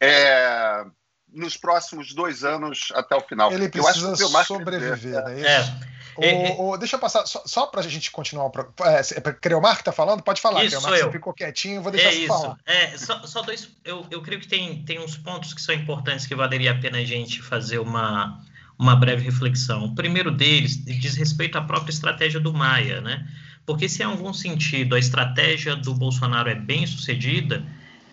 é, 0.00 0.84
nos 1.32 1.56
próximos 1.56 2.12
dois 2.12 2.44
anos 2.44 2.88
até 2.94 3.16
o 3.16 3.20
final. 3.20 3.52
Ele 3.52 3.68
precisa 3.68 4.14
sobreviver, 4.44 5.24
né? 5.24 5.40
É. 5.40 5.92
O, 6.16 6.22
é, 6.22 6.50
é. 6.50 6.56
o, 6.58 6.76
deixa 6.76 6.96
eu 6.96 7.00
passar, 7.00 7.26
só, 7.26 7.42
só 7.46 7.66
para 7.66 7.80
a 7.80 7.88
gente 7.88 8.10
continuar. 8.10 8.50
É, 8.80 9.00
é 9.18 9.32
Creomar 9.32 9.76
que 9.76 9.80
está 9.80 9.92
falando? 9.92 10.22
Pode 10.22 10.40
falar, 10.40 10.64
isso, 10.64 10.78
Creomar, 10.78 10.98
você 10.98 11.10
ficou 11.10 11.32
quietinho, 11.32 11.82
vou 11.82 11.90
deixar 11.90 12.08
é 12.08 12.12
você 12.12 12.18
isso. 12.18 12.28
falar. 12.28 12.58
É, 12.66 12.98
só, 12.98 13.26
só 13.26 13.42
dois. 13.42 13.68
Eu, 13.84 14.06
eu 14.10 14.20
creio 14.20 14.40
que 14.40 14.48
tem, 14.48 14.82
tem 14.84 15.00
uns 15.00 15.16
pontos 15.16 15.54
que 15.54 15.62
são 15.62 15.74
importantes 15.74 16.26
que 16.26 16.34
valeria 16.34 16.72
a 16.72 16.78
pena 16.78 16.98
a 16.98 17.04
gente 17.04 17.40
fazer 17.40 17.78
uma, 17.78 18.38
uma 18.78 18.94
breve 18.94 19.24
reflexão. 19.24 19.84
O 19.84 19.94
primeiro 19.94 20.30
deles 20.30 20.84
diz 20.84 21.16
respeito 21.16 21.56
à 21.56 21.62
própria 21.62 21.92
estratégia 21.92 22.38
do 22.38 22.52
Maia, 22.52 23.00
né? 23.00 23.26
Porque 23.64 23.88
se 23.88 24.02
em 24.02 24.06
algum 24.06 24.34
sentido 24.34 24.94
a 24.94 24.98
estratégia 24.98 25.76
do 25.76 25.94
Bolsonaro 25.94 26.50
é 26.50 26.54
bem 26.54 26.86
sucedida, 26.86 27.64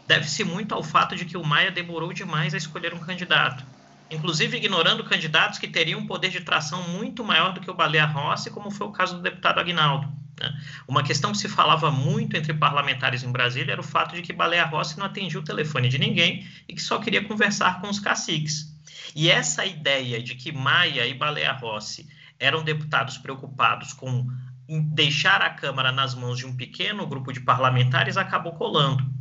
deve-se 0.10 0.44
muito 0.44 0.76
ao 0.76 0.84
fato 0.84 1.16
de 1.16 1.24
que 1.24 1.38
o 1.38 1.46
Maia 1.46 1.72
demorou 1.72 2.12
demais 2.12 2.54
a 2.54 2.58
escolher 2.58 2.94
um 2.94 3.00
candidato 3.00 3.64
inclusive 4.12 4.58
ignorando 4.58 5.04
candidatos 5.04 5.60
que 5.60 5.68
teriam 5.68 6.00
um 6.00 6.08
poder 6.08 6.30
de 6.30 6.42
tração 6.42 6.82
muito 6.90 7.24
maior 7.24 7.54
do 7.54 7.62
que 7.62 7.70
o 7.70 7.74
Baleia 7.74 8.06
Rossi, 8.06 8.50
como 8.50 8.72
foi 8.72 8.88
o 8.88 8.92
caso 8.92 9.18
do 9.18 9.22
deputado 9.22 9.60
Agnaldo. 9.60 10.12
Né? 10.40 10.52
Uma 10.88 11.04
questão 11.04 11.32
que 11.32 11.38
se 11.38 11.48
falava 11.48 11.92
muito 11.92 12.36
entre 12.36 12.54
parlamentares 12.54 13.24
em 13.24 13.32
Brasília 13.32 13.74
era 13.74 13.82
o 13.82 13.84
fato 13.84 14.16
de 14.16 14.22
que 14.22 14.34
Baleia 14.34 14.66
Rossi 14.66 14.98
não 14.98 15.06
atendia 15.06 15.40
o 15.40 15.44
telefone 15.44 15.90
de 15.90 16.00
ninguém 16.00 16.48
e 16.68 16.74
que 16.74 16.82
só 16.82 16.98
queria 16.98 17.24
conversar 17.24 17.80
com 17.82 17.90
os 17.90 18.00
caciques. 18.00 18.76
E 19.16 19.30
essa 19.30 19.66
ideia 19.66 20.22
de 20.22 20.36
que 20.36 20.52
Maia 20.52 21.06
e 21.06 21.14
Baleia 21.14 21.52
Rossi 21.54 22.08
eram 22.40 22.64
deputados 22.64 23.18
preocupados 23.18 23.94
com 23.94 24.26
deixar 24.68 25.42
a 25.42 25.50
Câmara 25.50 25.92
nas 25.92 26.16
mãos 26.16 26.38
de 26.38 26.46
um 26.46 26.56
pequeno 26.56 27.06
grupo 27.06 27.32
de 27.32 27.42
parlamentares 27.42 28.18
acabou 28.18 28.54
colando. 28.54 29.19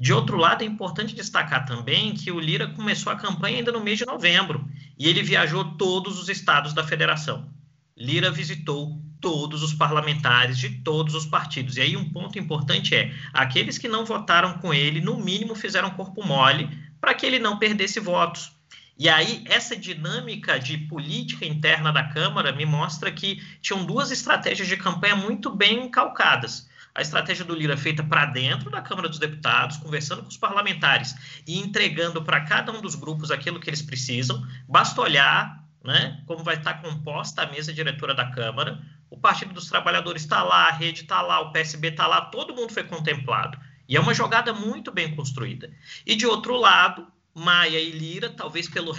De 0.00 0.14
outro 0.14 0.38
lado, 0.38 0.62
é 0.62 0.66
importante 0.66 1.14
destacar 1.14 1.66
também 1.66 2.14
que 2.14 2.32
o 2.32 2.40
Lira 2.40 2.68
começou 2.68 3.12
a 3.12 3.16
campanha 3.16 3.58
ainda 3.58 3.70
no 3.70 3.84
mês 3.84 3.98
de 3.98 4.06
novembro 4.06 4.66
e 4.98 5.06
ele 5.06 5.22
viajou 5.22 5.62
todos 5.76 6.18
os 6.18 6.30
estados 6.30 6.72
da 6.72 6.82
federação. 6.82 7.46
Lira 7.94 8.30
visitou 8.30 8.98
todos 9.20 9.62
os 9.62 9.74
parlamentares 9.74 10.56
de 10.56 10.70
todos 10.70 11.14
os 11.14 11.26
partidos. 11.26 11.76
E 11.76 11.82
aí 11.82 11.98
um 11.98 12.08
ponto 12.08 12.38
importante 12.38 12.94
é, 12.94 13.12
aqueles 13.30 13.76
que 13.76 13.88
não 13.88 14.06
votaram 14.06 14.54
com 14.54 14.72
ele, 14.72 15.02
no 15.02 15.18
mínimo 15.18 15.54
fizeram 15.54 15.90
corpo 15.90 16.26
mole 16.26 16.66
para 16.98 17.12
que 17.12 17.26
ele 17.26 17.38
não 17.38 17.58
perdesse 17.58 18.00
votos. 18.00 18.52
E 18.98 19.06
aí 19.06 19.44
essa 19.44 19.76
dinâmica 19.76 20.58
de 20.58 20.78
política 20.78 21.44
interna 21.44 21.92
da 21.92 22.04
Câmara 22.04 22.52
me 22.52 22.64
mostra 22.64 23.12
que 23.12 23.42
tinham 23.60 23.84
duas 23.84 24.10
estratégias 24.10 24.66
de 24.66 24.78
campanha 24.78 25.14
muito 25.14 25.54
bem 25.54 25.90
calcadas 25.90 26.69
a 26.94 27.02
estratégia 27.02 27.44
do 27.44 27.54
Lira 27.54 27.74
é 27.74 27.76
feita 27.76 28.02
para 28.02 28.26
dentro 28.26 28.70
da 28.70 28.82
Câmara 28.82 29.08
dos 29.08 29.18
Deputados, 29.18 29.76
conversando 29.76 30.22
com 30.22 30.28
os 30.28 30.36
parlamentares 30.36 31.14
e 31.46 31.58
entregando 31.58 32.22
para 32.22 32.40
cada 32.40 32.72
um 32.72 32.80
dos 32.80 32.94
grupos 32.94 33.30
aquilo 33.30 33.60
que 33.60 33.70
eles 33.70 33.82
precisam. 33.82 34.44
Basta 34.68 35.00
olhar 35.00 35.64
né, 35.84 36.22
como 36.26 36.44
vai 36.44 36.56
estar 36.56 36.74
composta 36.82 37.42
a 37.42 37.50
mesa 37.50 37.72
diretora 37.72 38.14
da 38.14 38.30
Câmara. 38.30 38.80
O 39.08 39.16
Partido 39.16 39.52
dos 39.52 39.68
Trabalhadores 39.68 40.22
está 40.22 40.42
lá, 40.42 40.68
a 40.68 40.72
rede 40.72 41.02
está 41.02 41.22
lá, 41.22 41.40
o 41.40 41.52
PSB 41.52 41.88
está 41.88 42.06
lá, 42.06 42.22
todo 42.22 42.54
mundo 42.54 42.72
foi 42.72 42.84
contemplado. 42.84 43.58
E 43.88 43.96
é 43.96 44.00
uma 44.00 44.14
jogada 44.14 44.52
muito 44.52 44.92
bem 44.92 45.14
construída. 45.16 45.70
E 46.06 46.14
de 46.14 46.26
outro 46.26 46.56
lado, 46.56 47.06
Maia 47.34 47.80
e 47.80 47.90
Lira, 47.90 48.30
talvez 48.30 48.68
pelo. 48.68 48.92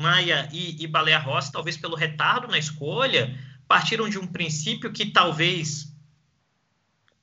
Maia 0.00 0.48
e, 0.52 0.82
e 0.82 0.86
Baleia 0.86 1.18
Rossi, 1.18 1.52
talvez 1.52 1.76
pelo 1.76 1.96
retardo 1.96 2.48
na 2.48 2.58
escolha, 2.58 3.38
partiram 3.66 4.08
de 4.08 4.18
um 4.18 4.26
princípio 4.26 4.92
que 4.92 5.06
talvez 5.06 5.93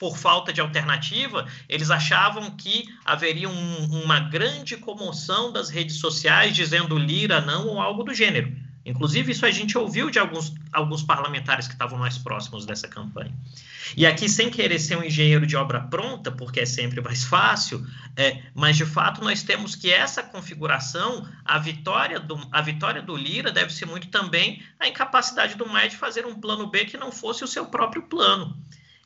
por 0.02 0.18
falta 0.18 0.52
de 0.52 0.60
alternativa, 0.60 1.48
eles 1.70 1.92
achavam 1.92 2.50
que 2.58 2.90
haveria 3.06 3.48
um, 3.48 4.02
uma 4.04 4.20
grande 4.20 4.76
comoção 4.76 5.52
das 5.52 5.70
redes 5.70 5.98
sociais 5.98 6.56
dizendo 6.56 6.98
Lira 6.98 7.40
não 7.40 7.68
ou 7.68 7.80
algo 7.80 8.02
do 8.02 8.12
gênero. 8.12 8.52
Inclusive, 8.84 9.32
isso 9.32 9.46
a 9.46 9.52
gente 9.52 9.78
ouviu 9.78 10.10
de 10.10 10.18
alguns, 10.18 10.56
alguns 10.74 11.04
parlamentares 11.04 11.68
que 11.68 11.74
estavam 11.74 12.00
mais 12.00 12.18
próximos 12.18 12.66
dessa 12.66 12.88
campanha. 12.88 13.32
E 13.96 14.04
aqui, 14.04 14.28
sem 14.28 14.50
querer 14.50 14.80
ser 14.80 14.98
um 14.98 15.04
engenheiro 15.04 15.46
de 15.46 15.56
obra 15.56 15.82
pronta, 15.82 16.32
porque 16.32 16.62
é 16.62 16.66
sempre 16.66 17.00
mais 17.00 17.24
fácil, 17.24 17.86
é, 18.18 18.42
mas 18.56 18.78
de 18.78 18.88
fato 18.88 19.24
nós 19.24 19.44
temos 19.44 19.76
que 19.76 19.94
essa 19.94 20.24
configuração, 20.24 21.28
a 21.46 21.60
vitória, 21.60 22.20
do, 22.20 22.42
a 22.52 22.60
vitória 22.60 23.04
do 23.04 23.16
Lira 23.16 23.52
deve 23.52 23.72
ser 23.72 23.86
muito 23.86 24.08
também 24.08 24.64
a 24.80 24.88
incapacidade 24.88 25.54
do 25.54 25.70
Maia 25.70 25.90
de 25.90 25.96
fazer 25.96 26.26
um 26.26 26.42
plano 26.42 26.66
B 26.66 26.86
que 26.86 26.98
não 26.98 27.12
fosse 27.12 27.44
o 27.44 27.48
seu 27.48 27.68
próprio 27.68 28.02
plano. 28.02 28.58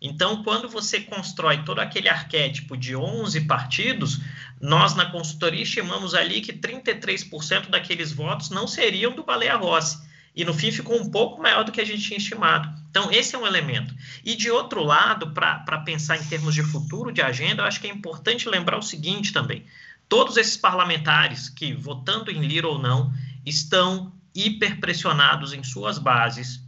Então, 0.01 0.43
quando 0.43 0.69
você 0.69 0.99
constrói 1.01 1.63
todo 1.63 1.79
aquele 1.79 2.09
arquétipo 2.09 2.75
de 2.75 2.95
11 2.95 3.41
partidos, 3.41 4.19
nós 4.59 4.95
na 4.95 5.05
consultoria 5.05 5.63
estimamos 5.63 6.13
ali 6.13 6.41
que 6.41 6.53
33% 6.53 7.69
daqueles 7.69 8.11
votos 8.11 8.49
não 8.49 8.67
seriam 8.67 9.15
do 9.15 9.23
Baleia 9.23 9.55
Rossi. 9.55 10.03
E 10.35 10.43
no 10.43 10.53
fim 10.53 10.69
ficou 10.69 10.99
um 10.99 11.09
pouco 11.09 11.41
maior 11.41 11.63
do 11.63 11.71
que 11.71 11.79
a 11.79 11.85
gente 11.85 12.03
tinha 12.03 12.17
estimado. 12.17 12.69
Então, 12.89 13.09
esse 13.09 13.35
é 13.35 13.39
um 13.39 13.47
elemento. 13.47 13.95
E 14.23 14.35
de 14.35 14.51
outro 14.51 14.83
lado, 14.83 15.31
para 15.31 15.81
pensar 15.85 16.17
em 16.17 16.25
termos 16.25 16.53
de 16.53 16.61
futuro 16.61 17.11
de 17.11 17.21
agenda, 17.21 17.61
eu 17.61 17.65
acho 17.65 17.79
que 17.79 17.87
é 17.87 17.91
importante 17.91 18.49
lembrar 18.49 18.77
o 18.77 18.83
seguinte 18.83 19.31
também: 19.31 19.65
todos 20.09 20.35
esses 20.35 20.57
parlamentares 20.57 21.47
que, 21.47 21.73
votando 21.73 22.29
em 22.31 22.41
Lira 22.45 22.67
ou 22.67 22.77
não, 22.77 23.13
estão 23.45 24.11
hiperpressionados 24.33 25.53
em 25.53 25.63
suas 25.63 25.97
bases 25.97 26.64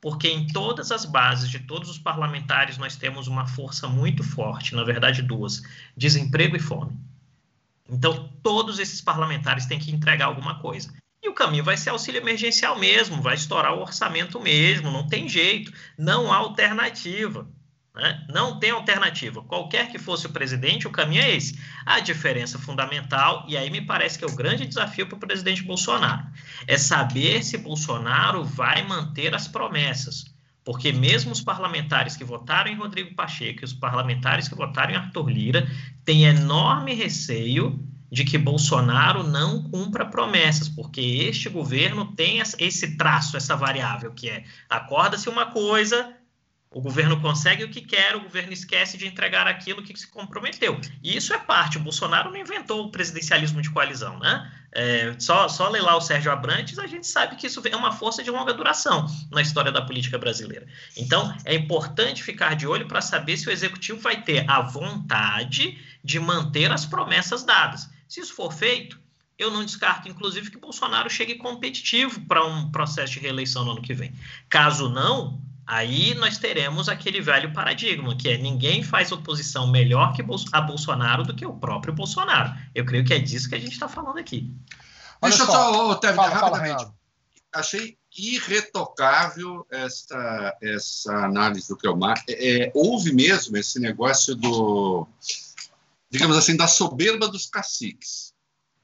porque 0.00 0.28
em 0.28 0.46
todas 0.46 0.90
as 0.90 1.04
bases 1.04 1.50
de 1.50 1.58
todos 1.58 1.90
os 1.90 1.98
parlamentares 1.98 2.78
nós 2.78 2.96
temos 2.96 3.26
uma 3.26 3.46
força 3.46 3.86
muito 3.86 4.22
forte, 4.24 4.74
na 4.74 4.82
verdade 4.82 5.22
duas, 5.22 5.62
desemprego 5.96 6.56
e 6.56 6.60
fome. 6.60 6.96
Então, 7.88 8.32
todos 8.42 8.78
esses 8.78 9.00
parlamentares 9.00 9.66
têm 9.66 9.78
que 9.78 9.90
entregar 9.90 10.26
alguma 10.26 10.60
coisa. 10.60 10.92
E 11.22 11.28
o 11.28 11.34
caminho 11.34 11.64
vai 11.64 11.76
ser 11.76 11.90
auxílio 11.90 12.20
emergencial 12.20 12.78
mesmo, 12.78 13.20
vai 13.20 13.34
estourar 13.34 13.74
o 13.74 13.80
orçamento 13.80 14.40
mesmo, 14.40 14.90
não 14.90 15.06
tem 15.06 15.28
jeito, 15.28 15.72
não 15.98 16.32
há 16.32 16.36
alternativa. 16.36 17.46
Né? 17.94 18.24
Não 18.28 18.58
tem 18.58 18.70
alternativa. 18.70 19.42
Qualquer 19.42 19.90
que 19.90 19.98
fosse 19.98 20.26
o 20.26 20.30
presidente, 20.30 20.86
o 20.86 20.90
caminho 20.90 21.22
é 21.22 21.36
esse. 21.36 21.58
A 21.84 22.00
diferença 22.00 22.58
fundamental, 22.58 23.44
e 23.48 23.56
aí 23.56 23.70
me 23.70 23.80
parece 23.80 24.18
que 24.18 24.24
é 24.24 24.28
o 24.28 24.36
grande 24.36 24.66
desafio 24.66 25.06
para 25.06 25.16
o 25.16 25.20
presidente 25.20 25.62
Bolsonaro, 25.62 26.24
é 26.66 26.78
saber 26.78 27.42
se 27.42 27.58
Bolsonaro 27.58 28.44
vai 28.44 28.82
manter 28.86 29.34
as 29.34 29.48
promessas. 29.48 30.24
Porque 30.64 30.92
mesmo 30.92 31.32
os 31.32 31.40
parlamentares 31.40 32.16
que 32.16 32.24
votaram 32.24 32.70
em 32.70 32.76
Rodrigo 32.76 33.14
Pacheco 33.14 33.62
e 33.62 33.64
os 33.64 33.72
parlamentares 33.72 34.46
que 34.46 34.54
votaram 34.54 34.92
em 34.92 34.96
Arthur 34.96 35.28
Lira 35.28 35.68
têm 36.04 36.24
enorme 36.24 36.94
receio 36.94 37.82
de 38.10 38.24
que 38.24 38.36
Bolsonaro 38.36 39.22
não 39.22 39.62
cumpra 39.62 40.04
promessas, 40.04 40.68
porque 40.68 41.00
este 41.00 41.48
governo 41.48 42.12
tem 42.14 42.40
esse 42.40 42.96
traço, 42.96 43.36
essa 43.36 43.56
variável, 43.56 44.12
que 44.12 44.28
é 44.28 44.44
acorda-se 44.68 45.28
uma 45.28 45.46
coisa, 45.46 46.12
o 46.72 46.80
governo 46.80 47.20
consegue 47.20 47.64
o 47.64 47.68
que 47.68 47.80
quer, 47.80 48.14
o 48.14 48.20
governo 48.20 48.52
esquece 48.52 48.96
de 48.96 49.04
entregar 49.04 49.48
aquilo 49.48 49.82
que 49.82 49.98
se 49.98 50.06
comprometeu. 50.06 50.80
E 51.02 51.16
isso 51.16 51.34
é 51.34 51.38
parte. 51.38 51.78
O 51.78 51.80
Bolsonaro 51.80 52.30
não 52.30 52.36
inventou 52.36 52.84
o 52.84 52.90
presidencialismo 52.92 53.60
de 53.60 53.70
coalizão, 53.70 54.20
né? 54.20 54.52
É, 54.70 55.16
só, 55.18 55.48
só 55.48 55.68
ler 55.68 55.82
lá 55.82 55.96
o 55.96 56.00
Sérgio 56.00 56.30
Abrantes, 56.30 56.78
a 56.78 56.86
gente 56.86 57.08
sabe 57.08 57.34
que 57.34 57.48
isso 57.48 57.60
é 57.66 57.74
uma 57.74 57.90
força 57.90 58.22
de 58.22 58.30
longa 58.30 58.54
duração 58.54 59.04
na 59.32 59.42
história 59.42 59.72
da 59.72 59.82
política 59.82 60.16
brasileira. 60.16 60.64
Então, 60.96 61.36
é 61.44 61.56
importante 61.56 62.22
ficar 62.22 62.54
de 62.54 62.68
olho 62.68 62.86
para 62.86 63.00
saber 63.00 63.36
se 63.36 63.48
o 63.48 63.52
executivo 63.52 63.98
vai 63.98 64.22
ter 64.22 64.48
a 64.48 64.60
vontade 64.60 65.76
de 66.04 66.20
manter 66.20 66.70
as 66.70 66.86
promessas 66.86 67.42
dadas. 67.42 67.90
Se 68.08 68.20
isso 68.20 68.32
for 68.32 68.52
feito, 68.52 68.96
eu 69.36 69.50
não 69.50 69.64
descarto, 69.64 70.08
inclusive, 70.08 70.50
que 70.52 70.58
Bolsonaro 70.58 71.10
chegue 71.10 71.34
competitivo 71.34 72.20
para 72.26 72.44
um 72.44 72.70
processo 72.70 73.14
de 73.14 73.18
reeleição 73.18 73.64
no 73.64 73.72
ano 73.72 73.82
que 73.82 73.92
vem. 73.92 74.14
Caso 74.48 74.88
não, 74.88 75.40
Aí 75.70 76.14
nós 76.14 76.36
teremos 76.36 76.88
aquele 76.88 77.20
velho 77.20 77.52
paradigma, 77.52 78.16
que 78.16 78.28
é 78.28 78.36
ninguém 78.36 78.82
faz 78.82 79.12
oposição 79.12 79.68
melhor 79.68 80.12
que 80.12 80.20
a 80.52 80.60
Bolsonaro 80.60 81.22
do 81.22 81.32
que 81.32 81.46
o 81.46 81.54
próprio 81.54 81.94
Bolsonaro. 81.94 82.52
Eu 82.74 82.84
creio 82.84 83.04
que 83.04 83.14
é 83.14 83.20
disso 83.20 83.48
que 83.48 83.54
a 83.54 83.58
gente 83.60 83.74
está 83.74 83.86
falando 83.86 84.18
aqui. 84.18 84.52
Olha 85.22 85.30
Deixa 85.30 85.46
só, 85.46 85.68
eu 85.68 85.74
só 85.74 85.94
terminar 85.94 86.28
rapidamente. 86.28 86.76
Fala, 86.76 86.94
Achei 87.54 87.96
irretocável 88.18 89.64
essa, 89.70 90.56
essa 90.60 91.12
análise 91.26 91.68
do 91.68 91.76
Kelmar. 91.76 92.20
É, 92.28 92.64
é, 92.64 92.72
houve 92.74 93.12
mesmo 93.12 93.56
esse 93.56 93.78
negócio 93.78 94.34
do, 94.34 95.06
digamos 96.10 96.36
assim, 96.36 96.56
da 96.56 96.66
soberba 96.66 97.28
dos 97.28 97.46
caciques. 97.46 98.34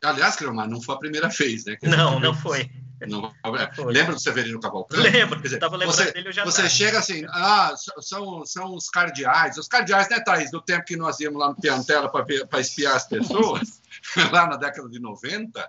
Aliás, 0.05 0.37
Kelmar, 0.37 0.68
não 0.68 0.80
foi 0.80 0.95
a 0.95 0.99
primeira 0.99 1.28
vez, 1.30 1.64
né? 1.64 1.76
Não, 1.82 2.20
não 2.20 2.32
foi. 2.32 2.70
Não, 3.09 3.32
lembra 3.86 4.14
do 4.14 4.20
Severino 4.20 4.61
Cavalcante? 4.61 5.03
Lembro, 5.03 5.40
dizer, 5.40 5.61
você, 5.61 6.12
dele 6.12 6.32
Você 6.44 6.68
chega 6.68 6.99
assim, 6.99 7.24
ah, 7.28 7.74
são, 8.01 8.47
são 8.47 8.74
os 8.74 8.88
cardeais. 8.88 9.59
Os 9.59 9.68
cardeais, 9.68 10.09
né, 10.09 10.20
Thaís, 10.20 10.51
do 10.51 10.62
tempo 10.62 10.84
que 10.84 10.97
nós 10.97 11.20
íamos 11.20 11.38
lá 11.38 11.49
no 11.49 11.57
Piantela 11.57 12.11
para 12.11 12.61
espiar 12.61 12.97
as 12.97 13.07
pessoas, 13.07 13.82
lá 14.32 14.47
na 14.47 14.57
década 14.57 14.88
de 14.88 14.99
90, 14.99 15.68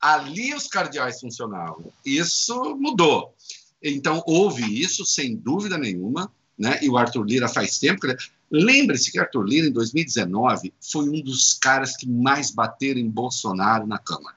ali 0.00 0.54
os 0.54 0.66
cardeais 0.66 1.20
funcionavam. 1.20 1.92
Isso 2.04 2.76
mudou. 2.76 3.34
Então, 3.82 4.22
houve 4.26 4.80
isso, 4.80 5.04
sem 5.04 5.36
dúvida 5.36 5.76
nenhuma, 5.76 6.32
né? 6.58 6.78
e 6.80 6.88
o 6.88 6.96
Arthur 6.96 7.24
Lira 7.24 7.48
faz 7.48 7.78
tempo 7.78 8.00
que 8.00 8.06
ele... 8.06 8.16
Lembre-se 8.50 9.10
que 9.10 9.18
Arthur 9.18 9.42
Lira, 9.42 9.66
em 9.66 9.72
2019, 9.72 10.72
foi 10.80 11.08
um 11.08 11.20
dos 11.20 11.54
caras 11.54 11.96
que 11.96 12.08
mais 12.08 12.50
bateram 12.50 13.00
em 13.00 13.10
Bolsonaro 13.10 13.86
na 13.86 13.98
Câmara 13.98 14.36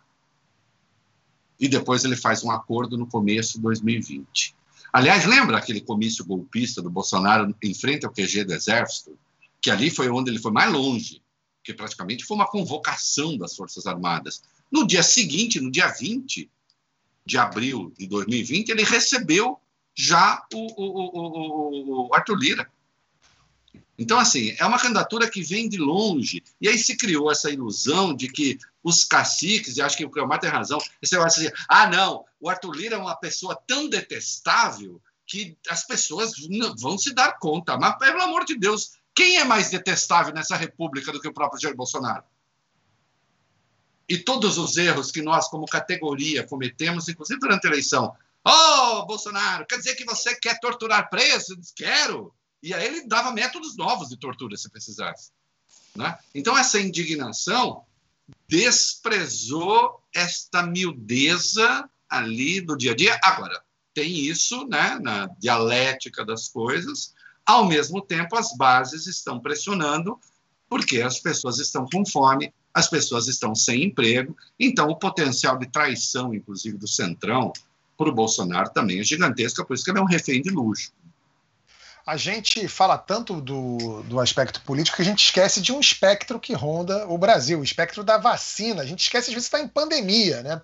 e 1.60 1.68
depois 1.68 2.04
ele 2.04 2.16
faz 2.16 2.44
um 2.44 2.52
acordo 2.52 2.98
no 2.98 3.08
começo 3.08 3.54
de 3.54 3.62
2020. 3.62 4.56
Aliás, 4.94 5.26
lembra 5.26 5.58
aquele 5.58 5.82
comício 5.82 6.26
golpista 6.26 6.82
do 6.82 6.90
Bolsonaro 6.90 7.54
em 7.62 7.74
frente 7.74 8.06
ao 8.06 8.12
QG 8.12 8.46
do 8.46 8.54
Exército? 8.54 9.18
Que 9.62 9.70
ali 9.70 9.90
foi 9.90 10.10
onde 10.10 10.30
ele 10.30 10.40
foi 10.40 10.52
mais 10.52 10.72
longe, 10.72 11.22
que 11.64 11.74
praticamente 11.74 12.24
foi 12.24 12.36
uma 12.38 12.48
convocação 12.48 13.38
das 13.38 13.56
Forças 13.56 13.86
Armadas. 13.86 14.42
No 14.72 14.86
dia 14.86 15.04
seguinte, 15.04 15.60
no 15.60 15.72
dia 15.72 15.88
20 15.88 16.50
de 17.26 17.38
abril 17.38 17.94
de 17.98 18.08
2020, 18.08 18.70
ele 18.70 18.84
recebeu 18.84 19.60
já 19.94 20.46
o, 20.54 20.58
o, 20.58 22.06
o, 22.06 22.08
o 22.08 22.14
Arthur 22.14 22.38
Lira. 22.38 22.72
Então, 23.98 24.20
assim, 24.20 24.56
é 24.60 24.66
uma 24.66 24.80
candidatura 24.80 25.30
que 25.30 25.42
vem 25.42 25.68
de 25.68 25.78
longe. 25.78 26.44
E 26.62 26.68
aí 26.68 26.78
se 26.78 26.96
criou 26.96 27.32
essa 27.32 27.50
ilusão 27.50 28.14
de 28.14 28.28
que 28.28 28.60
os 28.84 29.04
caciques, 29.04 29.78
e 29.78 29.82
acho 29.82 29.98
que 29.98 30.06
o 30.06 30.10
Cleomar 30.10 30.40
tem 30.40 30.50
razão, 30.50 30.80
esse 31.02 31.14
negócio 31.14 31.42
assim, 31.42 31.52
ah, 31.68 31.88
não, 31.88 32.24
o 32.40 32.50
Arthur 32.50 32.76
Lira 32.76 32.96
é 32.96 33.00
uma 33.00 33.16
pessoa 33.16 33.56
tão 33.68 33.90
detestável 33.90 35.02
que 35.26 35.58
as 35.68 35.86
pessoas 35.86 36.34
vão 36.80 36.98
se 36.98 37.14
dar 37.14 37.40
conta. 37.40 37.76
Mas, 37.78 37.98
pelo 37.98 38.22
amor 38.22 38.46
de 38.46 38.56
Deus, 38.58 38.92
quem 39.16 39.38
é 39.38 39.44
mais 39.44 39.72
detestável 39.72 40.34
nessa 40.34 40.56
república 40.56 41.12
do 41.12 41.20
que 41.20 41.28
o 41.28 41.34
próprio 41.34 41.60
Jair 41.60 41.76
Bolsonaro? 41.76 42.24
E 44.08 44.18
todos 44.18 44.58
os 44.58 44.78
erros 44.78 45.12
que 45.12 45.22
nós, 45.22 45.50
como 45.50 45.66
categoria, 45.66 46.46
cometemos, 46.46 47.10
inclusive 47.10 47.40
durante 47.40 47.66
a 47.66 47.72
eleição. 47.72 48.16
Oh, 48.46 49.06
Bolsonaro, 49.06 49.66
quer 49.66 49.78
dizer 49.78 49.96
que 49.96 50.06
você 50.06 50.34
quer 50.36 50.60
torturar 50.60 51.10
presos? 51.10 51.74
Quero. 51.76 52.34
E 52.62 52.74
aí 52.74 52.86
ele 52.86 53.08
dava 53.08 53.32
métodos 53.32 53.78
novos 53.78 54.10
de 54.10 54.18
tortura, 54.18 54.58
se 54.58 54.70
precisasse. 54.70 55.32
Né? 55.96 56.18
Então, 56.34 56.58
essa 56.58 56.80
indignação 56.80 57.84
desprezou 58.48 60.02
esta 60.14 60.64
miudeza 60.64 61.90
ali 62.10 62.62
do 62.62 62.78
dia 62.78 62.92
a 62.92 62.96
dia. 62.96 63.20
Agora, 63.24 63.62
tem 63.94 64.12
isso 64.12 64.68
né, 64.68 65.00
na 65.02 65.28
dialética 65.40 66.24
das 66.26 66.48
coisas, 66.48 67.14
ao 67.46 67.66
mesmo 67.66 68.02
tempo 68.02 68.36
as 68.36 68.56
bases 68.56 69.08
estão 69.08 69.40
pressionando, 69.40 70.20
porque 70.70 71.02
as 71.02 71.20
pessoas 71.20 71.60
estão 71.60 71.88
com 71.92 72.06
fome, 72.06 72.54
as 72.74 72.90
pessoas 72.90 73.28
estão 73.28 73.56
sem 73.56 73.86
emprego, 73.86 74.36
então 74.60 74.90
o 74.90 75.00
potencial 75.00 75.58
de 75.58 75.66
traição, 75.72 76.34
inclusive 76.34 76.78
do 76.78 76.88
Centrão, 76.88 77.52
para 77.98 78.10
o 78.10 78.14
Bolsonaro 78.14 78.72
também 78.72 79.00
é 79.00 79.04
gigantesca, 79.04 79.66
por 79.66 79.74
isso 79.74 79.84
que 79.84 79.90
ele 79.90 79.98
é 79.98 80.02
um 80.02 80.06
refém 80.06 80.42
de 80.42 80.52
luxo 80.52 80.92
a 82.08 82.16
gente 82.16 82.70
fala 82.70 82.98
tanto 82.98 83.42
do, 83.42 84.02
do 84.04 84.18
aspecto 84.22 84.62
político 84.62 84.96
que 84.96 85.02
a 85.02 85.06
gente 85.06 85.26
esquece 85.26 85.60
de 85.60 85.74
um 85.74 85.80
espectro 85.82 86.40
que 86.40 86.54
ronda 86.54 87.06
o 87.10 87.18
Brasil, 87.18 87.60
o 87.60 87.64
espectro 87.66 88.02
da 88.02 88.18
vacina. 88.18 88.82
A 88.82 88.86
gente 88.86 89.02
esquece, 89.02 89.30
às 89.30 89.34
vezes, 89.34 89.48
está 89.48 89.60
em 89.60 89.68
pandemia, 89.68 90.42
né? 90.42 90.62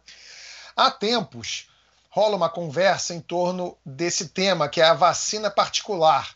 Há 0.74 0.90
tempos 0.90 1.68
rola 2.10 2.38
uma 2.38 2.50
conversa 2.50 3.14
em 3.14 3.20
torno 3.20 3.76
desse 3.86 4.30
tema, 4.30 4.70
que 4.70 4.80
é 4.80 4.86
a 4.86 4.94
vacina 4.94 5.52
particular. 5.52 6.34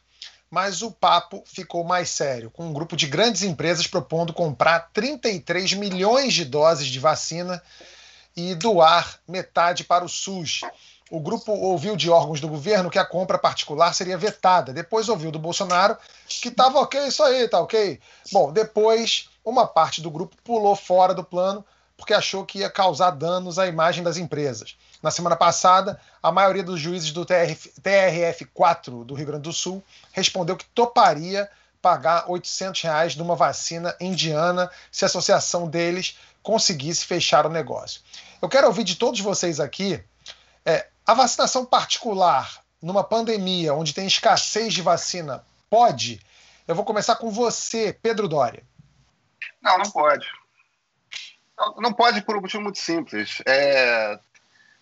Mas 0.50 0.82
o 0.82 0.92
papo 0.92 1.42
ficou 1.46 1.86
mais 1.86 2.10
sério, 2.10 2.52
com 2.52 2.68
um 2.68 2.74
grupo 2.74 2.98
de 2.98 3.08
grandes 3.08 3.44
empresas 3.44 3.88
propondo 3.88 4.34
comprar 4.34 4.90
33 4.92 5.74
milhões 5.74 6.34
de 6.34 6.44
doses 6.44 6.88
de 6.88 7.00
vacina 7.00 7.62
e 8.36 8.56
doar 8.56 9.20
metade 9.28 9.84
para 9.84 10.04
o 10.04 10.10
SUS 10.10 10.62
o 11.10 11.20
grupo 11.20 11.52
ouviu 11.52 11.96
de 11.96 12.10
órgãos 12.10 12.42
do 12.42 12.48
governo 12.48 12.90
que 12.90 13.00
a 13.00 13.06
compra 13.06 13.38
particular 13.38 13.94
seria 13.94 14.18
vetada. 14.18 14.74
Depois 14.74 15.08
ouviu 15.08 15.32
do 15.32 15.40
Bolsonaro 15.40 15.98
que 16.28 16.50
estava 16.50 16.80
ok, 16.80 17.08
isso 17.08 17.24
aí, 17.24 17.48
tá 17.48 17.60
ok. 17.60 18.00
Bom, 18.32 18.52
depois 18.52 19.30
uma 19.44 19.66
parte 19.66 20.02
do 20.02 20.12
grupo 20.12 20.36
pulou 20.44 20.76
fora 20.76 21.14
do 21.14 21.24
plano 21.24 21.64
porque 21.96 22.14
achou 22.14 22.46
que 22.46 22.60
ia 22.60 22.70
causar 22.70 23.12
danos 23.12 23.58
à 23.58 23.68
imagem 23.68 24.04
das 24.04 24.18
empresas. 24.18 24.78
Na 25.02 25.10
semana 25.10 25.36
passada, 25.36 26.00
a 26.22 26.32
maioria 26.32 26.64
dos 26.64 26.80
juízes 26.80 27.12
do 27.12 27.26
TRF, 27.26 27.74
TRF4 27.82 29.04
do 29.04 29.16
Rio 29.16 29.26
Grande 29.26 29.44
do 29.44 29.54
Sul 29.54 29.84
respondeu 30.12 30.56
que 30.56 30.66
toparia 30.66 31.50
pagar 31.82 32.30
800 32.30 32.82
reais 32.82 33.16
numa 33.16 33.36
vacina 33.36 33.96
indiana 34.00 34.70
se 34.92 35.06
a 35.06 35.08
associação 35.08 35.68
deles 35.68 36.18
conseguisse 36.44 37.06
fechar 37.06 37.46
o 37.46 37.50
negócio. 37.50 38.02
Eu 38.42 38.50
quero 38.50 38.68
ouvir 38.68 38.84
de 38.84 38.96
todos 38.96 39.20
vocês 39.20 39.60
aqui 39.60 40.04
é, 40.66 40.88
a 41.08 41.14
vacinação 41.14 41.66
particular 41.66 42.62
numa 42.82 43.02
pandemia 43.02 43.74
onde 43.74 43.94
tem 43.94 44.06
escassez 44.06 44.74
de 44.74 44.82
vacina 44.82 45.44
pode? 45.70 46.22
Eu 46.68 46.76
vou 46.76 46.84
começar 46.84 47.16
com 47.16 47.32
você, 47.32 47.94
Pedro 47.94 48.28
Doria. 48.28 48.62
Não, 49.62 49.78
não 49.78 49.90
pode. 49.90 50.28
Não 51.78 51.94
pode 51.94 52.22
por 52.22 52.36
um 52.36 52.42
motivo 52.42 52.62
muito 52.62 52.78
simples. 52.78 53.42
É... 53.46 54.20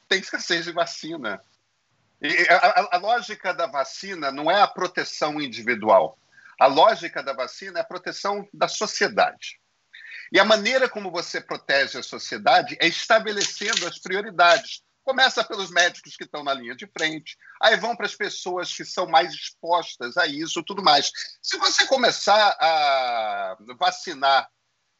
Tem 0.10 0.20
escassez 0.20 0.66
de 0.66 0.72
vacina. 0.72 1.42
A, 2.50 2.56
a, 2.56 2.96
a 2.96 2.98
lógica 2.98 3.54
da 3.54 3.68
vacina 3.68 4.32
não 4.32 4.50
é 4.50 4.60
a 4.60 4.68
proteção 4.68 5.40
individual. 5.40 6.18
A 6.60 6.66
lógica 6.66 7.22
da 7.22 7.34
vacina 7.34 7.80
é 7.80 7.82
a 7.82 7.86
proteção 7.86 8.48
da 8.52 8.68
sociedade. 8.68 9.60
E 10.32 10.40
a 10.40 10.46
maneira 10.46 10.90
como 10.90 11.12
você 11.12 11.40
protege 11.40 12.00
a 12.00 12.04
sociedade 12.04 12.76
é 12.82 12.88
estabelecendo 12.88 13.88
as 13.88 14.00
prioridades. 14.00 14.82
Começa 15.06 15.44
pelos 15.44 15.70
médicos 15.70 16.18
que 16.18 16.24
estão 16.24 16.44
na 16.44 16.52
linha 16.52 16.76
de 16.76 16.88
frente, 16.88 17.38
aí 17.62 17.78
vão 17.78 17.96
para 17.96 18.08
as 18.08 18.16
pessoas 18.16 18.74
que 18.74 18.84
são 18.84 19.06
mais 19.06 19.32
expostas 19.32 20.18
a 20.18 20.26
isso, 20.26 20.64
tudo 20.64 20.84
mais. 20.84 21.12
Se 21.44 21.58
você 21.58 21.86
começar 21.86 22.58
a 22.60 23.56
vacinar 23.78 24.50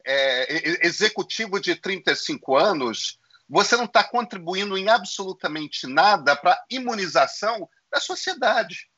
é, 0.06 0.86
executivo 0.86 1.58
de 1.58 1.74
35 1.74 2.56
anos, 2.56 3.18
você 3.48 3.76
não 3.76 3.84
está 3.84 4.04
contribuindo 4.04 4.78
em 4.78 4.88
absolutamente 4.88 5.88
nada 5.88 6.36
para 6.36 6.52
a 6.52 6.64
imunização 6.70 7.68
da 7.90 7.98
sociedade. 7.98 8.88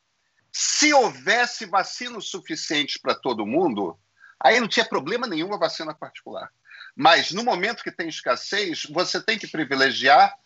Se 0.52 0.92
houvesse 0.92 1.64
vacina 1.64 2.20
suficiente 2.20 2.98
para 3.00 3.14
todo 3.14 3.46
mundo, 3.46 3.98
aí 4.38 4.60
não 4.60 4.68
tinha 4.68 4.84
problema 4.84 5.26
nenhum 5.26 5.54
a 5.54 5.58
vacina 5.58 5.94
particular. 5.94 6.52
Mas 6.94 7.32
no 7.32 7.42
momento 7.42 7.82
que 7.82 7.90
tem 7.90 8.10
escassez, 8.10 8.84
você 8.90 9.22
tem 9.22 9.38
que 9.38 9.46
privilegiar 9.46 10.36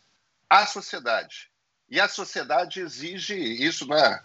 a 0.52 0.66
sociedade. 0.66 1.48
E 1.88 1.98
a 1.98 2.06
sociedade 2.06 2.80
exige 2.80 3.34
isso, 3.34 3.86
não 3.86 3.96
é? 3.96 4.22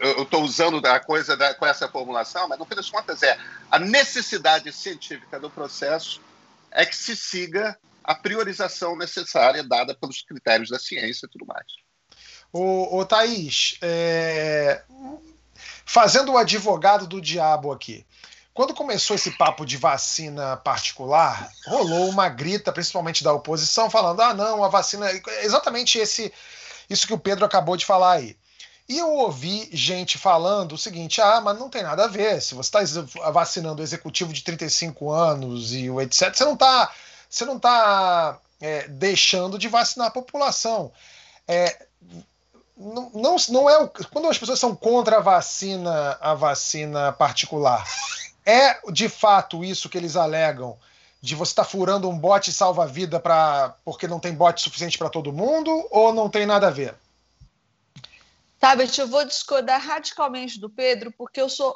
Eu 0.00 0.22
estou 0.22 0.42
usando 0.42 0.84
a 0.86 0.98
coisa 0.98 1.36
da, 1.36 1.54
com 1.54 1.66
essa 1.66 1.86
formulação, 1.86 2.48
mas 2.48 2.58
no 2.58 2.64
fim 2.64 2.74
das 2.74 2.88
contas 2.88 3.22
é 3.22 3.38
a 3.70 3.78
necessidade 3.78 4.72
científica 4.72 5.38
do 5.38 5.50
processo 5.50 6.22
é 6.70 6.86
que 6.86 6.96
se 6.96 7.14
siga 7.14 7.78
a 8.02 8.14
priorização 8.14 8.96
necessária 8.96 9.62
dada 9.62 9.94
pelos 9.94 10.22
critérios 10.22 10.70
da 10.70 10.78
ciência 10.78 11.26
e 11.26 11.28
tudo 11.28 11.44
mais. 11.44 11.66
O, 12.50 12.98
o 12.98 13.04
Thaís, 13.04 13.76
é... 13.82 14.82
fazendo 15.84 16.32
o 16.32 16.38
advogado 16.38 17.06
do 17.06 17.20
diabo 17.20 17.70
aqui, 17.70 18.06
quando 18.54 18.72
começou 18.72 19.16
esse 19.16 19.32
papo 19.32 19.66
de 19.66 19.76
vacina 19.76 20.56
particular, 20.56 21.50
rolou 21.66 22.08
uma 22.08 22.28
grita, 22.28 22.72
principalmente 22.72 23.24
da 23.24 23.32
oposição, 23.32 23.90
falando: 23.90 24.22
ah, 24.22 24.32
não, 24.32 24.62
a 24.62 24.68
vacina. 24.68 25.10
Exatamente 25.42 25.98
esse, 25.98 26.32
isso 26.88 27.06
que 27.06 27.12
o 27.12 27.18
Pedro 27.18 27.44
acabou 27.44 27.76
de 27.76 27.84
falar 27.84 28.12
aí. 28.12 28.36
E 28.88 28.98
eu 28.98 29.10
ouvi 29.10 29.68
gente 29.72 30.16
falando 30.16 30.72
o 30.72 30.78
seguinte: 30.78 31.20
ah, 31.20 31.40
mas 31.40 31.58
não 31.58 31.68
tem 31.68 31.82
nada 31.82 32.04
a 32.04 32.08
ver. 32.08 32.40
Se 32.40 32.54
você 32.54 32.78
está 32.78 33.30
vacinando 33.32 33.82
o 33.82 33.84
executivo 33.84 34.32
de 34.32 34.42
35 34.44 35.10
anos 35.10 35.74
e 35.74 35.90
o 35.90 36.00
etc., 36.00 36.32
você 36.32 36.44
não 36.44 36.54
está 36.54 36.92
você 37.34 37.44
não 37.44 37.58
tá, 37.58 38.38
é, 38.60 38.86
deixando 38.86 39.58
de 39.58 39.66
vacinar 39.66 40.06
a 40.06 40.12
população. 40.12 40.92
É, 41.48 41.86
não, 42.76 43.10
não, 43.12 43.36
não 43.48 43.68
é 43.70 43.78
o, 43.78 43.88
quando 43.88 44.28
as 44.28 44.38
pessoas 44.38 44.60
são 44.60 44.74
contra 44.74 45.16
a 45.16 45.20
vacina, 45.20 46.16
a 46.20 46.34
vacina 46.34 47.12
particular, 47.12 47.84
é 48.44 48.78
de 48.90 49.08
fato 49.08 49.64
isso 49.64 49.88
que 49.88 49.98
eles 49.98 50.16
alegam 50.16 50.78
de 51.20 51.34
você 51.34 51.52
estar 51.52 51.64
tá 51.64 51.68
furando 51.68 52.08
um 52.08 52.18
bote 52.18 52.52
salva-vida 52.52 53.18
para 53.18 53.74
porque 53.84 54.06
não 54.06 54.20
tem 54.20 54.34
bote 54.34 54.62
suficiente 54.62 54.98
para 54.98 55.08
todo 55.08 55.32
mundo 55.32 55.86
ou 55.90 56.12
não 56.12 56.28
tem 56.28 56.44
nada 56.44 56.68
a 56.68 56.70
ver? 56.70 56.94
Tabet, 58.60 58.98
eu 58.98 59.06
vou 59.06 59.24
discordar 59.24 59.80
radicalmente 59.80 60.58
do 60.58 60.70
Pedro, 60.70 61.12
porque 61.12 61.40
eu 61.40 61.48
sou 61.48 61.74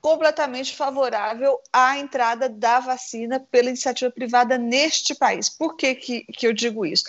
completamente 0.00 0.74
favorável 0.74 1.60
à 1.72 1.96
entrada 1.96 2.48
da 2.48 2.80
vacina 2.80 3.38
pela 3.38 3.68
iniciativa 3.68 4.10
privada 4.10 4.58
neste 4.58 5.14
país. 5.14 5.48
Por 5.48 5.76
que, 5.76 5.94
que, 5.94 6.24
que 6.24 6.44
eu 6.44 6.52
digo 6.52 6.84
isso? 6.84 7.04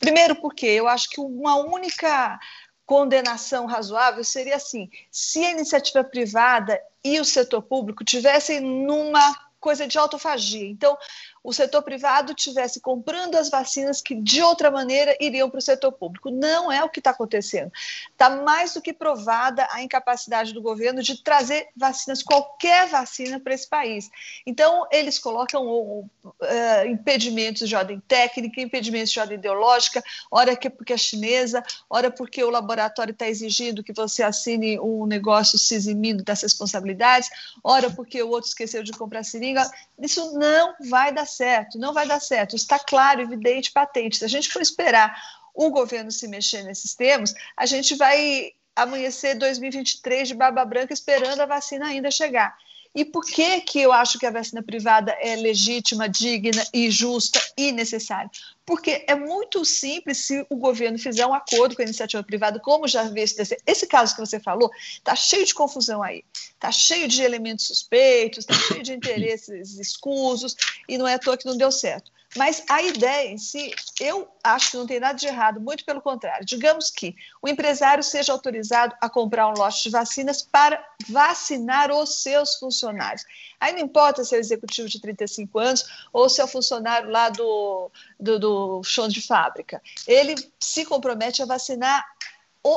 Primeiro, 0.00 0.34
porque 0.36 0.64
eu 0.64 0.88
acho 0.88 1.10
que 1.10 1.20
uma 1.20 1.56
única 1.56 2.40
condenação 2.88 3.66
razoável 3.66 4.24
seria 4.24 4.56
assim: 4.56 4.88
se 5.12 5.44
a 5.44 5.50
iniciativa 5.50 6.02
privada 6.02 6.80
e 7.04 7.20
o 7.20 7.24
setor 7.24 7.60
público 7.60 8.02
tivessem 8.02 8.60
numa 8.60 9.36
coisa 9.60 9.86
de 9.86 9.98
autofagia. 9.98 10.66
Então, 10.66 10.96
o 11.42 11.52
setor 11.52 11.82
privado 11.82 12.34
tivesse 12.34 12.80
comprando 12.80 13.36
as 13.36 13.48
vacinas 13.48 14.00
que 14.00 14.14
de 14.14 14.42
outra 14.42 14.70
maneira 14.70 15.16
iriam 15.20 15.48
para 15.48 15.58
o 15.58 15.62
setor 15.62 15.92
público. 15.92 16.30
Não 16.30 16.70
é 16.70 16.82
o 16.82 16.88
que 16.88 17.00
está 17.00 17.10
acontecendo. 17.10 17.72
Está 18.10 18.30
mais 18.30 18.74
do 18.74 18.82
que 18.82 18.92
provada 18.92 19.66
a 19.70 19.82
incapacidade 19.82 20.52
do 20.52 20.62
governo 20.62 21.02
de 21.02 21.22
trazer 21.22 21.68
vacinas, 21.76 22.22
qualquer 22.22 22.88
vacina, 22.88 23.40
para 23.40 23.54
esse 23.54 23.68
país. 23.68 24.10
Então, 24.46 24.86
eles 24.90 25.18
colocam 25.18 25.66
uh, 25.66 26.86
impedimentos 26.86 27.68
de 27.68 27.76
ordem 27.76 28.00
técnica, 28.00 28.60
impedimentos 28.60 29.10
de 29.10 29.20
ordem 29.20 29.38
ideológica, 29.38 30.02
ora 30.30 30.56
que 30.56 30.68
porque 30.68 30.92
é 30.92 30.96
chinesa, 30.96 31.62
ora 31.88 32.10
porque 32.10 32.42
o 32.42 32.50
laboratório 32.50 33.12
está 33.12 33.28
exigindo 33.28 33.82
que 33.82 33.92
você 33.92 34.22
assine 34.22 34.78
um 34.78 35.06
negócio 35.06 35.58
se 35.58 35.74
eximindo 35.74 36.22
das 36.22 36.42
responsabilidades, 36.42 37.28
ora 37.62 37.90
porque 37.90 38.22
o 38.22 38.28
outro 38.28 38.48
esqueceu 38.48 38.82
de 38.82 38.92
comprar 38.92 39.24
seringa. 39.24 39.68
Isso 39.98 40.38
não 40.38 40.74
vai 40.88 41.12
dar 41.12 41.26
certo, 41.28 41.78
não 41.78 41.92
vai 41.92 42.06
dar 42.06 42.20
certo. 42.20 42.56
Está 42.56 42.78
claro, 42.78 43.20
evidente, 43.20 43.70
patente. 43.70 44.18
Se 44.18 44.24
a 44.24 44.28
gente 44.28 44.50
for 44.50 44.60
esperar 44.60 45.16
o 45.54 45.70
governo 45.70 46.10
se 46.10 46.28
mexer 46.28 46.62
nesses 46.62 46.94
termos, 46.94 47.34
a 47.56 47.66
gente 47.66 47.96
vai 47.96 48.52
amanhecer 48.74 49.34
2023 49.34 50.28
de 50.28 50.34
barba 50.34 50.64
branca 50.64 50.92
esperando 50.92 51.40
a 51.40 51.46
vacina 51.46 51.86
ainda 51.86 52.10
chegar. 52.10 52.56
E 52.94 53.04
por 53.04 53.24
que, 53.24 53.60
que 53.60 53.80
eu 53.80 53.92
acho 53.92 54.18
que 54.18 54.26
a 54.26 54.30
vacina 54.30 54.62
privada 54.62 55.12
é 55.20 55.36
legítima, 55.36 56.08
digna 56.08 56.66
e 56.72 56.90
justa 56.90 57.40
e 57.56 57.70
necessária? 57.70 58.30
Porque 58.64 59.04
é 59.06 59.14
muito 59.14 59.64
simples 59.64 60.26
se 60.26 60.44
o 60.50 60.56
governo 60.56 60.98
fizer 60.98 61.26
um 61.26 61.32
acordo 61.32 61.74
com 61.74 61.82
a 61.82 61.84
iniciativa 61.84 62.22
privada, 62.22 62.60
como 62.60 62.88
já 62.88 63.04
vi 63.04 63.20
esse, 63.20 63.56
esse 63.66 63.86
caso 63.86 64.14
que 64.14 64.20
você 64.20 64.38
falou, 64.40 64.70
está 64.92 65.14
cheio 65.14 65.46
de 65.46 65.54
confusão 65.54 66.02
aí, 66.02 66.24
está 66.34 66.70
cheio 66.70 67.08
de 67.08 67.22
elementos 67.22 67.66
suspeitos, 67.66 68.40
está 68.40 68.54
cheio 68.54 68.82
de 68.82 68.92
interesses 68.94 69.78
escusos, 69.78 70.54
e 70.88 70.98
não 70.98 71.06
é 71.06 71.14
à 71.14 71.18
toa 71.18 71.36
que 71.36 71.46
não 71.46 71.56
deu 71.56 71.72
certo. 71.72 72.10
Mas 72.36 72.62
a 72.68 72.82
ideia 72.82 73.30
em 73.30 73.38
si, 73.38 73.74
eu 73.98 74.28
acho 74.44 74.72
que 74.72 74.76
não 74.76 74.86
tem 74.86 75.00
nada 75.00 75.14
de 75.14 75.26
errado, 75.26 75.60
muito 75.60 75.84
pelo 75.84 76.02
contrário. 76.02 76.44
Digamos 76.44 76.90
que 76.90 77.16
o 77.40 77.48
empresário 77.48 78.04
seja 78.04 78.32
autorizado 78.32 78.94
a 79.00 79.08
comprar 79.08 79.48
um 79.48 79.54
lote 79.54 79.84
de 79.84 79.90
vacinas 79.90 80.42
para 80.42 80.84
vacinar 81.08 81.90
os 81.90 82.22
seus 82.22 82.56
funcionários. 82.56 83.24
Aí 83.58 83.72
não 83.72 83.80
importa 83.80 84.24
se 84.24 84.34
é 84.34 84.38
o 84.38 84.40
executivo 84.40 84.88
de 84.88 85.00
35 85.00 85.58
anos 85.58 85.86
ou 86.12 86.28
se 86.28 86.40
é 86.40 86.44
o 86.44 86.48
funcionário 86.48 87.10
lá 87.10 87.30
do, 87.30 87.90
do, 88.20 88.38
do 88.38 88.82
chão 88.84 89.08
de 89.08 89.22
fábrica. 89.22 89.82
Ele 90.06 90.34
se 90.60 90.84
compromete 90.84 91.42
a 91.42 91.46
vacinar 91.46 92.04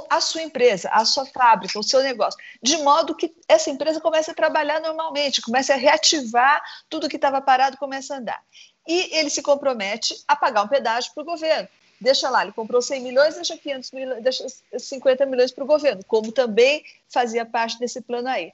a 0.10 0.22
sua 0.22 0.41
empresa, 0.43 0.89
a 0.89 1.04
sua 1.04 1.26
fábrica, 1.26 1.78
o 1.78 1.84
seu 1.84 2.02
negócio, 2.02 2.39
de 2.64 2.78
modo 2.78 3.16
que 3.16 3.36
essa 3.45 3.70
empresa 3.70 3.99
comece 3.99 4.32
a 4.32 4.34
trabalhar 4.34 4.80
normalmente, 4.80 5.41
comece 5.41 5.74
a 5.74 5.76
reativar 5.76 6.64
tudo 6.88 7.10
que 7.10 7.18
estava 7.18 7.41
parado, 7.41 7.78
comece 7.78 8.14
a 8.14 8.18
andar 8.18 8.41
e 8.88 9.17
ele 9.17 9.29
se 9.29 9.41
compromete 9.41 10.23
a 10.27 10.36
pagar 10.36 10.63
um 10.63 10.67
pedágio 10.67 11.11
para 11.13 11.23
o 11.23 11.25
governo. 11.25 11.67
Deixa 11.99 12.29
lá, 12.29 12.41
ele 12.41 12.51
comprou 12.51 12.82
100 12.82 13.01
milhões, 13.01 13.36
deixa 13.36 13.55
500 13.55 13.91
milhões, 13.91 14.23
deixa 14.23 14.45
50 14.77 15.25
milhões 15.27 15.51
para 15.51 15.63
o 15.63 15.67
governo, 15.67 16.03
como 16.07 16.32
também 16.32 16.84
fazia 17.07 17.45
parte 17.45 17.77
desse 17.77 18.01
plano 18.01 18.27
aí. 18.27 18.51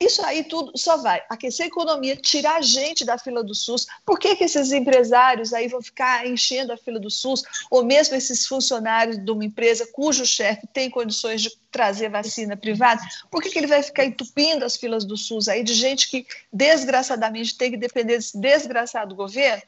Isso 0.00 0.24
aí 0.24 0.42
tudo 0.42 0.72
só 0.76 0.96
vai 0.96 1.22
aquecer 1.30 1.64
a 1.64 1.68
economia, 1.68 2.16
tirar 2.16 2.56
a 2.56 2.60
gente 2.60 3.04
da 3.04 3.16
fila 3.16 3.42
do 3.42 3.54
SUS. 3.54 3.86
Por 4.04 4.18
que, 4.18 4.34
que 4.34 4.44
esses 4.44 4.72
empresários 4.72 5.52
aí 5.52 5.68
vão 5.68 5.80
ficar 5.80 6.26
enchendo 6.26 6.72
a 6.72 6.76
fila 6.76 6.98
do 6.98 7.08
SUS? 7.08 7.42
Ou 7.70 7.84
mesmo 7.84 8.16
esses 8.16 8.46
funcionários 8.46 9.16
de 9.16 9.30
uma 9.30 9.44
empresa 9.44 9.88
cujo 9.92 10.26
chefe 10.26 10.66
tem 10.66 10.90
condições 10.90 11.40
de 11.40 11.50
trazer 11.70 12.10
vacina 12.10 12.56
privada? 12.56 13.00
Por 13.30 13.40
que, 13.40 13.50
que 13.50 13.58
ele 13.58 13.68
vai 13.68 13.82
ficar 13.82 14.04
entupindo 14.04 14.64
as 14.64 14.76
filas 14.76 15.04
do 15.04 15.16
SUS 15.16 15.46
aí 15.46 15.62
de 15.62 15.74
gente 15.74 16.10
que 16.10 16.26
desgraçadamente 16.52 17.56
tem 17.56 17.70
que 17.70 17.76
depender 17.76 18.16
desse 18.16 18.36
desgraçado 18.36 19.14
governo? 19.14 19.62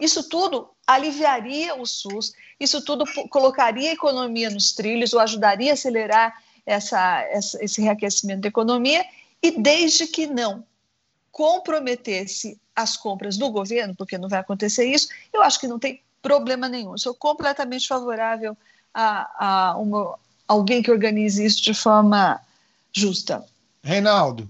Isso 0.00 0.28
tudo 0.28 0.70
aliviaria 0.86 1.74
o 1.74 1.84
SUS, 1.84 2.32
isso 2.58 2.82
tudo 2.84 3.04
colocaria 3.28 3.90
a 3.90 3.94
economia 3.94 4.50
nos 4.50 4.72
trilhos 4.72 5.12
ou 5.12 5.20
ajudaria 5.20 5.72
a 5.72 5.74
acelerar 5.74 6.32
essa, 6.64 7.22
essa, 7.30 7.62
esse 7.64 7.82
reaquecimento 7.82 8.42
da 8.42 8.48
economia 8.48 9.04
e 9.42 9.60
desde 9.60 10.06
que 10.06 10.26
não 10.26 10.64
comprometesse 11.30 12.60
as 12.74 12.96
compras 12.96 13.36
do 13.36 13.50
governo, 13.50 13.94
porque 13.94 14.18
não 14.18 14.28
vai 14.28 14.40
acontecer 14.40 14.84
isso, 14.84 15.08
eu 15.32 15.42
acho 15.42 15.58
que 15.60 15.68
não 15.68 15.78
tem 15.78 16.02
problema 16.22 16.68
nenhum. 16.68 16.96
Sou 16.98 17.14
completamente 17.14 17.86
favorável 17.86 18.56
a, 18.92 19.70
a 19.72 19.76
uma, 19.78 20.18
alguém 20.46 20.82
que 20.82 20.90
organize 20.90 21.44
isso 21.44 21.62
de 21.62 21.74
forma 21.74 22.40
justa. 22.92 23.44
Reinaldo. 23.82 24.48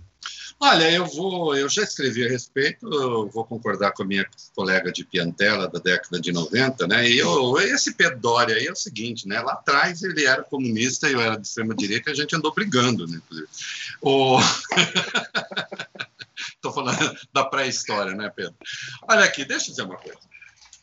Olha, 0.63 0.91
eu 0.93 1.07
vou, 1.07 1.57
eu 1.57 1.71
já 1.71 1.83
escrevi 1.83 2.23
a 2.23 2.29
respeito, 2.29 2.87
vou 3.33 3.47
concordar 3.47 3.93
com 3.93 4.03
a 4.03 4.07
minha 4.07 4.29
colega 4.55 4.93
de 4.93 5.07
Piantela 5.07 5.67
da 5.67 5.79
década 5.79 6.21
de 6.21 6.33
90, 6.33 6.87
né? 6.87 7.09
E 7.09 7.19
eu, 7.19 7.59
esse 7.61 7.95
Pedro 7.95 8.21
Doria 8.21 8.57
aí 8.57 8.67
é 8.67 8.73
o 8.73 8.77
seguinte, 8.77 9.27
né? 9.27 9.41
Lá 9.41 9.55
atrás 9.55 10.03
ele 10.03 10.27
era 10.27 10.43
comunista 10.43 11.09
e 11.09 11.15
eu 11.15 11.21
era 11.21 11.37
de 11.37 11.47
extrema 11.47 11.75
direita, 11.75 12.11
a 12.11 12.15
gente 12.15 12.37
andou 12.37 12.53
brigando, 12.53 13.07
né? 13.07 13.19
O 14.03 14.39
Estou 16.55 16.73
falando 16.75 17.19
da 17.33 17.45
pré-história, 17.47 18.15
né, 18.15 18.31
Pedro? 18.35 18.55
Olha 19.09 19.25
aqui, 19.25 19.47
deixa 19.47 19.67
eu 19.67 19.71
dizer 19.71 19.83
uma 19.85 19.97
coisa. 19.97 20.19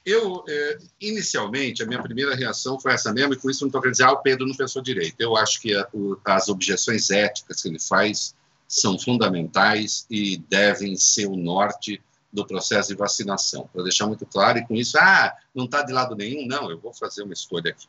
Eu, 0.03 0.43
eh, 0.47 0.79
inicialmente, 1.01 1.83
a 1.83 1.85
minha 1.85 2.01
primeira 2.01 2.33
reação 2.33 2.79
foi 2.79 2.93
essa 2.93 3.13
mesmo, 3.13 3.33
e 3.33 3.37
com 3.37 3.49
isso 3.49 3.61
não 3.61 3.67
estou 3.67 3.81
querendo 3.81 3.93
dizer, 3.93 4.05
ah, 4.05 4.13
o 4.13 4.21
Pedro 4.23 4.47
não 4.47 4.55
pensou 4.55 4.81
direito. 4.81 5.15
Eu 5.19 5.37
acho 5.37 5.61
que 5.61 5.75
a, 5.75 5.87
o, 5.93 6.17
as 6.25 6.47
objeções 6.47 7.11
éticas 7.11 7.61
que 7.61 7.67
ele 7.67 7.79
faz 7.79 8.33
são 8.67 8.99
fundamentais 8.99 10.05
e 10.09 10.37
devem 10.37 10.95
ser 10.95 11.27
o 11.27 11.35
norte 11.35 12.01
do 12.31 12.45
processo 12.45 12.89
de 12.89 12.95
vacinação. 12.95 13.69
Para 13.71 13.83
deixar 13.83 14.05
muito 14.07 14.25
claro, 14.25 14.59
e 14.59 14.65
com 14.65 14.75
isso, 14.75 14.97
ah, 14.97 15.33
não 15.55 15.65
está 15.65 15.81
de 15.81 15.93
lado 15.93 16.15
nenhum, 16.15 16.45
não, 16.45 16.69
eu 16.69 16.79
vou 16.79 16.93
fazer 16.93 17.23
uma 17.23 17.33
escolha 17.33 17.71
aqui. 17.71 17.87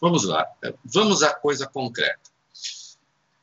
Vamos 0.00 0.24
lá, 0.24 0.46
vamos 0.84 1.22
à 1.22 1.34
coisa 1.34 1.66
concreta. 1.66 2.30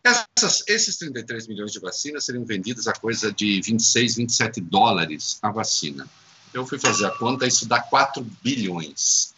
Essas, 0.04 0.64
esses 0.68 0.98
33 0.98 1.48
milhões 1.48 1.72
de 1.72 1.80
vacinas 1.80 2.26
seriam 2.26 2.44
vendidos 2.44 2.88
a 2.88 2.94
coisa 2.94 3.32
de 3.32 3.62
26, 3.62 4.18
27 4.18 4.60
dólares 4.60 5.40
a 5.42 5.50
vacina. 5.50 6.10
Eu 6.54 6.66
fui 6.68 6.78
fazer 6.78 7.06
a 7.06 7.12
conta, 7.12 7.48
isso 7.48 7.66
dá 7.66 7.82
4 7.82 8.22
bilhões. 8.42 9.34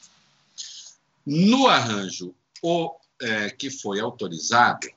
No 1.25 1.67
arranjo 1.67 2.33
o 2.61 2.95
é, 3.21 3.49
que 3.49 3.69
foi 3.69 3.99
autorizado, 3.99 4.87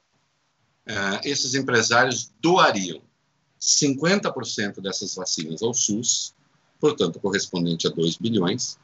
é, 0.88 1.28
esses 1.28 1.54
empresários 1.54 2.32
doariam 2.40 3.02
50% 3.60 4.80
dessas 4.80 5.14
vacinas 5.14 5.62
ao 5.62 5.74
SUS, 5.74 6.34
portanto, 6.80 7.20
correspondente 7.20 7.86
a 7.86 7.90
2 7.90 8.16
bilhões, 8.16 8.78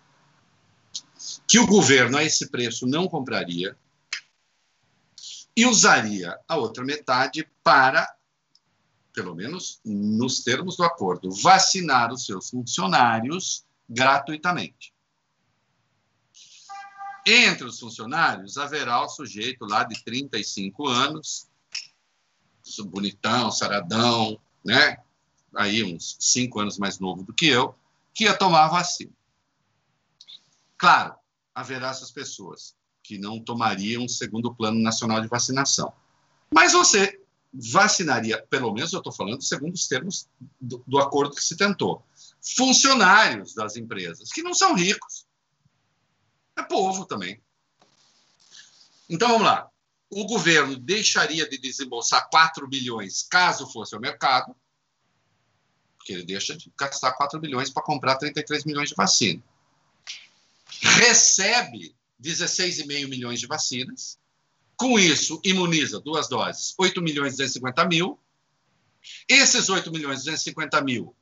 que 1.48 1.58
o 1.58 1.66
governo, 1.66 2.18
a 2.18 2.22
esse 2.22 2.48
preço, 2.50 2.86
não 2.86 3.08
compraria, 3.08 3.74
e 5.56 5.64
usaria 5.64 6.38
a 6.46 6.56
outra 6.56 6.84
metade 6.84 7.48
para, 7.62 8.12
pelo 9.14 9.34
menos 9.34 9.80
nos 9.82 10.42
termos 10.42 10.76
do 10.76 10.84
acordo, 10.84 11.30
vacinar 11.30 12.12
os 12.12 12.26
seus 12.26 12.50
funcionários 12.50 13.64
gratuitamente. 13.88 14.92
Entre 17.26 17.66
os 17.66 17.80
funcionários 17.80 18.58
haverá 18.58 19.02
o 19.02 19.08
sujeito 19.08 19.64
lá 19.64 19.84
de 19.84 20.02
35 20.04 20.86
anos, 20.86 21.48
bonitão, 22.86 23.50
saradão, 23.50 24.38
né? 24.64 24.98
Aí 25.54 25.84
uns 25.84 26.16
cinco 26.18 26.60
anos 26.60 26.78
mais 26.78 26.98
novo 26.98 27.22
do 27.22 27.32
que 27.32 27.46
eu, 27.46 27.74
que 28.12 28.24
ia 28.24 28.36
tomar 28.36 28.64
a 28.64 28.68
vacina. 28.68 29.12
Claro, 30.76 31.14
haverá 31.54 31.90
essas 31.90 32.10
pessoas 32.10 32.74
que 33.02 33.18
não 33.18 33.38
tomariam 33.38 34.02
um 34.02 34.08
segundo 34.08 34.54
plano 34.54 34.80
nacional 34.80 35.20
de 35.20 35.28
vacinação. 35.28 35.92
Mas 36.52 36.72
você 36.72 37.20
vacinaria, 37.52 38.44
pelo 38.50 38.72
menos 38.72 38.92
eu 38.92 38.98
estou 38.98 39.12
falando 39.12 39.42
segundo 39.42 39.74
os 39.74 39.86
termos 39.86 40.28
do, 40.60 40.82
do, 40.86 40.98
acordo 40.98 41.34
que 41.34 41.44
se 41.44 41.56
tentou, 41.56 42.04
funcionários 42.56 43.54
das 43.54 43.76
empresas, 43.76 44.30
que 44.30 44.42
não 44.42 44.54
são 44.54 44.74
ricos. 44.74 45.26
É 46.56 46.62
povo 46.62 47.04
também. 47.04 47.40
Então 49.08 49.28
vamos 49.28 49.46
lá. 49.46 49.70
O 50.10 50.26
governo 50.26 50.76
deixaria 50.76 51.48
de 51.48 51.58
desembolsar 51.58 52.28
4 52.30 52.66
bilhões 52.68 53.22
caso 53.22 53.66
fosse 53.66 53.94
ao 53.94 54.00
mercado, 54.00 54.54
porque 55.96 56.12
ele 56.12 56.24
deixa 56.24 56.56
de 56.56 56.70
gastar 56.78 57.12
4 57.12 57.40
bilhões 57.40 57.70
para 57.70 57.82
comprar 57.82 58.16
33 58.16 58.64
milhões 58.64 58.90
de 58.90 58.94
vacina. 58.94 59.42
Recebe 60.80 61.94
16,5 62.22 63.08
milhões 63.08 63.40
de 63.40 63.46
vacinas. 63.46 64.18
Com 64.76 64.98
isso, 64.98 65.40
imuniza 65.44 66.00
duas 66.00 66.28
doses, 66.28 66.74
8 66.78 67.00
milhões 67.00 67.34
e 67.34 67.36
250 67.36 67.84
mil. 67.86 68.18
Esses 69.28 69.68
8 69.68 69.90
milhões 69.90 70.20
e 70.20 70.24
250 70.24 70.80
mil, 70.82 71.14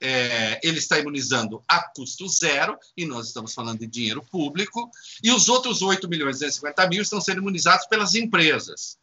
é, 0.00 0.60
ele 0.62 0.78
está 0.78 0.98
imunizando 0.98 1.62
a 1.66 1.80
custo 1.80 2.28
zero, 2.28 2.78
e 2.96 3.06
nós 3.06 3.28
estamos 3.28 3.54
falando 3.54 3.80
de 3.80 3.86
dinheiro 3.86 4.22
público, 4.30 4.90
e 5.22 5.32
os 5.32 5.48
outros 5.48 5.82
8 5.82 6.08
milhões 6.08 6.36
e 6.36 6.40
250 6.40 6.88
mil 6.88 7.02
estão 7.02 7.20
sendo 7.20 7.40
imunizados 7.40 7.86
pelas 7.86 8.14
empresas, 8.14 8.98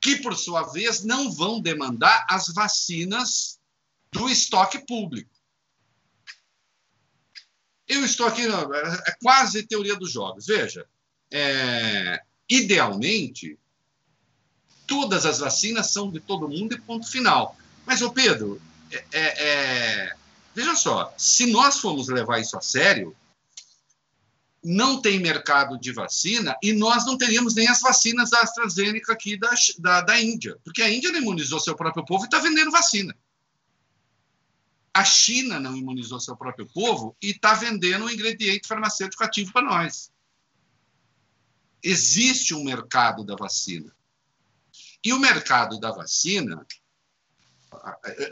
que, 0.00 0.16
por 0.16 0.36
sua 0.36 0.62
vez, 0.62 1.04
não 1.04 1.30
vão 1.30 1.60
demandar 1.60 2.26
as 2.28 2.48
vacinas 2.48 3.58
do 4.12 4.28
estoque 4.28 4.78
público. 4.86 5.30
Eu 7.86 8.04
estou 8.04 8.26
aqui, 8.26 8.42
é 8.46 9.16
quase 9.20 9.64
teoria 9.64 9.96
dos 9.96 10.12
jogos. 10.12 10.46
Veja, 10.46 10.86
é, 11.32 12.22
idealmente, 12.48 13.58
todas 14.86 15.26
as 15.26 15.40
vacinas 15.40 15.90
são 15.90 16.10
de 16.10 16.20
todo 16.20 16.48
mundo 16.48 16.74
e 16.74 16.80
ponto 16.80 17.10
final. 17.10 17.56
Mas, 17.84 18.00
ô 18.00 18.12
Pedro, 18.12 18.62
é, 18.90 19.04
é, 19.12 19.44
é, 19.48 20.16
veja 20.54 20.74
só, 20.74 21.12
se 21.16 21.46
nós 21.46 21.78
formos 21.78 22.08
levar 22.08 22.40
isso 22.40 22.56
a 22.56 22.60
sério, 22.60 23.16
não 24.62 25.00
tem 25.00 25.18
mercado 25.18 25.78
de 25.78 25.90
vacina 25.92 26.56
e 26.62 26.72
nós 26.72 27.06
não 27.06 27.16
teríamos 27.16 27.54
nem 27.54 27.66
as 27.68 27.80
vacinas 27.80 28.30
da 28.30 28.40
AstraZeneca 28.40 29.12
aqui 29.12 29.36
da, 29.36 29.50
da, 29.78 30.00
da 30.02 30.20
Índia, 30.20 30.58
porque 30.62 30.82
a 30.82 30.90
Índia 30.90 31.10
não 31.10 31.20
imunizou 31.20 31.58
seu 31.58 31.74
próprio 31.74 32.04
povo 32.04 32.24
e 32.24 32.26
está 32.26 32.38
vendendo 32.38 32.70
vacina. 32.70 33.16
A 34.92 35.04
China 35.04 35.60
não 35.60 35.76
imunizou 35.76 36.20
seu 36.20 36.36
próprio 36.36 36.66
povo 36.66 37.16
e 37.22 37.30
está 37.30 37.54
vendendo 37.54 38.04
um 38.04 38.10
ingrediente 38.10 38.66
farmacêutico 38.66 39.22
ativo 39.24 39.52
para 39.52 39.62
nós. 39.62 40.10
Existe 41.82 42.54
um 42.54 42.64
mercado 42.64 43.24
da 43.24 43.36
vacina. 43.36 43.94
E 45.02 45.12
o 45.12 45.18
mercado 45.18 45.80
da 45.80 45.90
vacina, 45.90 46.66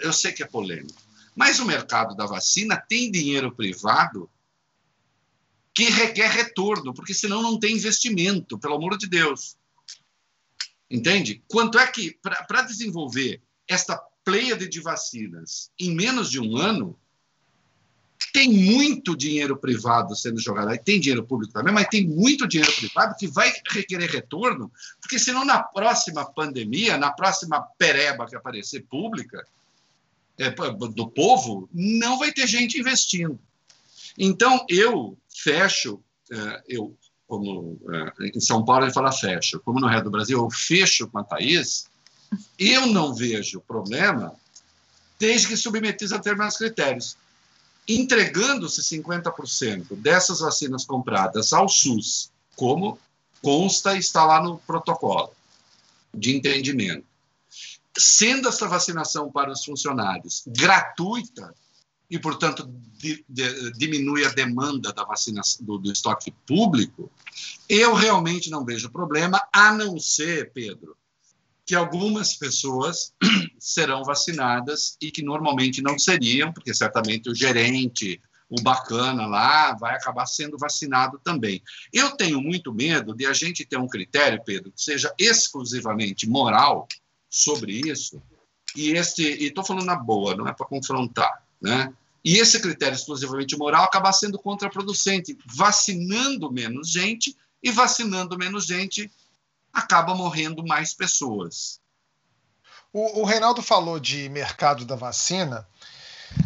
eu 0.02 0.12
sei 0.12 0.32
que 0.32 0.42
é 0.42 0.46
polêmico, 0.46 1.00
mas 1.38 1.60
o 1.60 1.64
mercado 1.64 2.16
da 2.16 2.26
vacina 2.26 2.76
tem 2.76 3.12
dinheiro 3.12 3.54
privado 3.54 4.28
que 5.72 5.84
requer 5.84 6.28
retorno, 6.28 6.92
porque 6.92 7.14
senão 7.14 7.40
não 7.40 7.60
tem 7.60 7.76
investimento, 7.76 8.58
pelo 8.58 8.74
amor 8.74 8.98
de 8.98 9.06
Deus. 9.06 9.56
Entende? 10.90 11.40
Quanto 11.46 11.78
é 11.78 11.86
que, 11.86 12.18
para 12.20 12.62
desenvolver 12.62 13.40
esta 13.68 13.96
pleiade 14.24 14.68
de 14.68 14.80
vacinas 14.80 15.70
em 15.78 15.94
menos 15.94 16.28
de 16.28 16.40
um 16.40 16.56
ano, 16.56 16.98
tem 18.32 18.52
muito 18.52 19.16
dinheiro 19.16 19.56
privado 19.56 20.16
sendo 20.16 20.40
jogado 20.40 20.70
aí, 20.70 20.78
tem 20.78 20.98
dinheiro 20.98 21.24
público 21.24 21.52
também, 21.52 21.72
mas 21.72 21.86
tem 21.86 22.04
muito 22.04 22.48
dinheiro 22.48 22.72
privado 22.74 23.14
que 23.16 23.28
vai 23.28 23.52
requerer 23.70 24.10
retorno, 24.10 24.72
porque 25.00 25.20
senão 25.20 25.44
na 25.44 25.62
próxima 25.62 26.24
pandemia, 26.24 26.98
na 26.98 27.12
próxima 27.12 27.62
pereba 27.78 28.26
que 28.26 28.34
aparecer 28.34 28.84
pública, 28.90 29.46
do 30.94 31.10
povo, 31.10 31.68
não 31.72 32.18
vai 32.18 32.32
ter 32.32 32.46
gente 32.46 32.78
investindo. 32.78 33.38
Então, 34.16 34.64
eu 34.68 35.18
fecho, 35.28 36.00
é, 36.30 36.62
eu, 36.68 36.96
como 37.26 37.78
é, 38.20 38.28
em 38.36 38.40
São 38.40 38.64
Paulo 38.64 38.84
ele 38.84 38.92
fala 38.92 39.12
fecho, 39.12 39.60
como 39.64 39.80
no 39.80 39.88
resto 39.88 40.04
do 40.04 40.10
Brasil, 40.10 40.38
eu 40.38 40.50
fecho 40.50 41.08
com 41.08 41.18
a 41.18 41.24
Thaís, 41.24 41.88
eu 42.58 42.86
não 42.86 43.14
vejo 43.14 43.60
problema 43.60 44.34
desde 45.18 45.48
que 45.48 45.56
submetidos 45.56 46.12
a 46.12 46.18
determinados 46.18 46.56
critérios. 46.56 47.16
Entregando-se 47.88 48.82
50% 48.82 49.96
dessas 49.96 50.40
vacinas 50.40 50.84
compradas 50.84 51.52
ao 51.52 51.68
SUS, 51.68 52.30
como 52.54 52.98
consta 53.42 53.94
e 53.94 53.98
está 53.98 54.24
lá 54.24 54.42
no 54.42 54.58
protocolo 54.58 55.32
de 56.14 56.36
entendimento, 56.36 57.04
sendo 57.98 58.48
essa 58.48 58.68
vacinação 58.68 59.30
para 59.30 59.50
os 59.50 59.64
funcionários 59.64 60.44
gratuita 60.46 61.54
e, 62.10 62.18
portanto, 62.18 62.66
di, 62.96 63.24
di, 63.28 63.72
diminui 63.72 64.24
a 64.24 64.30
demanda 64.30 64.92
da 64.92 65.04
vacinação 65.04 65.64
do, 65.64 65.78
do 65.78 65.92
estoque 65.92 66.32
público, 66.46 67.10
eu 67.68 67.92
realmente 67.92 68.50
não 68.50 68.64
vejo 68.64 68.90
problema, 68.90 69.40
a 69.52 69.72
não 69.72 69.98
ser, 69.98 70.52
Pedro, 70.52 70.96
que 71.66 71.74
algumas 71.74 72.34
pessoas 72.34 73.12
serão 73.60 74.02
vacinadas 74.02 74.96
e 75.02 75.10
que 75.10 75.22
normalmente 75.22 75.82
não 75.82 75.98
seriam, 75.98 76.50
porque 76.50 76.72
certamente 76.72 77.28
o 77.28 77.34
gerente, 77.34 78.18
o 78.48 78.58
bacana 78.62 79.26
lá, 79.26 79.74
vai 79.74 79.94
acabar 79.94 80.24
sendo 80.24 80.56
vacinado 80.56 81.20
também. 81.22 81.62
Eu 81.92 82.12
tenho 82.12 82.40
muito 82.40 82.72
medo 82.72 83.14
de 83.14 83.26
a 83.26 83.34
gente 83.34 83.66
ter 83.66 83.76
um 83.76 83.86
critério, 83.86 84.42
Pedro, 84.42 84.72
que 84.72 84.82
seja 84.82 85.12
exclusivamente 85.18 86.26
moral 86.26 86.88
sobre 87.28 87.72
isso 87.72 88.22
e 88.76 88.92
este, 88.92 89.22
e 89.22 89.46
estou 89.46 89.64
falando 89.64 89.86
na 89.86 89.96
boa, 89.96 90.36
não 90.36 90.46
é 90.46 90.52
para 90.52 90.66
confrontar, 90.66 91.42
né? 91.60 91.92
E 92.24 92.36
esse 92.36 92.60
critério 92.60 92.94
exclusivamente 92.94 93.56
moral 93.56 93.84
acaba 93.84 94.12
sendo 94.12 94.38
contraproducente, 94.38 95.38
vacinando 95.46 96.50
menos 96.52 96.90
gente 96.90 97.36
e 97.62 97.70
vacinando 97.70 98.36
menos 98.36 98.66
gente 98.66 99.10
acaba 99.72 100.14
morrendo 100.14 100.66
mais 100.66 100.92
pessoas. 100.92 101.80
O, 102.92 103.20
o 103.20 103.24
Reinaldo 103.24 103.62
falou 103.62 103.98
de 104.00 104.28
mercado 104.28 104.84
da 104.84 104.96
vacina, 104.96 105.66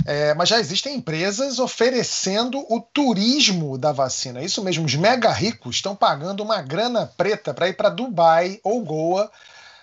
é, 0.05 0.35
mas 0.35 0.49
já 0.49 0.61
existem 0.61 0.97
empresas 0.97 1.59
oferecendo 1.59 2.65
o 2.73 2.81
turismo 2.81 3.79
da 3.79 3.93
vacina. 3.93 4.43
Isso 4.43 4.63
mesmo, 4.63 4.85
os 4.85 4.95
mega 4.95 5.33
ricos 5.33 5.77
estão 5.77 5.97
pagando 5.97 6.43
uma 6.43 6.61
grana 6.61 7.07
preta 7.07 7.53
para 7.55 7.69
ir 7.69 7.77
para 7.77 7.89
Dubai 7.89 8.61
ou 8.63 8.83
Goa 8.83 9.31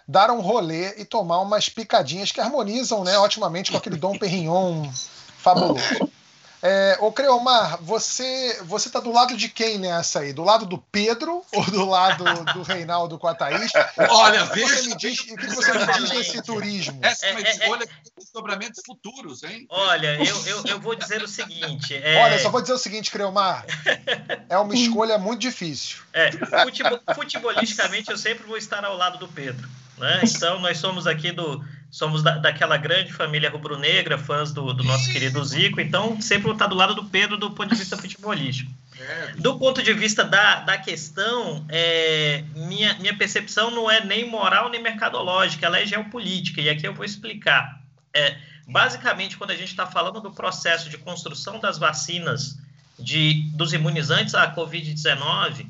dar 0.09 0.31
um 0.31 0.41
rolê 0.41 0.95
e 0.97 1.05
tomar 1.05 1.39
umas 1.39 1.69
picadinhas 1.69 2.31
que 2.31 2.41
harmonizam 2.41 3.03
né, 3.03 3.15
otimamente 3.19 3.71
com 3.71 3.77
aquele 3.77 3.95
Dom 3.95 4.17
Perignon 4.17 4.91
fabuloso. 5.37 5.83
É, 6.61 6.97
ô 6.99 7.09
Creomar, 7.09 7.77
você 7.81 8.59
você 8.63 8.89
tá 8.89 8.99
do 8.99 9.13
lado 9.13 9.37
de 9.37 9.47
quem 9.47 9.77
nessa 9.77 10.19
aí? 10.19 10.33
Do 10.33 10.43
lado 10.43 10.65
do 10.65 10.77
Pedro 10.77 11.41
ou 11.53 11.63
do 11.63 11.85
lado 11.85 12.25
do 12.53 12.63
Reinaldo 12.63 13.17
com 13.17 13.27
a 13.27 13.35
Thaís? 13.35 13.71
Olha, 14.09 14.43
veja, 14.45 14.81
me 14.81 14.97
diz, 14.97 15.21
o 15.21 15.35
que 15.37 15.47
você 15.47 15.71
me 15.71 15.85
diz 15.93 16.09
desse 16.09 16.41
turismo? 16.41 16.99
Essa 17.01 17.27
é 17.27 17.31
uma 17.31 17.41
escolha 17.41 17.83
é, 17.85 18.21
sobramentos 18.33 18.81
futuros, 18.85 19.43
hein? 19.43 19.67
Olha, 19.69 20.15
eu, 20.15 20.45
eu, 20.47 20.63
eu 20.65 20.79
vou 20.81 20.95
dizer 20.95 21.23
o 21.23 21.27
seguinte. 21.29 21.95
É... 21.95 22.21
Olha, 22.23 22.39
só 22.39 22.49
vou 22.49 22.61
dizer 22.61 22.73
o 22.73 22.79
seguinte, 22.79 23.11
Creomar. 23.11 23.63
É 24.49 24.57
uma 24.57 24.73
escolha 24.73 25.17
muito 25.17 25.39
difícil. 25.39 25.99
É, 26.11 26.31
futebol, 26.63 26.99
futebolisticamente, 27.15 28.11
eu 28.11 28.17
sempre 28.17 28.45
vou 28.45 28.57
estar 28.57 28.83
ao 28.83 28.97
lado 28.97 29.17
do 29.17 29.27
Pedro. 29.29 29.69
Né? 29.99 30.21
Então, 30.23 30.59
nós 30.59 30.77
somos 30.77 31.05
aqui 31.05 31.31
do 31.31 31.63
somos 31.91 32.21
da, 32.21 32.37
daquela 32.37 32.77
grande 32.77 33.11
família 33.11 33.49
rubro-negra, 33.49 34.17
fãs 34.17 34.51
do, 34.51 34.73
do, 34.73 34.83
nosso 34.83 35.11
querido 35.11 35.43
Zico, 35.43 35.81
então 35.81 36.21
sempre 36.21 36.43
vou 36.43 36.53
estar 36.53 36.67
do 36.67 36.75
lado 36.75 36.93
do 36.93 37.05
Pedro 37.05 37.35
do 37.35 37.49
ponto 37.51 37.69
de 37.69 37.75
vista 37.75 37.97
futebolístico. 37.97 38.71
Do 39.37 39.57
ponto 39.57 39.81
de 39.81 39.93
vista 39.93 40.23
da, 40.23 40.59
da 40.59 40.77
questão, 40.77 41.65
é, 41.69 42.43
minha, 42.53 42.93
minha 42.95 43.17
percepção 43.17 43.71
não 43.71 43.89
é 43.89 44.03
nem 44.03 44.29
moral 44.29 44.69
nem 44.69 44.81
mercadológica, 44.81 45.65
ela 45.65 45.79
é 45.79 45.85
geopolítica, 45.85 46.61
e 46.61 46.69
aqui 46.69 46.85
eu 46.85 46.93
vou 46.93 47.05
explicar. 47.05 47.81
É, 48.13 48.37
basicamente, 48.67 49.37
quando 49.37 49.51
a 49.51 49.55
gente 49.55 49.69
está 49.69 49.87
falando 49.87 50.21
do 50.21 50.31
processo 50.31 50.89
de 50.89 50.97
construção 50.97 51.59
das 51.59 51.79
vacinas 51.79 52.57
de, 52.99 53.49
dos 53.53 53.73
imunizantes 53.73 54.35
à 54.35 54.53
Covid-19, 54.53 55.65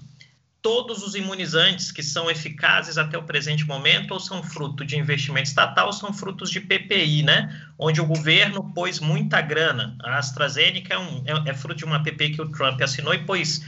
todos 0.62 1.04
os 1.04 1.16
imunizantes 1.16 1.92
que 1.92 2.04
são 2.04 2.30
eficazes 2.30 2.98
até 2.98 3.18
o 3.18 3.24
presente 3.24 3.66
momento 3.66 4.12
ou 4.12 4.20
são 4.20 4.44
fruto 4.44 4.84
de 4.84 4.98
investimento 4.98 5.48
estatal 5.48 5.88
ou 5.88 5.94
são 5.94 6.14
frutos 6.14 6.50
de 6.50 6.60
PPI, 6.60 7.24
né? 7.24 7.66
Onde 7.78 8.02
o 8.02 8.06
governo 8.06 8.72
pôs 8.74 9.00
muita 9.00 9.40
grana. 9.42 9.96
A 10.04 10.18
AstraZeneca 10.18 10.94
é, 10.94 10.98
um, 10.98 11.24
é, 11.26 11.52
é 11.52 11.54
fruto 11.54 11.76
de 11.76 11.86
uma 11.86 12.04
PPI 12.04 12.32
que 12.32 12.42
o 12.42 12.50
Trump 12.50 12.82
assinou 12.82 13.14
e 13.14 13.20
pôs 13.20 13.64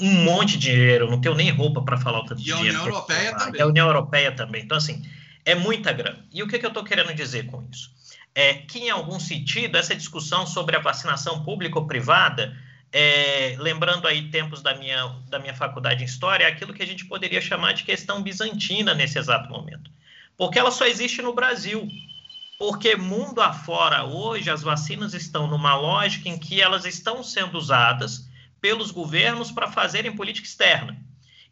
um 0.00 0.24
monte 0.24 0.58
de 0.58 0.70
dinheiro. 0.70 1.08
Não 1.08 1.20
tenho 1.20 1.34
nem 1.34 1.50
roupa 1.50 1.82
para 1.82 1.96
falar 1.96 2.20
o 2.20 2.24
tanto 2.24 2.40
e 2.40 2.44
dinheiro. 2.44 2.66
E 2.66 2.76
a 2.76 2.80
União 2.80 2.86
Europeia 2.86 3.36
também. 3.36 3.60
a 3.60 3.66
União 3.66 3.86
Europeia 3.86 4.32
também. 4.32 4.62
Então, 4.64 4.78
assim, 4.78 5.02
é 5.44 5.54
muita 5.54 5.92
grana. 5.92 6.24
E 6.32 6.42
o 6.42 6.48
que, 6.48 6.58
que 6.58 6.66
eu 6.66 6.70
estou 6.70 6.82
querendo 6.82 7.14
dizer 7.14 7.46
com 7.46 7.62
isso? 7.70 7.90
É 8.34 8.54
que, 8.54 8.80
em 8.80 8.90
algum 8.90 9.20
sentido, 9.20 9.76
essa 9.76 9.94
discussão 9.94 10.46
sobre 10.46 10.76
a 10.76 10.80
vacinação 10.80 11.44
pública 11.44 11.78
ou 11.78 11.86
privada 11.86 12.56
é, 12.92 13.54
lembrando 13.58 14.08
aí 14.08 14.28
tempos 14.30 14.62
da 14.62 14.74
minha, 14.74 15.14
da 15.28 15.38
minha 15.38 15.54
faculdade 15.54 16.02
em 16.02 16.06
História, 16.06 16.44
é 16.44 16.48
aquilo 16.48 16.74
que 16.74 16.82
a 16.82 16.86
gente 16.86 17.04
poderia 17.04 17.40
chamar 17.40 17.72
de 17.72 17.84
questão 17.84 18.22
bizantina 18.22 18.94
nesse 18.94 19.18
exato 19.18 19.48
momento. 19.48 19.90
Porque 20.36 20.58
ela 20.58 20.70
só 20.70 20.86
existe 20.86 21.22
no 21.22 21.32
Brasil. 21.32 21.88
Porque 22.58 22.96
mundo 22.96 23.40
afora, 23.40 24.04
hoje, 24.04 24.50
as 24.50 24.62
vacinas 24.62 25.14
estão 25.14 25.46
numa 25.46 25.74
lógica 25.74 26.28
em 26.28 26.38
que 26.38 26.60
elas 26.60 26.84
estão 26.84 27.22
sendo 27.22 27.56
usadas 27.56 28.28
pelos 28.60 28.90
governos 28.90 29.50
para 29.50 29.70
fazerem 29.70 30.14
política 30.14 30.46
externa. 30.46 30.96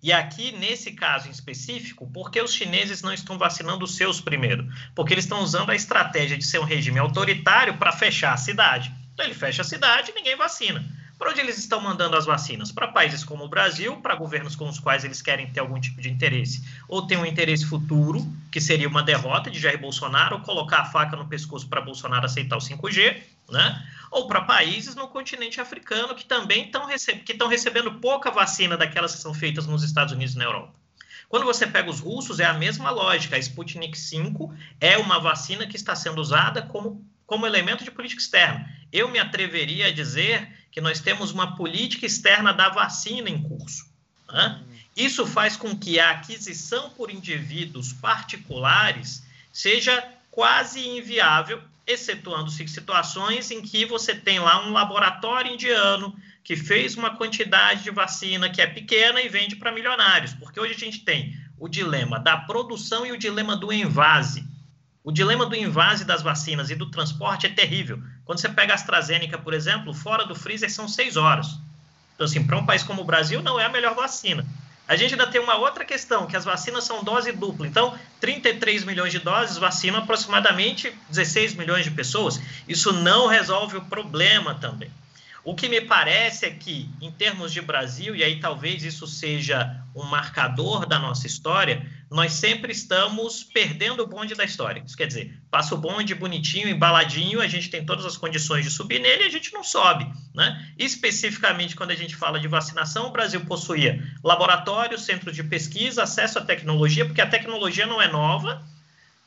E 0.02 0.12
aqui, 0.12 0.52
nesse 0.52 0.92
caso 0.92 1.28
em 1.28 1.30
específico, 1.30 2.08
por 2.12 2.30
que 2.30 2.40
os 2.40 2.52
chineses 2.52 3.02
não 3.02 3.12
estão 3.12 3.38
vacinando 3.38 3.84
os 3.84 3.96
seus 3.96 4.20
primeiro? 4.20 4.68
Porque 4.94 5.14
eles 5.14 5.24
estão 5.24 5.40
usando 5.40 5.70
a 5.70 5.74
estratégia 5.74 6.36
de 6.36 6.44
ser 6.44 6.58
um 6.58 6.64
regime 6.64 6.98
autoritário 6.98 7.78
para 7.78 7.92
fechar 7.92 8.32
a 8.32 8.36
cidade. 8.36 8.92
Então, 9.14 9.24
ele 9.24 9.34
fecha 9.34 9.62
a 9.62 9.64
cidade 9.64 10.10
e 10.10 10.14
ninguém 10.14 10.36
vacina. 10.36 10.84
Para 11.18 11.30
onde 11.30 11.40
eles 11.40 11.58
estão 11.58 11.80
mandando 11.80 12.16
as 12.16 12.26
vacinas? 12.26 12.70
Para 12.70 12.88
países 12.88 13.24
como 13.24 13.44
o 13.44 13.48
Brasil, 13.48 13.96
para 13.96 14.14
governos 14.14 14.54
com 14.54 14.68
os 14.68 14.78
quais 14.78 15.04
eles 15.04 15.20
querem 15.20 15.50
ter 15.50 15.60
algum 15.60 15.80
tipo 15.80 16.00
de 16.00 16.08
interesse. 16.08 16.62
Ou 16.86 17.06
tem 17.06 17.18
um 17.18 17.26
interesse 17.26 17.66
futuro, 17.66 18.24
que 18.52 18.60
seria 18.60 18.88
uma 18.88 19.02
derrota 19.02 19.50
de 19.50 19.58
Jair 19.58 19.80
Bolsonaro, 19.80 20.36
ou 20.36 20.42
colocar 20.42 20.78
a 20.78 20.84
faca 20.84 21.16
no 21.16 21.26
pescoço 21.26 21.66
para 21.68 21.80
Bolsonaro 21.80 22.24
aceitar 22.24 22.56
o 22.56 22.60
5G, 22.60 23.20
né? 23.50 23.84
ou 24.10 24.26
para 24.26 24.42
países 24.42 24.94
no 24.94 25.08
continente 25.08 25.60
africano 25.60 26.14
que 26.14 26.24
também 26.24 26.66
estão 26.66 26.86
receb 26.86 27.24
recebendo 27.48 27.92
pouca 27.94 28.30
vacina 28.30 28.76
daquelas 28.76 29.14
que 29.14 29.20
são 29.20 29.34
feitas 29.34 29.66
nos 29.66 29.82
Estados 29.82 30.12
Unidos 30.12 30.34
e 30.34 30.38
na 30.38 30.44
Europa. 30.44 30.72
Quando 31.28 31.44
você 31.44 31.66
pega 31.66 31.90
os 31.90 32.00
russos, 32.00 32.40
é 32.40 32.46
a 32.46 32.54
mesma 32.54 32.90
lógica. 32.90 33.36
A 33.36 33.38
Sputnik 33.38 33.98
5 33.98 34.54
é 34.80 34.96
uma 34.96 35.18
vacina 35.18 35.66
que 35.66 35.76
está 35.76 35.94
sendo 35.94 36.20
usada 36.20 36.62
como, 36.62 37.04
como 37.26 37.46
elemento 37.46 37.84
de 37.84 37.90
política 37.90 38.22
externa. 38.22 38.66
Eu 38.92 39.08
me 39.08 39.18
atreveria 39.18 39.86
a 39.86 39.92
dizer 39.92 40.48
que 40.70 40.80
nós 40.80 41.00
temos 41.00 41.30
uma 41.30 41.56
política 41.56 42.06
externa 42.06 42.52
da 42.52 42.68
vacina 42.68 43.28
em 43.28 43.42
curso. 43.42 43.86
Né? 44.30 44.62
Isso 44.96 45.26
faz 45.26 45.56
com 45.56 45.76
que 45.76 45.98
a 45.98 46.10
aquisição 46.10 46.90
por 46.90 47.10
indivíduos 47.10 47.92
particulares 47.92 49.22
seja 49.52 50.06
quase 50.30 50.86
inviável, 50.86 51.62
excetuando-se 51.86 52.66
situações 52.68 53.50
em 53.50 53.62
que 53.62 53.84
você 53.84 54.14
tem 54.14 54.38
lá 54.38 54.66
um 54.66 54.72
laboratório 54.72 55.52
indiano 55.52 56.14
que 56.44 56.56
fez 56.56 56.96
uma 56.96 57.16
quantidade 57.16 57.82
de 57.82 57.90
vacina 57.90 58.48
que 58.48 58.62
é 58.62 58.66
pequena 58.66 59.20
e 59.20 59.28
vende 59.28 59.56
para 59.56 59.72
milionários, 59.72 60.32
porque 60.34 60.58
hoje 60.58 60.74
a 60.74 60.78
gente 60.78 61.00
tem 61.00 61.36
o 61.58 61.68
dilema 61.68 62.18
da 62.18 62.36
produção 62.36 63.04
e 63.04 63.12
o 63.12 63.18
dilema 63.18 63.56
do 63.56 63.72
envase. 63.72 64.46
O 65.08 65.10
dilema 65.10 65.46
do 65.46 65.56
invase 65.56 66.04
das 66.04 66.20
vacinas 66.20 66.68
e 66.68 66.74
do 66.74 66.90
transporte 66.90 67.46
é 67.46 67.48
terrível. 67.48 67.98
Quando 68.26 68.40
você 68.40 68.48
pega 68.50 68.74
a 68.74 68.76
AstraZeneca, 68.76 69.38
por 69.38 69.54
exemplo, 69.54 69.94
fora 69.94 70.26
do 70.26 70.34
freezer 70.34 70.70
são 70.70 70.86
seis 70.86 71.16
horas. 71.16 71.58
Então, 72.14 72.26
assim, 72.26 72.46
para 72.46 72.58
um 72.58 72.66
país 72.66 72.82
como 72.82 73.00
o 73.00 73.06
Brasil, 73.06 73.42
não 73.42 73.58
é 73.58 73.64
a 73.64 73.70
melhor 73.70 73.94
vacina. 73.94 74.44
A 74.86 74.96
gente 74.96 75.14
ainda 75.14 75.26
tem 75.26 75.40
uma 75.40 75.56
outra 75.56 75.82
questão, 75.82 76.26
que 76.26 76.36
as 76.36 76.44
vacinas 76.44 76.84
são 76.84 77.02
dose 77.02 77.32
dupla. 77.32 77.66
Então, 77.66 77.98
33 78.20 78.84
milhões 78.84 79.10
de 79.10 79.18
doses 79.18 79.56
vacinam 79.56 80.00
aproximadamente 80.00 80.92
16 81.08 81.54
milhões 81.54 81.84
de 81.84 81.90
pessoas. 81.90 82.38
Isso 82.68 82.92
não 82.92 83.28
resolve 83.28 83.78
o 83.78 83.84
problema 83.86 84.56
também. 84.56 84.90
O 85.42 85.54
que 85.54 85.70
me 85.70 85.80
parece 85.80 86.44
é 86.44 86.50
que, 86.50 86.86
em 87.00 87.10
termos 87.10 87.50
de 87.50 87.62
Brasil, 87.62 88.14
e 88.14 88.22
aí 88.22 88.40
talvez 88.40 88.84
isso 88.84 89.06
seja 89.06 89.74
um 89.94 90.02
marcador 90.02 90.84
da 90.84 90.98
nossa 90.98 91.26
história, 91.26 91.86
nós 92.10 92.32
sempre 92.32 92.72
estamos 92.72 93.44
perdendo 93.44 94.02
o 94.02 94.06
bonde 94.06 94.34
da 94.34 94.44
história. 94.44 94.82
Isso 94.84 94.96
quer 94.96 95.06
dizer, 95.06 95.38
passa 95.50 95.74
o 95.74 95.78
bonde 95.78 96.14
bonitinho, 96.14 96.68
embaladinho, 96.68 97.40
a 97.40 97.46
gente 97.46 97.68
tem 97.68 97.84
todas 97.84 98.06
as 98.06 98.16
condições 98.16 98.64
de 98.64 98.70
subir 98.70 98.98
nele 98.98 99.24
e 99.24 99.26
a 99.26 99.30
gente 99.30 99.52
não 99.52 99.62
sobe. 99.62 100.10
Né? 100.34 100.72
Especificamente, 100.78 101.76
quando 101.76 101.90
a 101.90 101.96
gente 101.96 102.16
fala 102.16 102.40
de 102.40 102.48
vacinação, 102.48 103.08
o 103.08 103.12
Brasil 103.12 103.44
possuía 103.44 104.02
laboratórios, 104.24 105.02
centros 105.02 105.36
de 105.36 105.44
pesquisa, 105.44 106.04
acesso 106.04 106.38
à 106.38 106.42
tecnologia, 106.42 107.04
porque 107.04 107.20
a 107.20 107.26
tecnologia 107.26 107.86
não 107.86 108.00
é 108.00 108.08
nova, 108.08 108.66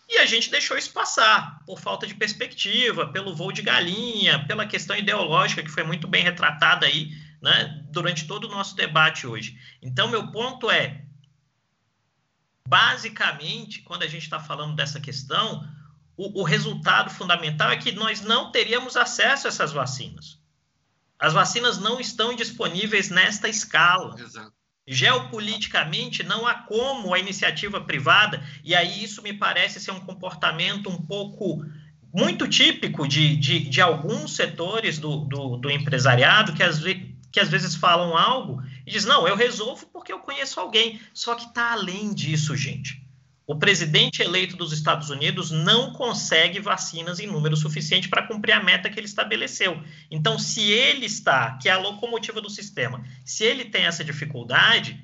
e 0.10 0.18
a 0.18 0.26
gente 0.26 0.52
deixou 0.52 0.78
isso 0.78 0.92
passar 0.92 1.64
por 1.66 1.80
falta 1.80 2.06
de 2.06 2.14
perspectiva, 2.14 3.08
pelo 3.08 3.34
voo 3.34 3.52
de 3.52 3.62
galinha, 3.62 4.46
pela 4.46 4.66
questão 4.66 4.96
ideológica 4.96 5.64
que 5.64 5.70
foi 5.70 5.84
muito 5.84 6.06
bem 6.06 6.22
retratada 6.22 6.86
aí, 6.86 7.12
né, 7.42 7.82
durante 7.92 8.26
todo 8.26 8.46
o 8.46 8.52
nosso 8.52 8.76
debate 8.76 9.26
hoje. 9.26 9.58
Então, 9.82 10.10
meu 10.10 10.28
ponto 10.28 10.70
é, 10.70 11.02
basicamente, 12.72 13.82
quando 13.82 14.04
a 14.04 14.08
gente 14.08 14.24
está 14.24 14.40
falando 14.40 14.78
dessa 14.78 14.98
questão, 14.98 15.68
o, 16.16 16.40
o 16.40 16.44
resultado 16.44 17.10
fundamental 17.10 17.70
é 17.70 17.76
que 17.76 17.92
nós 17.92 18.22
não 18.22 18.50
teríamos 18.50 18.96
acesso 18.96 19.46
a 19.46 19.50
essas 19.50 19.74
vacinas. 19.74 20.40
As 21.20 21.34
vacinas 21.34 21.78
não 21.80 22.00
estão 22.00 22.34
disponíveis 22.34 23.10
nesta 23.10 23.50
escala. 23.50 24.18
Exato 24.18 24.54
geopoliticamente 24.88 26.24
não 26.24 26.46
há 26.46 26.56
como 26.56 27.14
a 27.14 27.20
iniciativa 27.20 27.80
privada, 27.80 28.44
e 28.64 28.74
aí 28.74 29.04
isso 29.04 29.22
me 29.22 29.32
parece 29.32 29.80
ser 29.80 29.92
um 29.92 30.00
comportamento 30.00 30.90
um 30.90 30.98
pouco 30.98 31.64
muito 32.12 32.48
típico 32.48 33.08
de, 33.08 33.38
de, 33.38 33.60
de 33.60 33.80
alguns 33.80 34.36
setores 34.36 34.98
do, 34.98 35.18
do, 35.26 35.58
do 35.58 35.70
empresariado 35.70 36.54
que 36.54 36.64
às, 36.64 36.80
que 36.80 37.40
às 37.40 37.48
vezes 37.48 37.76
falam 37.76 38.18
algo 38.18 38.62
e 38.86 38.92
diz, 38.92 39.06
não, 39.06 39.28
eu 39.28 39.36
resolvo 39.36 39.86
porque 39.88 40.12
eu 40.12 40.20
conheço 40.20 40.60
alguém. 40.60 41.00
Só 41.14 41.36
que 41.36 41.46
está 41.46 41.72
além 41.72 42.14
disso, 42.14 42.56
gente. 42.56 43.02
O 43.46 43.56
presidente 43.58 44.22
eleito 44.22 44.56
dos 44.56 44.72
Estados 44.72 45.10
Unidos 45.10 45.52
não 45.52 45.92
consegue 45.92 46.60
vacinas 46.60 47.20
em 47.20 47.28
número 47.28 47.58
suficiente 47.58 48.08
para 48.08 48.26
cumprir 48.26 48.54
a 48.54 48.64
meta 48.64 48.90
que 48.90 48.98
ele 48.98 49.08
estabeleceu. 49.08 49.82
Então, 50.10 50.40
se 50.40 50.72
ele 50.72 51.06
está, 51.06 51.58
que 51.58 51.68
é 51.68 51.74
a 51.74 51.78
locomotiva 51.78 52.40
do 52.40 52.50
sistema, 52.50 53.04
se 53.26 53.44
ele 53.44 53.66
tem 53.66 53.86
essa 53.86 54.06
dificuldade, 54.06 55.04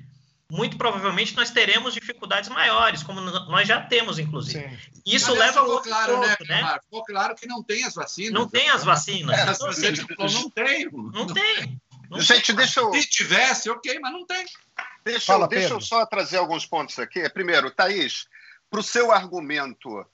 muito 0.50 0.78
provavelmente 0.78 1.36
nós 1.36 1.50
teremos 1.50 1.92
dificuldades 1.92 2.48
maiores, 2.48 3.02
como 3.02 3.20
nós 3.20 3.68
já 3.68 3.82
temos, 3.82 4.18
inclusive. 4.18 4.66
Sim. 4.66 4.78
Isso 5.04 5.30
Mas 5.36 5.38
leva 5.38 5.60
a 5.60 5.82
claro, 5.82 6.20
né, 6.20 6.36
né? 6.48 6.78
Ficou 6.84 7.04
claro 7.04 7.34
que 7.34 7.46
não 7.46 7.62
tem 7.62 7.84
as 7.84 7.94
vacinas. 7.94 8.32
Não 8.32 8.48
tem 8.48 8.70
as 8.70 8.82
vacinas. 8.82 9.38
É, 9.38 9.42
então, 9.42 9.68
assim, 9.68 9.86
não 10.18 10.50
tem. 10.50 10.90
Não 10.90 11.26
tem. 11.26 11.78
Não 12.10 12.20
Gente, 12.20 12.52
deixa 12.52 12.80
eu... 12.80 12.92
Se 12.92 13.08
tivesse, 13.08 13.68
ok, 13.68 13.98
mas 14.00 14.12
não 14.12 14.26
tem. 14.26 14.44
Deixa, 15.04 15.26
Fala, 15.26 15.44
eu, 15.44 15.48
deixa 15.48 15.74
eu 15.74 15.80
só 15.80 16.06
trazer 16.06 16.38
alguns 16.38 16.64
pontos 16.64 16.98
aqui. 16.98 17.28
Primeiro, 17.30 17.70
Thaís, 17.70 18.26
para 18.70 18.80
o 18.80 18.82
seu 18.82 19.12
argumento, 19.12 20.04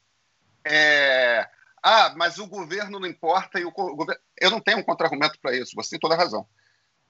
é... 0.64 1.48
ah, 1.82 2.12
mas 2.16 2.38
o 2.38 2.46
governo 2.46 2.98
não 2.98 3.06
importa 3.06 3.60
e 3.60 3.64
o 3.64 3.70
governo... 3.70 4.20
Eu 4.40 4.50
não 4.50 4.60
tenho 4.60 4.78
um 4.78 4.82
contra-argumento 4.82 5.38
para 5.40 5.56
isso, 5.56 5.76
você 5.76 5.90
tem 5.90 6.00
toda 6.00 6.14
a 6.14 6.18
razão. 6.18 6.46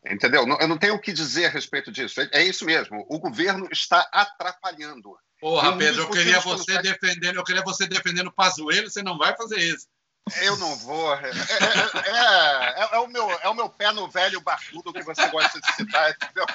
Entendeu? 0.07 0.47
Eu 0.61 0.69
não 0.69 0.77
tenho 0.77 0.95
o 0.95 1.01
que 1.01 1.15
dizer 1.15 1.47
a 1.47 1.51
respeito 1.51 1.91
disso. 1.91 2.21
É, 2.21 2.29
é 2.33 2.45
isso 2.45 2.67
mesmo. 2.67 3.07
O 3.09 3.19
governo 3.19 3.67
está 3.73 4.07
atrapalhando. 4.13 5.17
Porra, 5.41 5.77
Pedro, 5.79 6.03
eu 6.03 6.11
queria 6.11 6.41
você 6.41 6.81
defendendo, 6.83 7.37
eu 7.37 7.45
queria 7.45 7.63
você 7.63 7.87
defendendo 7.87 8.27
o 8.27 8.33
Pazuello, 8.33 8.91
você 8.91 9.03
não 9.03 9.17
vai 9.17 9.35
fazer 9.35 9.59
isso. 9.59 9.89
Eu 10.41 10.57
não 10.57 10.75
vou. 10.77 11.15
É, 11.15 11.31
é, 11.31 12.81
é, 12.81 12.95
é, 12.95 12.99
o 12.99 13.09
meu, 13.09 13.31
é 13.31 13.49
o 13.49 13.55
meu 13.55 13.69
pé 13.69 13.93
no 13.93 14.09
velho 14.09 14.41
barbudo 14.41 14.93
que 14.93 15.03
você 15.03 15.29
gosta 15.29 15.61
de 15.61 15.73
citar, 15.75 16.11
entendeu? 16.11 16.47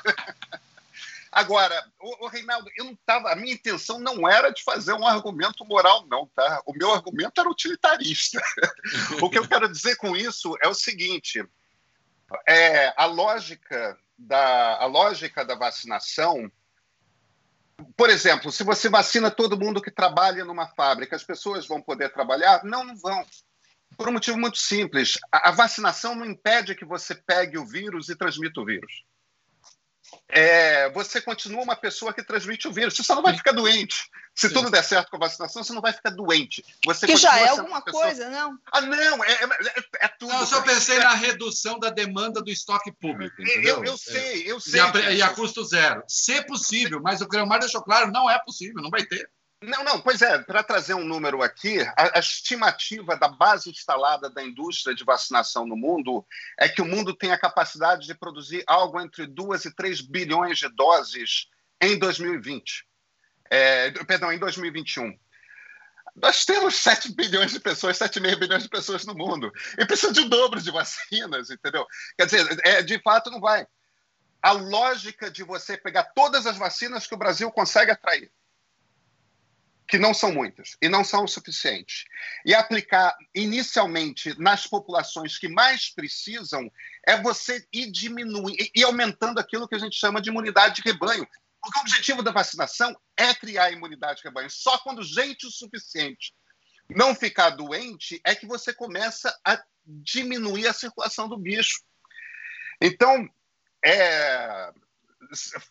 Agora, 1.31 1.85
o, 1.99 2.27
Reinaldo, 2.27 2.71
eu 2.75 2.85
não 2.85 2.95
tava, 3.05 3.31
a 3.31 3.35
minha 3.35 3.53
intenção 3.53 3.99
não 3.99 4.27
era 4.27 4.49
de 4.49 4.63
fazer 4.63 4.93
um 4.93 5.05
argumento 5.05 5.63
moral, 5.63 6.07
não, 6.07 6.25
tá? 6.35 6.63
O 6.65 6.73
meu 6.73 6.91
argumento 6.91 7.39
era 7.39 7.49
utilitarista. 7.49 8.41
o 9.21 9.29
que 9.29 9.37
eu 9.37 9.47
quero 9.47 9.71
dizer 9.71 9.95
com 9.97 10.17
isso 10.17 10.57
é 10.63 10.67
o 10.67 10.73
seguinte: 10.73 11.47
é, 12.47 12.91
a 12.97 13.05
lógica 13.05 13.95
da 14.17 14.77
a 14.77 14.85
lógica 14.85 15.45
da 15.45 15.55
vacinação 15.55 16.51
por 17.95 18.09
exemplo, 18.09 18.51
se 18.51 18.63
você 18.63 18.89
vacina 18.89 19.31
todo 19.31 19.57
mundo 19.57 19.81
que 19.81 19.91
trabalha 19.91 20.43
numa 20.43 20.67
fábrica, 20.67 21.15
as 21.15 21.23
pessoas 21.23 21.65
vão 21.65 21.81
poder 21.81 22.11
trabalhar? 22.11 22.63
Não, 22.63 22.83
não 22.83 22.95
vão. 22.95 23.25
Por 23.99 24.07
um 24.07 24.13
motivo 24.13 24.39
muito 24.39 24.57
simples. 24.57 25.17
A, 25.29 25.49
a 25.49 25.51
vacinação 25.51 26.15
não 26.15 26.25
impede 26.25 26.73
que 26.73 26.85
você 26.85 27.13
pegue 27.13 27.57
o 27.57 27.65
vírus 27.65 28.07
e 28.07 28.15
transmita 28.15 28.61
o 28.61 28.65
vírus 28.65 29.03
é, 30.27 30.89
você 30.91 31.19
continua 31.19 31.63
uma 31.63 31.75
pessoa 31.75 32.13
que 32.13 32.23
transmite 32.23 32.67
o 32.67 32.71
vírus. 32.71 32.95
Você 32.95 33.03
só 33.03 33.15
não 33.15 33.23
vai 33.23 33.35
ficar 33.35 33.51
doente. 33.51 34.09
Se 34.35 34.47
Sim. 34.47 34.53
tudo 34.53 34.69
der 34.69 34.83
certo 34.83 35.09
com 35.09 35.17
a 35.17 35.27
vacinação, 35.27 35.63
você 35.63 35.73
não 35.73 35.81
vai 35.81 35.91
ficar 35.91 36.11
doente. 36.11 36.63
Você 36.85 37.07
que 37.07 37.17
já 37.17 37.37
é 37.39 37.49
alguma 37.49 37.81
pessoa... 37.81 38.03
coisa, 38.03 38.29
não? 38.29 38.57
Ah, 38.71 38.81
não, 38.81 39.23
é, 39.23 39.31
é, 39.31 40.05
é 40.05 40.07
tudo. 40.07 40.31
Não, 40.31 40.41
eu 40.41 40.45
só 40.45 40.61
pensei 40.61 40.99
na 40.99 41.13
redução 41.13 41.79
da 41.79 41.89
demanda 41.89 42.41
do 42.41 42.49
estoque 42.49 42.91
público. 42.91 43.41
Eu, 43.41 43.83
eu, 43.83 43.97
sei, 43.97 44.49
eu 44.49 44.59
sei. 44.59 44.79
E 44.79 44.83
a, 44.83 45.11
e 45.11 45.21
a, 45.21 45.29
custo 45.29 45.63
zero. 45.65 46.03
Se 46.07 46.41
possível, 46.43 47.01
mas 47.01 47.21
o 47.21 47.27
Creomar 47.27 47.59
deixou 47.59 47.81
claro, 47.81 48.11
não 48.11 48.29
é 48.29 48.39
possível, 48.39 48.81
não 48.81 48.89
vai 48.89 49.03
ter. 49.03 49.29
Não, 49.61 49.83
não, 49.83 49.99
pois 49.99 50.21
é, 50.21 50.37
para 50.39 50.63
trazer 50.63 50.93
um 50.93 51.03
número 51.03 51.41
aqui, 51.43 51.81
a, 51.81 52.17
a, 52.17 52.19
estimativa 52.19 53.17
da 53.17 53.27
base 53.27 53.69
instalada 53.69 54.29
da 54.29 54.41
indústria 54.41 54.95
de 54.95 55.03
vacinação 55.03 55.67
no 55.67 55.75
mundo 55.75 56.25
é 56.57 56.69
que 56.69 56.81
o 56.81 56.85
mundo 56.85 57.13
tem 57.13 57.33
a 57.33 57.37
capacidade 57.37 58.07
de 58.07 58.15
produzir 58.15 58.63
algo 58.65 59.01
entre 59.01 59.27
2 59.27 59.65
e 59.65 59.75
3 59.75 59.99
bilhões 59.99 60.59
de 60.59 60.69
doses 60.69 61.49
em 61.81 61.99
2020. 61.99 62.87
É, 63.51 63.91
perdão, 64.05 64.31
em 64.31 64.39
2021. 64.39 65.19
Nós 66.15 66.45
temos 66.45 66.75
7 66.75 67.13
bilhões 67.13 67.51
de 67.51 67.59
pessoas, 67.59 67.99
7,5 67.99 68.39
bilhões 68.39 68.63
de 68.63 68.69
pessoas 68.69 69.05
no 69.05 69.13
mundo. 69.13 69.51
E 69.77 69.85
precisa 69.85 70.13
de 70.13 70.21
um 70.21 70.29
dobro 70.29 70.61
de 70.61 70.71
vacinas, 70.71 71.49
entendeu? 71.49 71.85
Quer 72.17 72.25
dizer, 72.25 72.61
é, 72.63 72.81
de 72.81 72.97
fato 73.01 73.29
não 73.29 73.41
vai. 73.41 73.67
A 74.41 74.53
lógica 74.53 75.29
de 75.29 75.43
você 75.43 75.77
pegar 75.77 76.05
todas 76.15 76.47
as 76.47 76.55
vacinas 76.55 77.05
que 77.05 77.13
o 77.13 77.17
Brasil 77.17 77.51
consegue 77.51 77.91
atrair 77.91 78.31
que 79.89 79.97
não 79.97 80.13
são 80.13 80.31
muitas 80.31 80.77
e 80.81 80.87
não 80.87 81.03
são 81.03 81.23
o 81.23 81.27
suficiente, 81.27 82.05
e 82.45 82.53
aplicar 82.53 83.17
inicialmente 83.33 84.39
nas 84.39 84.67
populações 84.67 85.37
que 85.37 85.49
mais 85.49 85.89
precisam, 85.89 86.71
é 87.07 87.19
você 87.19 87.67
ir 87.73 87.91
diminuindo 87.91 88.55
e 88.75 88.83
aumentando 88.83 89.39
aquilo 89.39 89.67
que 89.67 89.75
a 89.75 89.79
gente 89.79 89.95
chama 89.95 90.21
de 90.21 90.29
imunidade 90.29 90.75
de 90.75 90.81
rebanho. 90.83 91.27
Porque 91.59 91.79
o 91.79 91.81
objetivo 91.81 92.21
da 92.21 92.31
vacinação 92.31 92.95
é 93.17 93.33
criar 93.33 93.71
imunidade 93.71 94.19
de 94.19 94.25
rebanho. 94.25 94.49
Só 94.49 94.77
quando 94.77 95.03
gente 95.03 95.47
o 95.47 95.51
suficiente 95.51 96.33
não 96.87 97.15
ficar 97.15 97.49
doente 97.49 98.21
é 98.23 98.35
que 98.35 98.45
você 98.45 98.71
começa 98.71 99.35
a 99.43 99.61
diminuir 99.85 100.67
a 100.67 100.73
circulação 100.73 101.27
do 101.27 101.37
bicho. 101.37 101.81
Então, 102.79 103.27
é, 103.83 104.71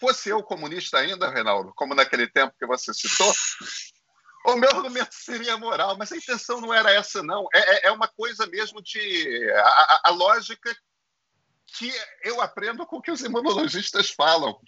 fosse 0.01 0.29
eu 0.29 0.43
comunista 0.43 0.99
ainda, 0.99 1.31
Reinaldo, 1.31 1.73
como 1.75 1.95
naquele 1.95 2.27
tempo 2.27 2.55
que 2.59 2.67
você 2.67 2.93
citou, 2.93 3.33
o 4.55 4.57
meu 4.57 4.71
argumento 4.71 5.15
seria 5.15 5.57
moral, 5.57 5.97
mas 5.97 6.13
a 6.13 6.17
intenção 6.17 6.61
não 6.61 6.73
era 6.73 6.93
essa, 6.93 7.23
não. 7.23 7.47
É, 7.55 7.59
é, 7.59 7.87
é 7.89 7.93
uma 7.93 8.09
coisa 8.09 8.47
mesmo 8.47 8.83
de. 8.83 9.51
A, 9.53 10.01
a, 10.05 10.11
lógica 10.11 10.75
que 11.77 11.93
eu 12.25 12.41
aprendo 12.41 12.87
com 12.87 12.97
o 12.97 13.03
que 13.03 13.11
os 13.11 13.21
imunologistas 13.23 14.11
falam. 14.11 14.59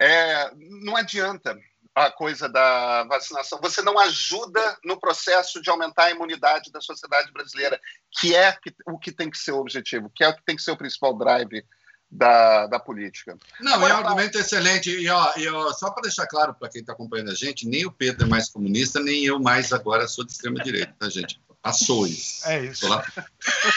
É, 0.00 0.50
não 0.80 0.96
adianta 0.96 1.56
a 1.94 2.10
coisa 2.10 2.48
da 2.48 3.04
vacinação. 3.04 3.60
Você 3.60 3.82
não 3.82 3.98
ajuda 3.98 4.78
no 4.84 4.98
processo 4.98 5.60
de 5.60 5.68
aumentar 5.68 6.04
a 6.04 6.10
imunidade 6.10 6.72
da 6.72 6.80
sociedade 6.80 7.30
brasileira, 7.32 7.78
que 8.18 8.34
é 8.34 8.56
o 8.86 8.98
que 8.98 9.12
tem 9.12 9.30
que 9.30 9.38
ser 9.38 9.52
o 9.52 9.58
objetivo, 9.58 10.10
que 10.14 10.24
é 10.24 10.28
o 10.28 10.34
que 10.34 10.44
tem 10.44 10.56
que 10.56 10.62
ser 10.62 10.70
o 10.70 10.76
principal 10.76 11.16
drive 11.16 11.64
da, 12.12 12.66
da 12.66 12.78
política. 12.78 13.38
Não, 13.58 13.74
Agora, 13.74 13.94
é 13.94 13.96
um 13.96 14.00
argumento 14.00 14.38
excelente. 14.38 14.90
E, 14.90 15.08
ó, 15.08 15.32
e 15.36 15.48
ó, 15.48 15.72
só 15.72 15.90
para 15.90 16.02
deixar 16.02 16.26
claro 16.26 16.54
para 16.54 16.68
quem 16.68 16.82
está 16.82 16.92
acompanhando 16.92 17.30
a 17.30 17.34
gente, 17.34 17.66
nem 17.66 17.86
o 17.86 17.90
Pedro 17.90 18.26
é 18.26 18.28
mais 18.28 18.50
comunista, 18.50 19.00
nem 19.00 19.24
eu 19.24 19.40
mais 19.40 19.72
agora 19.72 20.06
sou 20.06 20.24
de 20.24 20.32
extrema-direita, 20.32 20.94
tá, 20.98 21.08
gente? 21.08 21.40
Ações. 21.62 22.40
É 22.44 22.64
isso. 22.64 22.86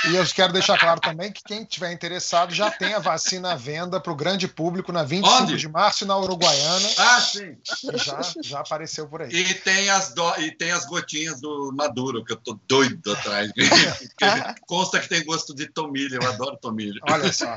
E 0.09 0.15
eu 0.15 0.25
quero 0.25 0.51
deixar 0.51 0.75
claro 0.79 0.99
também 0.99 1.31
que 1.31 1.43
quem 1.43 1.63
tiver 1.63 1.91
interessado 1.91 2.51
já 2.51 2.71
tem 2.71 2.95
a 2.95 2.99
vacina 2.99 3.51
à 3.51 3.55
venda 3.55 3.99
para 3.99 4.11
o 4.11 4.15
grande 4.15 4.47
público 4.47 4.91
na 4.91 5.03
25 5.03 5.43
Onde? 5.43 5.57
de 5.57 5.69
março 5.69 6.03
na 6.03 6.17
Uruguaiana. 6.17 6.89
Ah, 6.97 7.21
sim. 7.21 7.55
Já, 7.93 8.21
já 8.41 8.59
apareceu 8.61 9.07
por 9.07 9.21
aí. 9.21 9.29
E 9.31 9.53
tem 9.53 9.87
as, 9.91 10.15
do... 10.15 10.27
e 10.39 10.49
tem 10.51 10.71
as 10.71 10.85
gotinhas 10.85 11.39
do 11.39 11.71
Maduro, 11.75 12.25
que 12.25 12.33
eu 12.33 12.37
tô 12.37 12.59
doido 12.67 13.11
atrás. 13.11 13.51
Consta 14.65 14.99
que 14.99 15.07
tem 15.07 15.23
gosto 15.23 15.53
de 15.53 15.67
tomilho, 15.67 16.19
eu 16.19 16.27
adoro 16.27 16.57
tomilho. 16.57 16.99
Olha 17.07 17.31
só. 17.31 17.53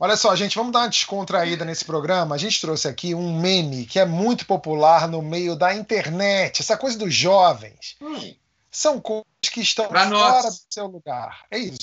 Olha 0.00 0.16
só, 0.16 0.34
gente, 0.36 0.56
vamos 0.56 0.72
dar 0.72 0.80
uma 0.80 0.88
descontraída 0.88 1.66
nesse 1.66 1.84
programa. 1.84 2.34
A 2.34 2.38
gente 2.38 2.60
trouxe 2.60 2.88
aqui 2.88 3.14
um 3.14 3.38
meme 3.38 3.84
que 3.84 3.98
é 3.98 4.06
muito 4.06 4.46
popular 4.46 5.06
no 5.06 5.20
meio 5.20 5.54
da 5.54 5.74
internet, 5.74 6.62
essa 6.62 6.78
coisa 6.78 6.96
dos 6.96 7.12
jovens. 7.12 7.96
Hum 8.00 8.34
são 8.70 9.00
coisas 9.00 9.26
que 9.50 9.60
estão 9.60 9.88
pra 9.88 10.08
fora 10.08 10.10
nós. 10.10 10.44
do 10.60 10.74
seu 10.74 10.86
lugar. 10.86 11.44
É 11.50 11.58
isso. 11.58 11.78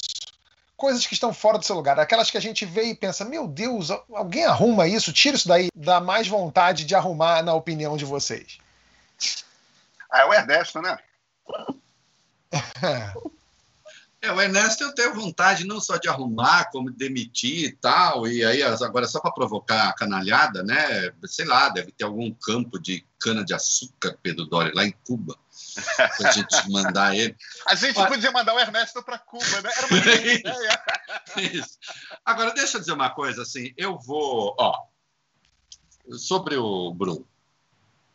Coisas 0.75 1.05
que 1.07 1.13
estão 1.13 1.33
fora 1.33 1.57
do 1.57 1.65
seu 1.65 1.75
lugar. 1.75 1.99
Aquelas 1.99 2.29
que 2.29 2.37
a 2.37 2.41
gente 2.41 2.65
vê 2.65 2.83
e 2.83 2.95
pensa, 2.95 3.23
meu 3.23 3.47
Deus, 3.47 3.89
alguém 4.13 4.45
arruma 4.45 4.87
isso, 4.87 5.13
tira 5.13 5.37
isso 5.37 5.47
daí, 5.47 5.69
dá 5.73 6.01
mais 6.01 6.27
vontade 6.27 6.83
de 6.83 6.93
arrumar 6.93 7.41
na 7.41 7.53
opinião 7.53 7.95
de 7.95 8.05
vocês. 8.05 8.59
Ah, 10.11 10.21
é 10.21 10.25
o 10.25 10.33
Ernesto, 10.33 10.81
né? 10.81 10.97
É, 14.25 14.31
o 14.31 14.41
Ernesto 14.41 14.83
eu 14.83 14.95
tenho 14.95 15.13
vontade 15.13 15.67
não 15.67 15.79
só 15.79 15.97
de 15.97 16.09
arrumar, 16.09 16.71
como 16.71 16.89
de 16.89 16.97
demitir 16.97 17.65
e 17.65 17.71
tal, 17.73 18.27
e 18.27 18.43
aí 18.43 18.63
agora 18.63 19.05
só 19.07 19.19
para 19.19 19.31
provocar 19.31 19.89
a 19.89 19.93
canalhada, 19.93 20.63
né? 20.63 21.11
Sei 21.25 21.45
lá, 21.45 21.69
deve 21.69 21.91
ter 21.91 22.05
algum 22.05 22.33
campo 22.33 22.79
de 22.79 23.05
cana-de-açúcar, 23.19 24.17
Pedro 24.23 24.45
Doria, 24.45 24.71
lá 24.73 24.83
em 24.83 24.95
Cuba, 25.05 25.37
para 26.17 26.29
a 26.29 26.31
gente 26.31 26.69
mandar 26.69 27.15
ele. 27.15 27.35
A 27.65 27.75
gente 27.75 27.97
Olha... 27.97 28.07
podia 28.07 28.31
mandar 28.31 28.53
o 28.53 28.59
Ernesto 28.59 29.03
para 29.03 29.17
Cuba, 29.17 29.61
né? 29.61 29.71
Era 29.75 29.87
uma 29.87 29.97
ideia. 29.97 30.83
Isso. 31.53 31.77
Agora, 32.23 32.53
deixa 32.53 32.77
eu 32.77 32.81
dizer 32.81 32.93
uma 32.93 33.09
coisa, 33.09 33.41
assim, 33.41 33.73
eu 33.77 33.97
vou, 33.97 34.55
ó, 34.59 34.83
sobre 36.17 36.55
o 36.57 36.93
Bruno. 36.93 37.27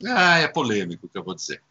Ah, 0.07 0.38
é 0.38 0.49
polêmico 0.49 1.07
o 1.07 1.09
que 1.09 1.18
eu 1.18 1.24
vou 1.24 1.34
dizer. 1.34 1.62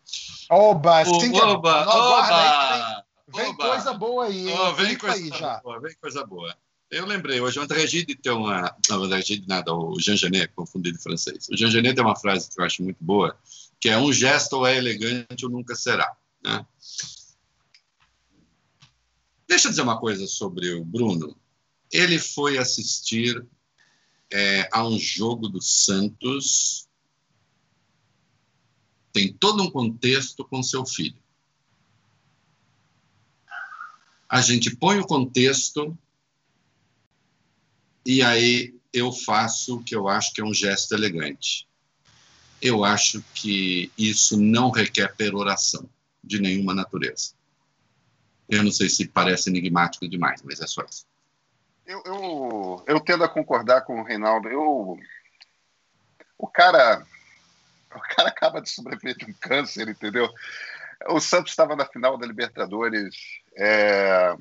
Oba, 0.49 1.01
o, 1.01 1.19
sim, 1.19 1.35
oba, 1.39 1.87
oba, 1.87 3.03
vem, 3.27 3.43
vem 3.45 3.55
coisa 3.55 3.93
boa 3.93 4.25
aí, 4.25 4.53
oh, 4.53 4.73
vem, 4.73 4.97
coisa 4.97 5.15
aí 5.15 5.29
já. 5.29 5.57
Boa, 5.61 5.79
vem 5.79 5.95
coisa 5.99 6.25
boa. 6.25 6.55
Eu 6.91 7.05
lembrei, 7.05 7.39
hoje 7.39 7.59
o 7.59 7.61
André 7.61 7.85
Gide 7.85 8.15
tem 8.15 8.31
uma. 8.31 8.75
Não, 8.89 9.01
o 9.01 9.03
André 9.03 9.21
Gide 9.21 9.47
nada, 9.47 9.73
o 9.73 9.99
Jean 9.99 10.15
Genet, 10.15 10.51
confundido 10.55 10.97
em 10.97 11.01
francês. 11.01 11.47
O 11.49 11.55
Jean 11.55 11.69
Genet 11.69 11.95
tem 11.95 12.03
uma 12.03 12.15
frase 12.15 12.49
que 12.49 12.59
eu 12.59 12.65
acho 12.65 12.83
muito 12.83 12.97
boa, 12.99 13.37
que 13.79 13.89
é 13.89 13.97
um 13.97 14.11
gesto 14.11 14.53
ou 14.53 14.67
é 14.67 14.77
elegante 14.77 15.45
ou 15.45 15.51
nunca 15.51 15.75
será. 15.75 16.15
Né? 16.43 16.65
Deixa 19.47 19.67
eu 19.67 19.71
dizer 19.71 19.81
uma 19.81 19.99
coisa 19.99 20.27
sobre 20.27 20.73
o 20.73 20.83
Bruno. 20.83 21.35
Ele 21.91 22.19
foi 22.19 22.57
assistir 22.57 23.45
é, 24.31 24.67
a 24.71 24.85
um 24.85 24.99
jogo 24.99 25.47
do 25.47 25.61
Santos. 25.61 26.87
Tem 29.11 29.33
todo 29.33 29.63
um 29.63 29.71
contexto 29.71 30.45
com 30.45 30.61
seu 30.61 30.85
filho. 30.85 31.17
A 34.27 34.41
gente 34.41 34.75
põe 34.75 34.99
o 34.99 35.07
contexto 35.07 35.97
e 38.05 38.21
aí 38.21 38.75
eu 38.93 39.11
faço 39.11 39.77
o 39.77 39.83
que 39.83 39.95
eu 39.95 40.07
acho 40.07 40.33
que 40.33 40.41
é 40.41 40.45
um 40.45 40.53
gesto 40.53 40.93
elegante. 40.93 41.68
Eu 42.61 42.83
acho 42.83 43.23
que 43.33 43.91
isso 43.97 44.39
não 44.39 44.69
requer 44.69 45.15
peroração 45.15 45.89
de 46.23 46.41
nenhuma 46.41 46.73
natureza. 46.73 47.33
Eu 48.49 48.63
não 48.63 48.71
sei 48.71 48.89
se 48.89 49.07
parece 49.07 49.49
enigmático 49.49 50.07
demais, 50.07 50.41
mas 50.43 50.59
é 50.59 50.67
só 50.67 50.83
isso. 50.83 51.05
Eu, 51.85 52.01
eu, 52.05 52.83
eu 52.87 52.99
tendo 52.99 53.23
a 53.23 53.29
concordar 53.29 53.81
com 53.81 53.99
o 53.99 54.03
Reinaldo. 54.03 54.49
Eu, 54.49 54.97
o 56.37 56.47
cara, 56.47 57.05
o 57.95 57.99
cara 58.15 58.29
acaba 58.29 58.61
de 58.61 58.69
sobreviver 58.69 59.15
de 59.17 59.25
um 59.25 59.33
câncer, 59.33 59.87
entendeu? 59.87 60.29
O 61.07 61.19
Santos 61.19 61.51
estava 61.51 61.75
na 61.75 61.85
final 61.85 62.17
da 62.17 62.27
Libertadores. 62.27 63.15
É, 63.55 64.35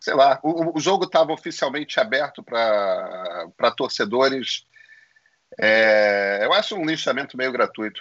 sei 0.00 0.14
lá, 0.14 0.40
o, 0.42 0.76
o 0.76 0.80
jogo 0.80 1.04
estava 1.04 1.32
oficialmente 1.32 2.00
aberto 2.00 2.42
para 2.42 3.70
torcedores. 3.76 4.66
É, 5.58 6.40
eu 6.42 6.52
acho 6.52 6.74
um 6.74 6.84
linchamento 6.84 7.36
meio 7.36 7.52
gratuito. 7.52 8.00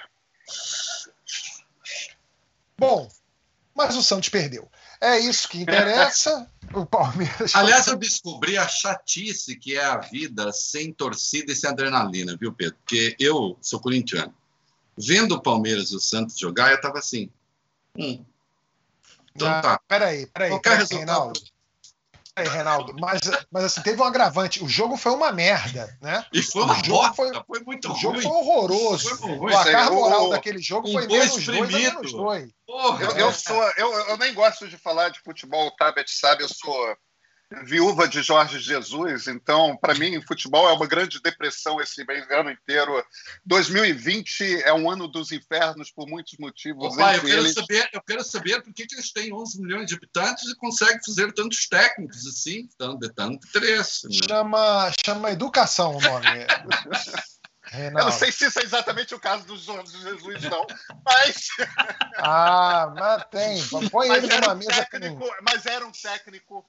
Bom, 2.77 3.09
mas 3.75 3.95
o 3.95 4.03
Santos 4.03 4.29
perdeu. 4.29 4.69
É 5.01 5.17
isso 5.17 5.47
que 5.47 5.61
interessa. 5.61 6.49
o 6.73 6.85
Palmeiras. 6.85 7.55
Aliás, 7.55 7.87
eu 7.87 7.95
descobri 7.95 8.57
a 8.57 8.67
chatice 8.67 9.55
que 9.55 9.77
é 9.77 9.83
a 9.83 9.97
vida 9.97 10.51
sem 10.51 10.91
torcida 10.91 11.51
e 11.51 11.55
sem 11.55 11.69
adrenalina, 11.69 12.35
viu, 12.37 12.53
Pedro? 12.53 12.75
Porque 12.75 13.15
eu 13.19 13.57
sou 13.61 13.79
corintiano. 13.79 14.33
Vendo 14.97 15.35
o 15.35 15.41
Palmeiras 15.41 15.91
e 15.91 15.95
o 15.95 15.99
Santos 15.99 16.37
jogar, 16.37 16.71
eu 16.71 16.75
estava 16.75 16.99
assim. 16.99 17.29
Hum. 17.97 18.23
Então 19.33 19.47
ah, 19.47 19.61
tá. 19.61 19.79
Peraí, 19.87 20.25
peraí. 20.27 20.49
Qualquer 20.49 20.69
peraí, 20.69 20.79
resultado. 20.79 21.07
Reinaldo 21.07 21.58
aí, 22.39 22.47
Reinaldo, 22.47 22.95
mas, 22.99 23.21
mas 23.51 23.63
assim, 23.65 23.81
teve 23.81 24.01
um 24.01 24.05
agravante. 24.05 24.63
O 24.63 24.67
jogo 24.67 24.97
foi 24.97 25.11
uma 25.11 25.31
merda, 25.31 25.97
né? 26.01 26.25
E 26.33 26.41
foi 26.41 26.63
uma 26.63 26.75
bosta, 26.75 27.13
foi, 27.13 27.31
foi, 27.45 27.59
muito 27.61 27.91
O 27.91 27.95
jogo 27.95 28.15
ruim. 28.15 28.23
foi 28.23 28.31
horroroso. 28.31 29.15
Foi 29.17 29.29
ruim, 29.29 29.37
o 29.37 29.49
placar 29.49 29.91
moral 29.91 30.27
o, 30.27 30.29
daquele 30.29 30.61
jogo 30.61 30.91
foi 30.91 31.07
menos 31.07 31.45
dois 31.45 31.75
a 31.75 31.77
menos 31.77 32.11
dois. 32.11 32.49
Porra, 32.65 33.05
eu, 33.05 33.11
eu, 33.17 33.33
sou, 33.33 33.61
eu, 33.77 33.91
eu 34.09 34.17
nem 34.17 34.33
gosto 34.33 34.67
de 34.67 34.77
falar 34.77 35.09
de 35.09 35.19
futebol, 35.19 35.67
o 35.67 35.71
Tabet 35.71 36.09
sabe, 36.09 36.43
eu 36.43 36.49
sou 36.49 36.97
viúva 37.63 38.07
de 38.07 38.21
Jorge 38.21 38.59
Jesus, 38.59 39.27
então, 39.27 39.75
para 39.75 39.95
mim, 39.95 40.21
futebol 40.21 40.69
é 40.69 40.73
uma 40.73 40.85
grande 40.85 41.19
depressão 41.21 41.81
esse 41.81 42.05
ano 42.29 42.51
inteiro. 42.51 43.03
2020 43.45 44.63
é 44.63 44.73
um 44.73 44.89
ano 44.89 45.07
dos 45.07 45.31
infernos 45.31 45.91
por 45.91 46.07
muitos 46.07 46.37
motivos. 46.37 46.93
Opa, 46.93 47.15
eu, 47.15 47.21
quero 47.21 47.39
eles... 47.39 47.53
saber, 47.53 47.89
eu 47.91 48.01
quero 48.01 48.23
saber 48.23 48.61
por 48.61 48.73
que, 48.73 48.85
que 48.85 48.95
eles 48.95 49.11
têm 49.11 49.33
11 49.33 49.61
milhões 49.61 49.87
de 49.87 49.95
habitantes 49.95 50.47
e 50.49 50.55
conseguem 50.55 50.99
fazer 51.03 51.33
tantos 51.33 51.67
técnicos 51.67 52.27
assim, 52.27 52.67
de 52.99 53.13
tanto 53.13 53.47
interesse. 53.47 54.07
Né? 54.07 54.19
Chama, 54.27 54.91
chama 55.03 55.31
educação 55.31 55.97
o 55.97 56.01
nome. 56.01 56.27
Renato. 57.71 57.99
Eu 57.99 58.05
não 58.05 58.11
sei 58.11 58.31
se 58.31 58.47
isso 58.47 58.59
é 58.59 58.63
exatamente 58.63 59.13
o 59.13 59.19
caso 59.19 59.45
do 59.45 59.55
Jorge 59.55 59.95
Jesus, 60.01 60.41
não, 60.43 60.65
mas. 61.05 61.49
Ah, 62.17 62.91
mas 62.95 63.25
tem. 63.29 63.89
Põe 63.89 64.07
mas 64.07 64.23
ele 64.23 64.39
numa 64.39 64.53
um 64.53 64.57
mesa. 64.57 64.71
Técnico, 64.73 65.35
mas 65.43 65.65
era 65.67 65.85
um 65.85 65.91
técnico 65.91 66.67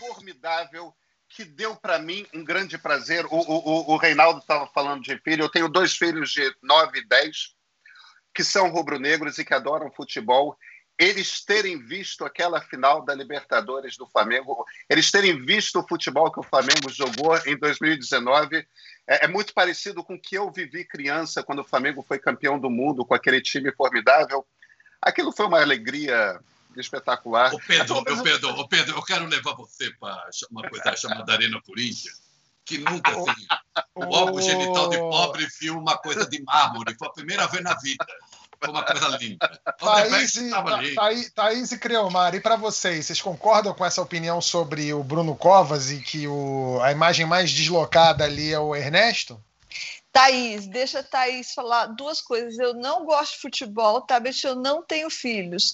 formidável 0.00 0.94
que 1.28 1.44
deu 1.44 1.76
para 1.76 1.98
mim 1.98 2.26
um 2.34 2.42
grande 2.42 2.78
prazer. 2.78 3.26
O, 3.26 3.36
o, 3.36 3.92
o 3.92 3.96
Reinaldo 3.98 4.40
estava 4.40 4.66
falando 4.66 5.02
de 5.02 5.16
filho. 5.18 5.44
Eu 5.44 5.50
tenho 5.50 5.68
dois 5.68 5.94
filhos 5.94 6.30
de 6.30 6.52
9 6.62 6.98
e 6.98 7.06
10 7.06 7.54
que 8.34 8.42
são 8.42 8.70
rubro-negros 8.70 9.38
e 9.38 9.44
que 9.44 9.52
adoram 9.52 9.92
futebol. 9.92 10.56
Eles 10.98 11.44
terem 11.44 11.78
visto 11.78 12.24
aquela 12.24 12.60
final 12.60 13.04
da 13.04 13.14
Libertadores 13.14 13.96
do 13.96 14.06
Flamengo, 14.06 14.64
eles 14.88 15.10
terem 15.10 15.44
visto 15.44 15.80
o 15.80 15.86
futebol 15.88 16.30
que 16.30 16.40
o 16.40 16.42
Flamengo 16.44 16.90
jogou 16.90 17.38
em 17.46 17.56
2019, 17.56 18.58
é, 19.06 19.24
é 19.24 19.26
muito 19.26 19.54
parecido 19.54 20.04
com 20.04 20.14
o 20.14 20.20
que 20.20 20.36
eu 20.36 20.52
vivi 20.52 20.84
criança 20.84 21.42
quando 21.42 21.60
o 21.60 21.64
Flamengo 21.66 22.04
foi 22.06 22.18
campeão 22.18 22.58
do 22.58 22.68
mundo 22.68 23.04
com 23.04 23.14
aquele 23.14 23.40
time 23.40 23.72
formidável. 23.72 24.46
Aquilo 25.00 25.32
foi 25.32 25.46
uma 25.46 25.62
alegria 25.62 26.38
espetacular. 26.76 27.54
Ô 27.54 27.58
Pedro, 27.58 27.96
ô 27.98 28.22
Pedro, 28.22 28.60
ô 28.60 28.68
Pedro, 28.68 28.96
eu 28.96 29.02
quero 29.02 29.26
levar 29.26 29.54
você 29.54 29.90
para 29.98 30.28
uma 30.50 30.68
coisa 30.68 30.94
chamada 30.96 31.32
Arena 31.32 31.60
Corinthians, 31.62 32.20
que 32.64 32.78
nunca 32.78 33.10
assim, 33.10 33.46
o 33.94 34.04
órgão 34.14 34.40
genital 34.40 34.88
de 34.88 34.98
pobre 34.98 35.46
viu 35.60 35.78
uma 35.78 35.96
coisa 35.98 36.26
de 36.28 36.42
mármore. 36.42 36.94
Foi 36.98 37.08
a 37.08 37.12
primeira 37.12 37.46
vez 37.46 37.62
na 37.62 37.74
vida. 37.74 38.06
Foi 38.62 38.68
uma 38.68 38.84
coisa 38.84 39.08
linda. 39.16 39.60
Thaís 39.78 40.36
Thaís, 40.94 41.32
Thaís 41.32 41.72
e 41.72 41.78
Creomar, 41.78 42.34
e 42.34 42.40
para 42.40 42.56
vocês, 42.56 43.06
vocês 43.06 43.20
concordam 43.20 43.72
com 43.72 43.84
essa 43.84 44.02
opinião 44.02 44.40
sobre 44.40 44.92
o 44.92 45.02
Bruno 45.02 45.34
Covas 45.34 45.90
e 45.90 46.00
que 46.00 46.28
o, 46.28 46.78
a 46.82 46.92
imagem 46.92 47.24
mais 47.24 47.50
deslocada 47.50 48.24
ali 48.24 48.52
é 48.52 48.58
o 48.58 48.76
Ernesto? 48.76 49.42
Thaís, 50.12 50.66
deixa 50.66 51.00
a 51.00 51.02
Thaís 51.02 51.54
falar 51.54 51.86
duas 51.86 52.20
coisas. 52.20 52.58
Eu 52.58 52.74
não 52.74 53.04
gosto 53.04 53.34
de 53.34 53.42
futebol, 53.42 54.00
tá? 54.00 54.18
Bicho, 54.18 54.46
eu 54.46 54.56
não 54.56 54.82
tenho 54.82 55.08
filhos. 55.08 55.72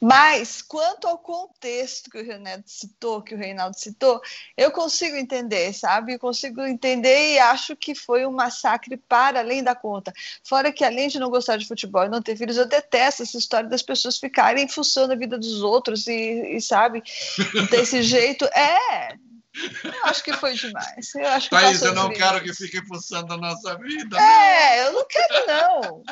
Mas, 0.00 0.60
quanto 0.60 1.08
ao 1.08 1.18
contexto 1.18 2.10
que 2.10 2.18
o 2.18 2.24
Renato 2.24 2.64
citou, 2.66 3.22
que 3.22 3.34
o 3.34 3.38
Reinaldo 3.38 3.78
citou, 3.78 4.20
eu 4.56 4.70
consigo 4.70 5.16
entender, 5.16 5.72
sabe? 5.72 6.14
Eu 6.14 6.18
consigo 6.18 6.60
entender 6.62 7.34
e 7.34 7.38
acho 7.38 7.74
que 7.74 7.94
foi 7.94 8.26
um 8.26 8.32
massacre 8.32 8.96
para 8.96 9.40
além 9.40 9.62
da 9.62 9.74
conta. 9.74 10.12
Fora 10.44 10.70
que, 10.70 10.84
além 10.84 11.08
de 11.08 11.18
não 11.18 11.30
gostar 11.30 11.56
de 11.56 11.66
futebol 11.66 12.04
e 12.04 12.10
não 12.10 12.20
ter 12.20 12.36
filhos, 12.36 12.58
eu 12.58 12.66
detesto 12.66 13.22
essa 13.22 13.38
história 13.38 13.68
das 13.68 13.82
pessoas 13.82 14.18
ficarem 14.18 14.64
em 14.64 14.68
função 14.68 15.08
da 15.08 15.14
vida 15.14 15.38
dos 15.38 15.62
outros 15.62 16.06
e, 16.06 16.56
e 16.56 16.60
sabe, 16.60 17.02
desse 17.70 18.02
jeito. 18.04 18.44
É, 18.46 19.16
eu 19.84 20.04
acho 20.04 20.22
que 20.22 20.32
foi 20.32 20.54
demais. 20.54 21.14
Eu 21.14 21.28
acho 21.28 21.48
que 21.48 21.56
Thaís, 21.56 21.82
eu 21.82 21.94
não 21.94 22.10
quero 22.10 22.40
que 22.42 22.54
fique 22.54 22.80
pulsando 22.86 23.32
a 23.34 23.36
nossa 23.36 23.76
vida. 23.78 24.18
É, 24.18 24.86
eu 24.86 24.92
não 24.92 25.06
quero, 25.06 25.46
não. 25.46 26.02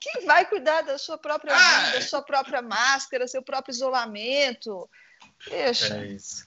Quem 0.00 0.24
vai 0.26 0.44
cuidar 0.46 0.82
da 0.82 0.98
sua 0.98 1.18
própria 1.18 1.56
vida, 1.56 1.92
da 1.92 2.00
sua 2.00 2.22
própria 2.22 2.62
máscara, 2.62 3.26
seu 3.26 3.42
próprio 3.42 3.72
isolamento? 3.72 4.88
Deixa. 5.48 5.96
É 5.96 6.06
isso. 6.06 6.46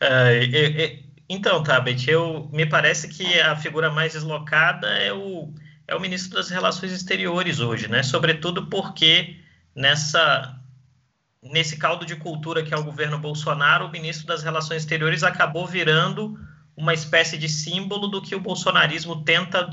É, 0.00 0.44
é, 0.44 0.84
é, 0.84 0.98
então, 1.28 1.62
Tabet, 1.62 2.08
eu, 2.08 2.48
me 2.52 2.66
parece 2.66 3.08
que 3.08 3.40
a 3.40 3.56
figura 3.56 3.90
mais 3.90 4.12
deslocada 4.12 4.88
é 4.98 5.12
o, 5.12 5.52
é 5.86 5.94
o 5.94 6.00
ministro 6.00 6.36
das 6.36 6.50
Relações 6.50 6.92
Exteriores 6.92 7.60
hoje, 7.60 7.88
né? 7.88 8.02
Sobretudo 8.02 8.68
porque 8.68 9.40
nessa 9.74 10.55
nesse 11.50 11.76
caldo 11.76 12.04
de 12.04 12.16
cultura 12.16 12.62
que 12.62 12.74
é 12.74 12.76
o 12.76 12.84
governo 12.84 13.18
Bolsonaro, 13.18 13.86
o 13.86 13.90
ministro 13.90 14.26
das 14.26 14.42
Relações 14.42 14.82
Exteriores 14.82 15.22
acabou 15.22 15.66
virando 15.66 16.38
uma 16.76 16.92
espécie 16.92 17.38
de 17.38 17.48
símbolo 17.48 18.08
do 18.08 18.20
que 18.20 18.34
o 18.34 18.40
bolsonarismo 18.40 19.24
tenta 19.24 19.70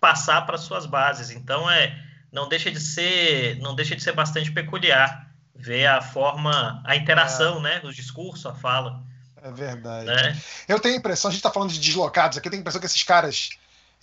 passar 0.00 0.42
para 0.42 0.58
suas 0.58 0.86
bases. 0.86 1.30
Então 1.30 1.70
é 1.70 1.98
não 2.32 2.48
deixa 2.48 2.70
de 2.70 2.80
ser 2.80 3.58
não 3.60 3.74
deixa 3.74 3.94
de 3.94 4.02
ser 4.02 4.12
bastante 4.12 4.50
peculiar 4.50 5.30
ver 5.54 5.86
a 5.86 6.02
forma, 6.02 6.82
a 6.84 6.96
interação, 6.96 7.58
é. 7.58 7.62
né, 7.62 7.80
os 7.84 7.94
discursos, 7.94 8.44
a 8.44 8.54
fala. 8.54 9.02
É 9.40 9.50
verdade. 9.50 10.06
Né? 10.06 10.36
Eu 10.66 10.80
tenho 10.80 10.94
a 10.94 10.98
impressão, 10.98 11.28
a 11.28 11.32
gente 11.32 11.38
está 11.38 11.50
falando 11.50 11.72
de 11.72 11.78
deslocados 11.78 12.36
aqui, 12.36 12.48
eu 12.48 12.50
tenho 12.50 12.60
a 12.60 12.62
impressão 12.62 12.80
que 12.80 12.86
esses 12.86 13.02
caras 13.02 13.50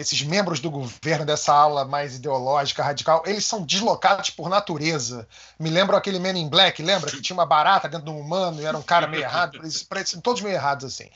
esses 0.02 0.22
membros 0.24 0.60
do 0.60 0.70
governo 0.70 1.26
dessa 1.26 1.54
ala 1.54 1.86
mais 1.86 2.16
ideológica, 2.16 2.84
radical, 2.84 3.24
eles 3.26 3.46
são 3.46 3.62
deslocados 3.62 4.30
por 4.32 4.50
natureza. 4.50 5.28
Me 5.60 5.70
lembram 5.70 5.98
aquele 5.98 6.20
Men 6.20 6.38
in 6.38 6.50
Black, 6.50 6.82
lembra? 6.82 7.12
Que 7.12 7.22
tinha 7.22 7.36
uma 7.36 7.46
barata 7.46 7.88
dentro 7.88 8.08
do 8.08 8.18
humano 8.18 8.62
e 8.62 8.66
era 8.66 8.78
um 8.78 8.82
cara 8.82 9.08
meio 9.08 9.24
errado. 9.24 9.58
Eles 9.58 9.88
todos 10.22 10.42
meio 10.42 10.56
errados 10.56 10.86
assim. 10.86 11.10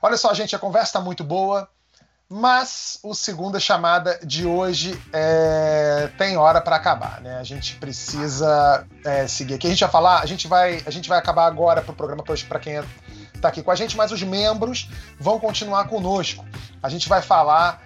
Olha 0.00 0.16
só, 0.16 0.32
gente, 0.34 0.56
a 0.56 0.58
conversa 0.58 0.88
está 0.88 1.00
muito 1.00 1.22
boa, 1.22 1.68
mas 2.28 2.98
o 3.02 3.14
segunda 3.14 3.60
chamada 3.60 4.18
de 4.24 4.46
hoje 4.46 5.00
é... 5.12 6.10
tem 6.16 6.36
hora 6.36 6.60
para 6.60 6.76
acabar, 6.76 7.20
né? 7.20 7.38
A 7.38 7.44
gente 7.44 7.76
precisa 7.76 8.86
é, 9.04 9.28
seguir 9.28 9.54
aqui. 9.54 9.66
A 9.66 9.70
gente 9.70 9.80
vai 9.80 9.90
falar, 9.90 10.20
a 10.20 10.26
gente 10.26 10.48
vai, 10.48 10.82
a 10.86 10.90
gente 10.90 11.08
vai 11.08 11.18
acabar 11.18 11.46
agora 11.46 11.82
pro 11.82 11.94
programa 11.94 12.24
para 12.24 12.58
quem 12.58 12.82
está 13.34 13.48
aqui 13.48 13.62
com 13.62 13.70
a 13.70 13.74
gente, 13.74 13.96
mas 13.96 14.10
os 14.12 14.22
membros 14.22 14.88
vão 15.20 15.38
continuar 15.38 15.88
conosco. 15.88 16.44
A 16.82 16.88
gente 16.88 17.08
vai 17.08 17.20
falar 17.20 17.82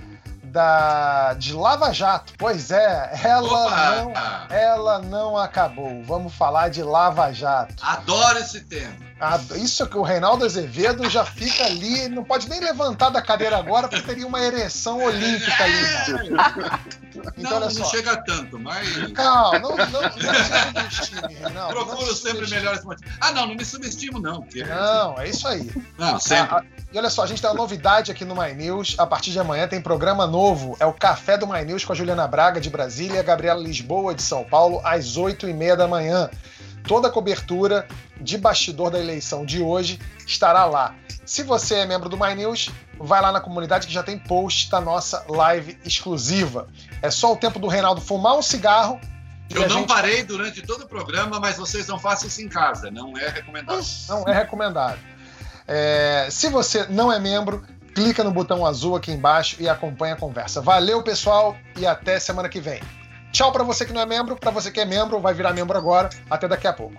da 0.57 1.35
de 1.35 1.53
Lava 1.53 1.93
Jato. 1.93 2.33
Pois 2.39 2.71
é, 2.71 3.11
ela 3.23 3.71
não, 3.71 4.13
ela 4.49 4.99
não 5.01 5.37
acabou. 5.37 6.03
Vamos 6.03 6.35
falar 6.35 6.71
de 6.71 6.83
Lava 6.83 7.31
Jato. 7.31 7.75
Adoro 7.83 8.39
esse 8.39 8.63
tema. 8.63 9.06
Isso 9.57 9.87
que 9.87 9.97
o 9.97 10.03
Reinaldo 10.03 10.45
Azevedo 10.45 11.09
já 11.09 11.25
fica 11.25 11.65
ali, 11.65 12.07
não 12.09 12.23
pode 12.23 12.49
nem 12.51 12.61
levantar 12.61 13.09
da 13.09 13.23
cadeira 13.23 13.57
agora, 13.57 13.89
porque 13.89 14.05
teria 14.05 14.27
uma 14.27 14.41
ereção 14.41 15.03
olímpica 15.03 15.65
ali. 15.65 16.97
Então, 17.39 17.61
não, 17.61 17.71
não 17.71 17.85
chega 17.87 18.17
tanto, 18.25 18.59
mas. 18.59 19.13
Calma, 19.13 19.59
não, 19.59 19.77
não, 19.77 20.03
não 20.03 20.13
subestime, 20.13 21.35
Reinaldo. 21.35 21.75
Procuro 21.75 22.15
sempre 22.15 22.49
melhores 22.51 22.85
motivos. 22.85 23.15
Ah, 23.21 23.33
não, 23.33 23.47
não 23.47 23.55
me 23.55 23.65
subestimo, 23.65 24.21
não. 24.21 24.43
Porque... 24.43 24.63
Não, 24.65 25.19
é 25.19 25.29
isso 25.29 25.49
aí. 25.49 25.71
Não, 25.97 26.21
sempre. 26.21 26.57
Ah, 26.57 26.65
e 26.93 26.99
olha 26.99 27.09
só, 27.09 27.23
a 27.23 27.27
gente 27.27 27.41
tem 27.41 27.51
uma 27.51 27.57
novidade 27.57 28.11
aqui 28.11 28.25
no 28.25 28.35
My 28.35 28.53
News. 28.53 28.97
A 28.99 29.07
partir 29.07 29.31
de 29.31 29.39
amanhã 29.39 29.67
tem 29.67 29.81
programa 29.81 30.27
novo. 30.27 30.77
É 30.79 30.87
o 30.87 30.93
Café 30.93 31.39
do 31.39 31.47
My 31.47 31.65
News 31.65 31.85
com 31.85 31.93
a 31.93 31.97
Juliana 31.97 32.29
Braga, 32.29 32.61
de 32.61 32.69
Brasília, 32.69 33.17
e 33.17 33.19
a 33.19 33.23
Gabriela 33.23 33.61
Lisboa, 33.61 34.15
de 34.15 34.23
São 34.23 34.45
Paulo, 34.45 34.81
às 34.85 35.17
8 35.17 35.49
e 35.49 35.55
meia 35.55 35.77
da 35.77 35.89
manhã. 35.89 36.31
Toda 36.87 37.09
a 37.09 37.11
cobertura 37.11 37.87
de 38.21 38.39
bastidor 38.39 38.91
da 38.91 38.99
eleição 38.99 39.45
de 39.45 39.61
hoje 39.61 39.99
estará 40.27 40.65
lá. 40.65 40.95
Se 41.25 41.43
você 41.43 41.77
é 41.77 41.87
membro 41.87 42.09
do 42.09 42.17
My 42.17 42.35
News, 42.35 42.71
vai 42.99 43.21
lá 43.21 43.33
na 43.33 43.41
comunidade 43.41 43.87
que 43.87 43.93
já 43.93 44.03
tem 44.03 44.19
post 44.19 44.71
da 44.71 44.81
nossa 44.81 45.25
live 45.29 45.79
exclusiva. 45.85 46.69
É 47.03 47.11
só 47.11 47.33
o 47.33 47.37
tempo 47.37 47.59
do 47.59 47.67
Reinaldo 47.67 48.01
fumar 48.01 48.37
um 48.37 48.43
cigarro. 48.43 49.01
Eu 49.51 49.63
não 49.63 49.79
gente... 49.79 49.89
parei 49.89 50.23
durante 50.23 50.63
todo 50.63 50.85
o 50.85 50.89
programa, 50.89 51.39
mas 51.39 51.57
vocês 51.57 51.87
não 51.87 51.99
façam 51.99 52.29
isso 52.29 52.43
em 52.43 52.49
casa, 52.49 52.91
não 52.91 53.17
é 53.17 53.29
recomendado. 53.29 53.85
Não 54.09 54.25
é 54.27 54.33
recomendado. 54.33 54.99
É... 55.67 56.29
se 56.31 56.49
você 56.49 56.87
não 56.87 57.13
é 57.13 57.19
membro, 57.19 57.65
clica 57.95 58.23
no 58.23 58.31
botão 58.31 58.65
azul 58.65 58.95
aqui 58.95 59.11
embaixo 59.11 59.57
e 59.59 59.69
acompanha 59.69 60.15
a 60.15 60.17
conversa. 60.17 60.61
Valeu, 60.61 61.03
pessoal, 61.03 61.57
e 61.77 61.87
até 61.87 62.21
semana 62.21 62.49
que 62.49 62.61
vem. 62.61 62.81
Tchau 63.37 63.53
para 63.53 63.63
você 63.63 63.85
que 63.85 63.93
não 63.93 64.01
é 64.01 64.07
membro, 64.07 64.35
para 64.35 64.51
você 64.51 64.71
que 64.71 64.81
é 64.81 64.87
membro, 64.87 65.21
vai 65.21 65.35
virar 65.35 65.53
membro 65.53 65.77
agora. 65.77 66.09
Até 66.31 66.49
daqui 66.49 66.67
a 66.67 66.73
pouco. 66.73 66.97